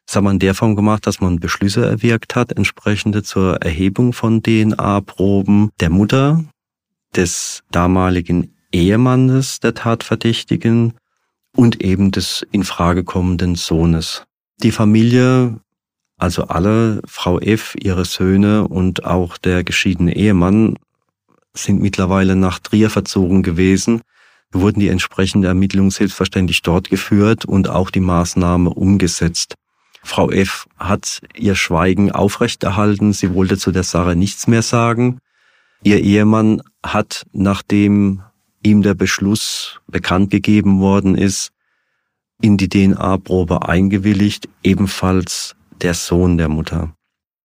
Das 0.05 0.15
hat 0.15 0.23
man 0.23 0.35
in 0.35 0.39
der 0.39 0.53
Form 0.53 0.75
gemacht, 0.75 1.07
dass 1.07 1.21
man 1.21 1.39
Beschlüsse 1.39 1.85
erwirkt 1.85 2.35
hat, 2.35 2.51
entsprechende 2.51 3.23
zur 3.23 3.57
Erhebung 3.61 4.13
von 4.13 4.43
DNA-Proben 4.43 5.69
der 5.79 5.89
Mutter, 5.89 6.43
des 7.15 7.63
damaligen 7.71 8.55
Ehemannes 8.71 9.59
der 9.59 9.75
Tatverdächtigen 9.75 10.93
und 11.55 11.83
eben 11.83 12.11
des 12.11 12.45
in 12.51 12.63
Frage 12.63 13.03
kommenden 13.03 13.55
Sohnes. 13.55 14.25
Die 14.61 14.71
Familie, 14.71 15.59
also 16.17 16.45
alle, 16.45 17.01
Frau 17.05 17.39
F., 17.39 17.75
ihre 17.79 18.05
Söhne 18.05 18.67
und 18.67 19.05
auch 19.05 19.37
der 19.37 19.63
geschiedene 19.63 20.15
Ehemann, 20.15 20.77
sind 21.55 21.81
mittlerweile 21.81 22.35
nach 22.35 22.59
Trier 22.59 22.89
verzogen 22.89 23.43
gewesen, 23.43 24.01
wurden 24.51 24.79
die 24.79 24.87
entsprechende 24.87 25.47
Ermittlung 25.47 25.91
selbstverständlich 25.91 26.61
dort 26.61 26.89
geführt 26.89 27.45
und 27.45 27.69
auch 27.69 27.91
die 27.91 27.99
Maßnahme 27.99 28.71
umgesetzt. 28.71 29.55
Frau 30.03 30.29
F. 30.29 30.67
hat 30.77 31.21
ihr 31.35 31.55
Schweigen 31.55 32.11
aufrechterhalten, 32.11 33.13
sie 33.13 33.33
wollte 33.33 33.57
zu 33.57 33.71
der 33.71 33.83
Sache 33.83 34.15
nichts 34.15 34.47
mehr 34.47 34.61
sagen. 34.61 35.19
Ihr 35.81 36.01
Ehemann 36.01 36.61
hat, 36.85 37.25
nachdem 37.31 38.21
ihm 38.61 38.81
der 38.81 38.93
Beschluss 38.93 39.79
bekannt 39.87 40.29
gegeben 40.29 40.79
worden 40.79 41.15
ist, 41.15 41.51
in 42.41 42.57
die 42.57 42.69
DNA-Probe 42.69 43.67
eingewilligt, 43.67 44.49
ebenfalls 44.63 45.55
der 45.81 45.93
Sohn 45.93 46.37
der 46.37 46.49
Mutter. 46.49 46.93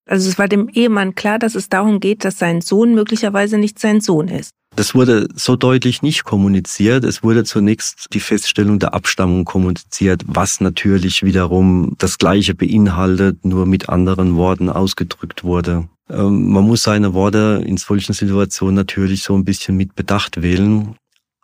Also 0.07 0.29
es 0.29 0.39
war 0.39 0.49
dem 0.49 0.69
Ehemann 0.69 1.15
klar, 1.15 1.39
dass 1.39 1.55
es 1.55 1.69
darum 1.69 2.01
geht, 2.01 2.25
dass 2.25 2.39
sein 2.39 2.61
Sohn 2.61 2.95
möglicherweise 2.95 3.59
nicht 3.59 3.79
sein 3.79 4.01
Sohn 4.01 4.29
ist. 4.29 4.53
Das 4.79 4.95
wurde 4.95 5.27
so 5.35 5.57
deutlich 5.57 6.03
nicht 6.03 6.23
kommuniziert. 6.23 7.03
Es 7.03 7.25
wurde 7.25 7.43
zunächst 7.43 8.07
die 8.13 8.21
Feststellung 8.21 8.79
der 8.79 8.95
Abstammung 8.95 9.45
kommuniziert, 9.45 10.23
was 10.29 10.61
natürlich 10.61 11.25
wiederum 11.25 11.97
das 11.99 12.17
Gleiche 12.17 12.55
beinhaltet, 12.55 13.45
nur 13.45 13.67
mit 13.67 13.89
anderen 13.89 14.37
Worten 14.37 14.69
ausgedrückt 14.69 15.43
wurde. 15.43 15.89
Ähm, 16.09 16.53
man 16.53 16.63
muss 16.63 16.85
seine 16.85 17.13
Worte 17.13 17.61
in 17.67 17.77
solchen 17.77 18.13
Situationen 18.13 18.77
natürlich 18.77 19.25
so 19.25 19.35
ein 19.35 19.45
bisschen 19.45 19.77
mit 19.77 19.97
Bedacht 19.97 20.43
wählen. 20.43 20.95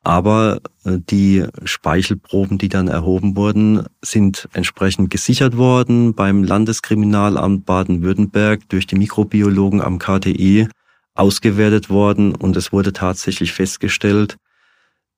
Aber 0.05 0.61
äh, 0.85 0.99
die 1.11 1.45
Speichelproben, 1.65 2.59
die 2.59 2.69
dann 2.69 2.87
erhoben 2.87 3.35
wurden, 3.35 3.85
sind 4.01 4.49
entsprechend 4.53 5.11
gesichert 5.11 5.57
worden 5.57 6.15
beim 6.15 6.45
Landeskriminalamt 6.45 7.67
Baden-Württemberg 7.67 8.61
durch 8.69 8.87
die 8.87 8.95
Mikrobiologen 8.95 9.81
am 9.81 9.99
KTI 9.99 10.69
ausgewertet 11.15 11.91
worden 11.91 12.35
und 12.35 12.57
es 12.57 12.73
wurde 12.73 12.93
tatsächlich 12.93 13.53
festgestellt, 13.53 14.37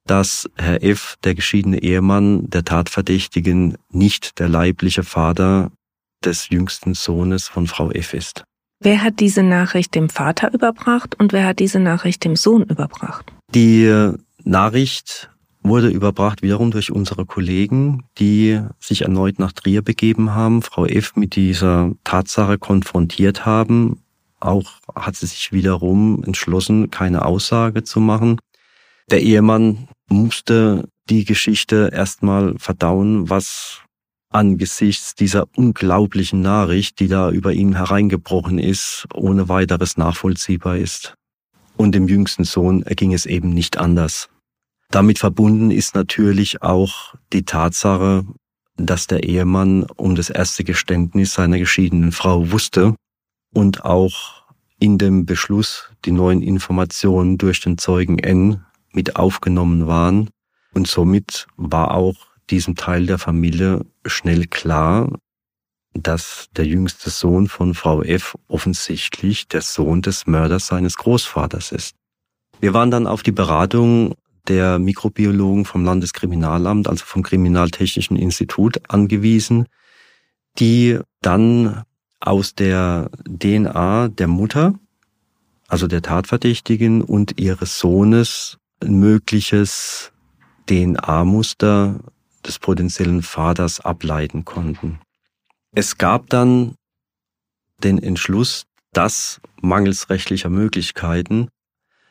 dass 0.06 0.48
Herr 0.56 0.82
F., 0.82 1.16
der 1.24 1.34
geschiedene 1.34 1.82
Ehemann 1.82 2.48
der 2.48 2.64
Tatverdächtigen, 2.64 3.76
nicht 3.90 4.38
der 4.38 4.48
leibliche 4.48 5.02
Vater 5.02 5.72
des 6.24 6.48
jüngsten 6.48 6.94
Sohnes 6.94 7.48
von 7.48 7.66
Frau 7.66 7.90
F. 7.90 8.14
ist. 8.14 8.44
Wer 8.80 9.02
hat 9.02 9.20
diese 9.20 9.42
Nachricht 9.42 9.94
dem 9.94 10.08
Vater 10.08 10.52
überbracht 10.52 11.18
und 11.18 11.32
wer 11.32 11.46
hat 11.46 11.58
diese 11.58 11.80
Nachricht 11.80 12.24
dem 12.24 12.36
Sohn 12.36 12.62
überbracht? 12.62 13.32
Die 13.54 14.12
Nachricht 14.44 15.30
wurde 15.62 15.88
überbracht 15.88 16.42
wiederum 16.42 16.70
durch 16.70 16.92
unsere 16.92 17.26
Kollegen, 17.26 18.04
die 18.18 18.60
sich 18.78 19.02
erneut 19.02 19.38
nach 19.38 19.52
Trier 19.52 19.82
begeben 19.82 20.34
haben, 20.34 20.62
Frau 20.62 20.84
F. 20.84 21.16
mit 21.16 21.36
dieser 21.36 21.92
Tatsache 22.04 22.58
konfrontiert 22.58 23.46
haben. 23.46 24.02
Auch 24.46 24.74
hat 24.94 25.16
sie 25.16 25.26
sich 25.26 25.52
wiederum 25.52 26.22
entschlossen, 26.24 26.90
keine 26.90 27.24
Aussage 27.24 27.82
zu 27.82 27.98
machen. 28.00 28.38
Der 29.10 29.22
Ehemann 29.22 29.88
musste 30.08 30.88
die 31.10 31.24
Geschichte 31.24 31.90
erstmal 31.92 32.54
verdauen, 32.58 33.28
was 33.28 33.82
angesichts 34.30 35.14
dieser 35.14 35.46
unglaublichen 35.56 36.42
Nachricht, 36.42 37.00
die 37.00 37.08
da 37.08 37.30
über 37.30 37.52
ihn 37.52 37.76
hereingebrochen 37.76 38.58
ist, 38.58 39.06
ohne 39.14 39.48
weiteres 39.48 39.96
nachvollziehbar 39.96 40.76
ist. 40.76 41.14
Und 41.76 41.94
dem 41.94 42.08
jüngsten 42.08 42.44
Sohn 42.44 42.82
erging 42.82 43.12
es 43.12 43.26
eben 43.26 43.50
nicht 43.50 43.78
anders. 43.78 44.28
Damit 44.90 45.18
verbunden 45.18 45.70
ist 45.70 45.94
natürlich 45.94 46.62
auch 46.62 47.14
die 47.32 47.44
Tatsache, 47.44 48.24
dass 48.76 49.06
der 49.06 49.24
Ehemann 49.24 49.84
um 49.96 50.14
das 50.14 50.30
erste 50.30 50.62
Geständnis 50.64 51.34
seiner 51.34 51.58
geschiedenen 51.58 52.12
Frau 52.12 52.50
wusste 52.52 52.94
und 53.52 53.84
auch 53.84 54.35
in 54.78 54.98
dem 54.98 55.26
Beschluss 55.26 55.90
die 56.04 56.12
neuen 56.12 56.42
Informationen 56.42 57.38
durch 57.38 57.60
den 57.60 57.78
Zeugen 57.78 58.18
N 58.18 58.64
mit 58.92 59.16
aufgenommen 59.16 59.86
waren. 59.86 60.30
Und 60.72 60.86
somit 60.86 61.46
war 61.56 61.92
auch 61.92 62.16
diesem 62.50 62.76
Teil 62.76 63.06
der 63.06 63.18
Familie 63.18 63.84
schnell 64.04 64.46
klar, 64.46 65.10
dass 65.94 66.48
der 66.52 66.66
jüngste 66.66 67.10
Sohn 67.10 67.48
von 67.48 67.74
Frau 67.74 68.02
F 68.02 68.36
offensichtlich 68.48 69.48
der 69.48 69.62
Sohn 69.62 70.02
des 70.02 70.26
Mörders 70.26 70.66
seines 70.66 70.96
Großvaters 70.96 71.72
ist. 71.72 71.96
Wir 72.60 72.74
waren 72.74 72.90
dann 72.90 73.06
auf 73.06 73.22
die 73.22 73.32
Beratung 73.32 74.14
der 74.48 74.78
Mikrobiologen 74.78 75.64
vom 75.64 75.84
Landeskriminalamt, 75.84 76.88
also 76.88 77.04
vom 77.04 77.22
Kriminaltechnischen 77.22 78.16
Institut 78.16 78.78
angewiesen, 78.88 79.66
die 80.58 80.98
dann 81.20 81.82
aus 82.26 82.54
der 82.54 83.10
DNA 83.24 84.08
der 84.08 84.28
Mutter, 84.28 84.74
also 85.68 85.86
der 85.86 86.02
Tatverdächtigen 86.02 87.02
und 87.02 87.40
ihres 87.40 87.78
Sohnes 87.78 88.58
ein 88.82 88.98
mögliches 88.98 90.12
DNA-Muster 90.68 92.00
des 92.44 92.58
potenziellen 92.58 93.22
Vaters 93.22 93.80
ableiten 93.80 94.44
konnten. 94.44 95.00
Es 95.72 95.98
gab 95.98 96.28
dann 96.30 96.74
den 97.82 97.98
Entschluss, 98.02 98.64
dass 98.92 99.40
mangels 99.60 100.10
rechtlicher 100.10 100.48
Möglichkeiten 100.48 101.48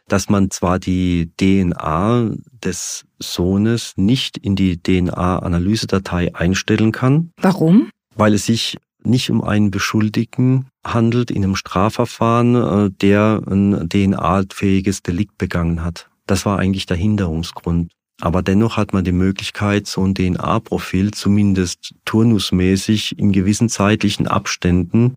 dass 0.07 0.30
man 0.30 0.51
zwar 0.51 0.80
die 0.80 1.32
DNA 1.38 2.32
des 2.63 3.05
Sohnes 3.20 3.93
nicht 3.97 4.38
in 4.38 4.55
die 4.55 4.82
DNA-Analysedatei 4.82 6.36
einstellen 6.36 6.91
kann. 6.91 7.32
Warum? 7.38 7.89
Weil 8.16 8.34
es 8.34 8.45
sich 8.45 8.78
nicht 9.06 9.30
um 9.30 9.43
einen 9.43 9.72
Beschuldigten 9.72 10.68
handelt 10.86 11.32
in 11.32 11.43
einem 11.43 11.56
Strafverfahren, 11.56 12.56
äh, 12.56 12.91
der 12.91 13.41
ein 13.47 13.89
DNA-fähiges 13.89 15.03
Delikt 15.03 15.38
begangen 15.38 15.84
hat. 15.84 16.10
Das 16.28 16.45
war 16.45 16.60
eigentlich 16.60 16.86
der 16.86 16.97
Hinderungsgrund. 16.97 17.91
Aber 18.22 18.41
dennoch 18.41 18.78
hat 18.78 18.93
man 18.93 19.03
die 19.03 19.12
Möglichkeit, 19.12 19.88
so 19.88 20.06
ein 20.06 20.16
DNA-Profil 20.16 21.12
zumindest 21.12 21.95
turnusmäßig 22.06 23.20
in 23.20 23.32
gewissen 23.32 23.68
zeitlichen 23.68 24.28
Abständen 24.28 25.16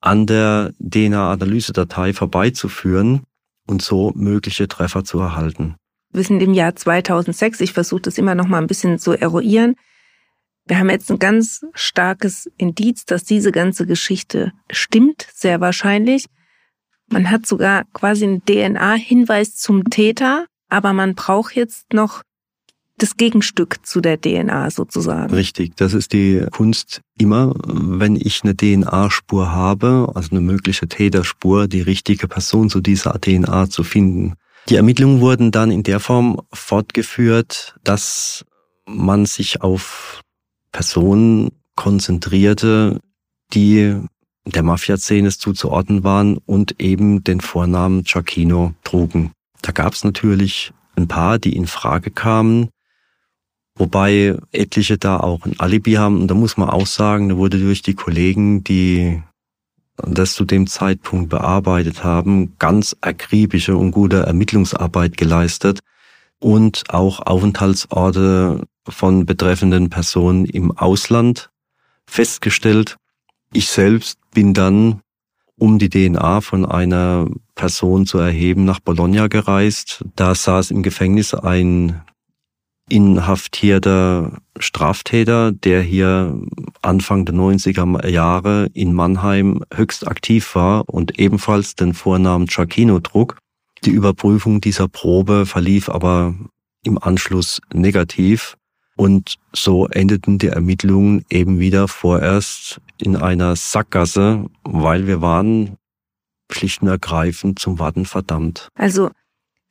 an 0.00 0.26
der 0.26 0.72
DNA-Analysedatei 0.80 2.12
vorbeizuführen 2.12 3.22
und 3.66 3.82
so 3.82 4.12
mögliche 4.14 4.66
Treffer 4.66 5.04
zu 5.04 5.20
erhalten. 5.20 5.76
Wir 6.12 6.24
sind 6.24 6.42
im 6.42 6.52
Jahr 6.52 6.74
2006. 6.74 7.60
Ich 7.60 7.72
versuche 7.72 8.02
das 8.02 8.18
immer 8.18 8.34
noch 8.34 8.46
mal 8.46 8.58
ein 8.58 8.66
bisschen 8.66 8.98
zu 8.98 9.12
eruieren. 9.12 9.76
Wir 10.66 10.78
haben 10.78 10.90
jetzt 10.90 11.10
ein 11.10 11.18
ganz 11.18 11.64
starkes 11.74 12.48
Indiz, 12.56 13.04
dass 13.04 13.24
diese 13.24 13.52
ganze 13.52 13.86
Geschichte 13.86 14.52
stimmt, 14.70 15.26
sehr 15.34 15.60
wahrscheinlich. 15.60 16.26
Man 17.08 17.30
hat 17.30 17.46
sogar 17.46 17.84
quasi 17.92 18.24
einen 18.24 18.44
DNA-Hinweis 18.44 19.56
zum 19.56 19.84
Täter, 19.90 20.46
aber 20.68 20.92
man 20.92 21.14
braucht 21.14 21.56
jetzt 21.56 21.92
noch 21.92 22.22
das 22.96 23.16
Gegenstück 23.16 23.84
zu 23.84 24.00
der 24.00 24.20
DNA 24.20 24.70
sozusagen. 24.70 25.34
Richtig, 25.34 25.76
das 25.76 25.92
ist 25.92 26.12
die 26.12 26.46
Kunst 26.52 27.00
immer, 27.18 27.52
wenn 27.64 28.16
ich 28.16 28.42
eine 28.44 28.56
DNA-Spur 28.56 29.50
habe, 29.50 30.12
also 30.14 30.30
eine 30.30 30.40
mögliche 30.40 30.86
Täterspur, 30.86 31.66
die 31.66 31.80
richtige 31.80 32.28
Person 32.28 32.70
zu 32.70 32.80
dieser 32.80 33.20
DNA 33.20 33.68
zu 33.68 33.82
finden. 33.82 34.34
Die 34.68 34.76
Ermittlungen 34.76 35.20
wurden 35.20 35.50
dann 35.50 35.72
in 35.72 35.82
der 35.82 35.98
Form 35.98 36.40
fortgeführt, 36.52 37.74
dass 37.82 38.44
man 38.86 39.26
sich 39.26 39.62
auf 39.62 40.20
Personen 40.72 41.50
konzentrierte, 41.76 43.00
die 43.52 43.96
der 44.44 44.62
Mafia-Szene 44.62 45.30
zuzuordnen 45.30 46.02
waren 46.02 46.38
und 46.38 46.80
eben 46.80 47.22
den 47.22 47.40
Vornamen 47.40 48.02
Giacchino 48.02 48.74
trugen. 48.82 49.32
Da 49.62 49.72
gab 49.72 49.92
es 49.92 50.02
natürlich 50.02 50.72
ein 50.96 51.06
paar, 51.06 51.38
die 51.38 51.54
in 51.54 51.66
Frage 51.66 52.10
kamen, 52.10 52.68
wobei 53.76 54.36
etliche 54.50 54.98
da 54.98 55.18
auch 55.18 55.44
ein 55.44 55.58
Alibi 55.60 55.92
haben. 55.92 56.20
Und 56.20 56.28
da 56.28 56.34
muss 56.34 56.56
man 56.56 56.70
auch 56.70 56.86
sagen, 56.86 57.28
da 57.28 57.36
wurde 57.36 57.58
durch 57.58 57.82
die 57.82 57.94
Kollegen, 57.94 58.64
die 58.64 59.22
das 59.96 60.32
zu 60.32 60.44
dem 60.44 60.66
Zeitpunkt 60.66 61.28
bearbeitet 61.28 62.02
haben, 62.02 62.56
ganz 62.58 62.96
akribische 63.00 63.76
und 63.76 63.92
gute 63.92 64.24
Ermittlungsarbeit 64.24 65.16
geleistet 65.16 65.80
und 66.42 66.84
auch 66.90 67.20
Aufenthaltsorte 67.20 68.66
von 68.88 69.26
betreffenden 69.26 69.90
Personen 69.90 70.44
im 70.44 70.76
Ausland 70.76 71.50
festgestellt. 72.06 72.96
Ich 73.52 73.68
selbst 73.68 74.18
bin 74.32 74.52
dann, 74.52 75.00
um 75.56 75.78
die 75.78 75.88
DNA 75.88 76.40
von 76.40 76.66
einer 76.66 77.28
Person 77.54 78.06
zu 78.06 78.18
erheben, 78.18 78.64
nach 78.64 78.80
Bologna 78.80 79.28
gereist. 79.28 80.04
Da 80.16 80.34
saß 80.34 80.72
im 80.72 80.82
Gefängnis 80.82 81.32
ein 81.32 82.02
inhaftierter 82.88 84.40
Straftäter, 84.58 85.52
der 85.52 85.80
hier 85.82 86.36
Anfang 86.82 87.24
der 87.24 87.36
90er 87.36 88.08
Jahre 88.08 88.68
in 88.74 88.92
Mannheim 88.92 89.62
höchst 89.72 90.08
aktiv 90.08 90.56
war 90.56 90.88
und 90.88 91.18
ebenfalls 91.20 91.76
den 91.76 91.94
Vornamen 91.94 92.46
Giacchino 92.46 92.98
trug. 92.98 93.38
Die 93.84 93.90
Überprüfung 93.90 94.60
dieser 94.60 94.88
Probe 94.88 95.46
verlief 95.46 95.88
aber 95.88 96.34
im 96.84 96.98
Anschluss 96.98 97.60
negativ. 97.72 98.56
Und 98.96 99.36
so 99.52 99.88
endeten 99.88 100.38
die 100.38 100.48
Ermittlungen 100.48 101.24
eben 101.30 101.58
wieder 101.58 101.88
vorerst 101.88 102.80
in 102.98 103.16
einer 103.16 103.56
Sackgasse, 103.56 104.46
weil 104.64 105.06
wir 105.06 105.20
waren 105.20 105.76
schlicht 106.52 106.82
und 106.82 106.88
ergreifend 106.88 107.58
zum 107.58 107.78
Warten 107.78 108.04
verdammt. 108.04 108.68
Also 108.74 109.10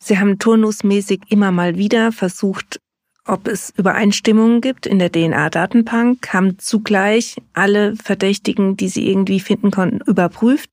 Sie 0.04 0.18
haben 0.18 0.40
turnusmäßig 0.40 1.22
immer 1.30 1.52
mal 1.52 1.78
wieder 1.78 2.12
versucht, 2.12 2.80
ob 3.26 3.48
es 3.48 3.72
Übereinstimmungen 3.78 4.60
gibt 4.60 4.88
in 4.88 4.98
der 4.98 5.12
DNA-Datenbank, 5.12 6.34
haben 6.34 6.58
zugleich 6.58 7.38
alle 7.54 7.96
Verdächtigen, 7.96 8.76
die 8.76 8.90
Sie 8.90 9.08
irgendwie 9.08 9.40
finden 9.40 9.70
konnten, 9.70 10.02
überprüft, 10.02 10.72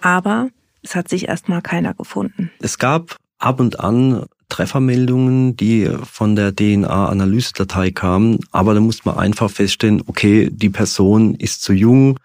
aber 0.00 0.50
es 0.82 0.94
hat 0.94 1.08
sich 1.08 1.28
erstmal 1.28 1.62
keiner 1.62 1.94
gefunden. 1.94 2.50
Es 2.60 2.78
gab 2.78 3.16
ab 3.38 3.60
und 3.60 3.80
an 3.80 4.26
Treffermeldungen, 4.48 5.56
die 5.56 5.90
von 6.04 6.34
der 6.34 6.54
DNA-Analysedatei 6.54 7.90
kamen, 7.90 8.38
aber 8.50 8.74
da 8.74 8.80
muss 8.80 9.04
man 9.04 9.18
einfach 9.18 9.50
feststellen, 9.50 10.02
okay, 10.06 10.48
die 10.50 10.70
Person 10.70 11.34
ist 11.34 11.62
zu 11.62 11.72
jung, 11.72 12.18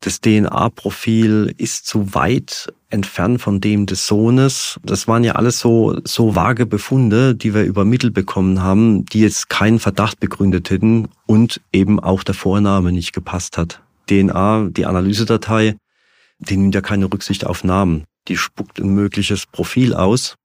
das 0.00 0.20
DNA-Profil 0.20 1.54
ist 1.56 1.86
zu 1.86 2.14
weit 2.14 2.72
entfernt 2.90 3.40
von 3.40 3.60
dem 3.60 3.86
des 3.86 4.06
Sohnes. 4.06 4.78
Das 4.84 5.08
waren 5.08 5.24
ja 5.24 5.32
alles 5.32 5.58
so, 5.58 5.98
so 6.04 6.36
vage 6.36 6.66
Befunde, 6.66 7.34
die 7.34 7.54
wir 7.54 7.64
übermittelt 7.64 8.14
bekommen 8.14 8.62
haben, 8.62 9.04
die 9.06 9.20
jetzt 9.20 9.48
keinen 9.48 9.78
Verdacht 9.78 10.20
begründet 10.20 10.70
hätten 10.70 11.08
und 11.26 11.60
eben 11.72 11.98
auch 11.98 12.22
der 12.22 12.34
Vorname 12.34 12.92
nicht 12.92 13.12
gepasst 13.12 13.58
hat. 13.58 13.82
DNA, 14.08 14.68
die 14.70 14.86
Analysedatei, 14.86 15.76
die 16.38 16.56
nimmt 16.56 16.74
ja 16.74 16.80
keine 16.80 17.06
Rücksicht 17.12 17.46
auf 17.46 17.64
Namen. 17.64 18.04
Die 18.28 18.36
spuckt 18.36 18.78
ein 18.78 18.94
mögliches 18.94 19.46
Profil 19.46 19.94
aus 19.94 20.36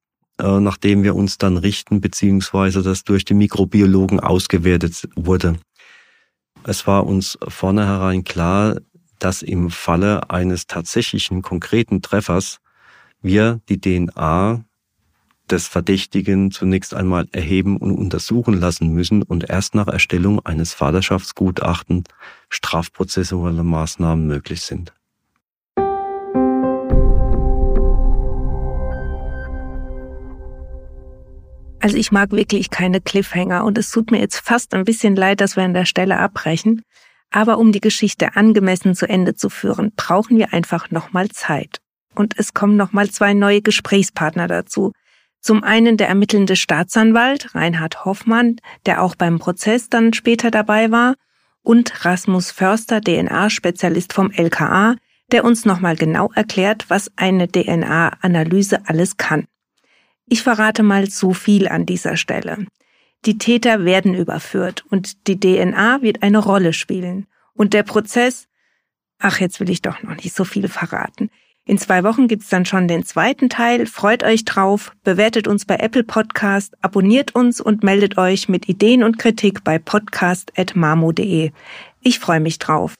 äh, 0.41 0.59
nachdem 0.59 1.03
wir 1.03 1.15
uns 1.15 1.37
dann 1.37 1.57
richten, 1.57 2.01
beziehungsweise 2.01 2.81
das 2.81 3.03
durch 3.03 3.25
die 3.25 3.35
Mikrobiologen 3.35 4.19
ausgewertet 4.19 5.07
wurde. 5.15 5.59
Es 6.63 6.87
war 6.87 7.05
uns 7.05 7.37
vornherein 7.47 8.23
klar, 8.23 8.77
dass 9.19 9.43
im 9.43 9.69
Falle 9.69 10.29
eines 10.31 10.65
tatsächlichen 10.65 11.43
konkreten 11.43 12.01
Treffers 12.01 12.57
wir 13.21 13.61
die 13.69 13.79
DNA 13.79 14.63
des 15.49 15.67
Verdächtigen 15.67 16.49
zunächst 16.49 16.95
einmal 16.95 17.27
erheben 17.31 17.77
und 17.77 17.91
untersuchen 17.91 18.55
lassen 18.55 18.89
müssen 18.93 19.21
und 19.21 19.49
erst 19.49 19.75
nach 19.75 19.87
Erstellung 19.87 20.43
eines 20.43 20.73
Vaterschaftsgutachtens 20.73 22.07
strafprozessuale 22.49 23.63
Maßnahmen 23.63 24.25
möglich 24.25 24.61
sind. 24.61 24.93
Also 31.81 31.97
ich 31.97 32.11
mag 32.11 32.31
wirklich 32.31 32.69
keine 32.69 33.01
Cliffhanger 33.01 33.65
und 33.65 33.77
es 33.77 33.89
tut 33.89 34.11
mir 34.11 34.19
jetzt 34.19 34.37
fast 34.37 34.73
ein 34.75 34.85
bisschen 34.85 35.15
leid, 35.15 35.41
dass 35.41 35.55
wir 35.55 35.63
an 35.63 35.73
der 35.73 35.85
Stelle 35.85 36.19
abbrechen. 36.19 36.83
Aber 37.31 37.57
um 37.57 37.71
die 37.71 37.79
Geschichte 37.79 38.35
angemessen 38.35 38.93
zu 38.93 39.09
Ende 39.09 39.33
zu 39.35 39.49
führen, 39.49 39.91
brauchen 39.95 40.37
wir 40.37 40.53
einfach 40.53 40.91
nochmal 40.91 41.29
Zeit. 41.29 41.79
Und 42.13 42.37
es 42.37 42.53
kommen 42.53 42.77
nochmal 42.77 43.09
zwei 43.09 43.33
neue 43.33 43.61
Gesprächspartner 43.61 44.47
dazu. 44.47 44.91
Zum 45.39 45.63
einen 45.63 45.97
der 45.97 46.07
ermittelnde 46.07 46.55
Staatsanwalt 46.55 47.55
Reinhard 47.55 48.05
Hoffmann, 48.05 48.57
der 48.85 49.01
auch 49.01 49.15
beim 49.15 49.39
Prozess 49.39 49.89
dann 49.89 50.13
später 50.13 50.51
dabei 50.51 50.91
war, 50.91 51.15
und 51.63 52.05
Rasmus 52.05 52.51
Förster, 52.51 53.01
DNA-Spezialist 53.01 54.13
vom 54.13 54.31
LKA, 54.31 54.95
der 55.31 55.45
uns 55.45 55.65
nochmal 55.65 55.95
genau 55.95 56.31
erklärt, 56.33 56.85
was 56.89 57.11
eine 57.15 57.47
DNA-Analyse 57.47 58.81
alles 58.87 59.17
kann. 59.17 59.45
Ich 60.31 60.43
verrate 60.43 60.81
mal 60.81 61.09
so 61.09 61.33
viel 61.33 61.67
an 61.67 61.85
dieser 61.85 62.15
Stelle. 62.15 62.65
Die 63.25 63.37
Täter 63.37 63.83
werden 63.83 64.15
überführt 64.15 64.85
und 64.89 65.27
die 65.27 65.37
DNA 65.37 66.01
wird 66.03 66.23
eine 66.23 66.37
Rolle 66.37 66.71
spielen. 66.71 67.27
Und 67.53 67.73
der 67.73 67.83
Prozess, 67.83 68.47
ach, 69.19 69.41
jetzt 69.41 69.59
will 69.59 69.69
ich 69.69 69.81
doch 69.81 70.01
noch 70.03 70.15
nicht 70.15 70.33
so 70.33 70.45
viel 70.45 70.69
verraten. 70.69 71.29
In 71.65 71.77
zwei 71.77 72.05
Wochen 72.05 72.29
gibt's 72.29 72.47
dann 72.47 72.63
schon 72.63 72.87
den 72.87 73.03
zweiten 73.03 73.49
Teil. 73.49 73.85
Freut 73.85 74.23
euch 74.23 74.45
drauf, 74.45 74.93
bewertet 75.03 75.49
uns 75.49 75.65
bei 75.65 75.75
Apple 75.75 76.05
Podcast, 76.05 76.77
abonniert 76.81 77.35
uns 77.35 77.59
und 77.59 77.83
meldet 77.83 78.17
euch 78.17 78.47
mit 78.47 78.69
Ideen 78.69 79.03
und 79.03 79.19
Kritik 79.19 79.65
bei 79.65 79.79
podcast.mamo.de. 79.79 81.51
Ich 81.99 82.19
freue 82.19 82.39
mich 82.39 82.57
drauf. 82.57 82.95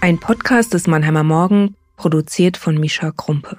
Ein 0.00 0.18
Podcast 0.18 0.72
des 0.72 0.86
Mannheimer 0.86 1.24
Morgen 1.24 1.76
Produziert 2.00 2.56
von 2.56 2.78
Mischa 2.78 3.12
Krumpe. 3.12 3.58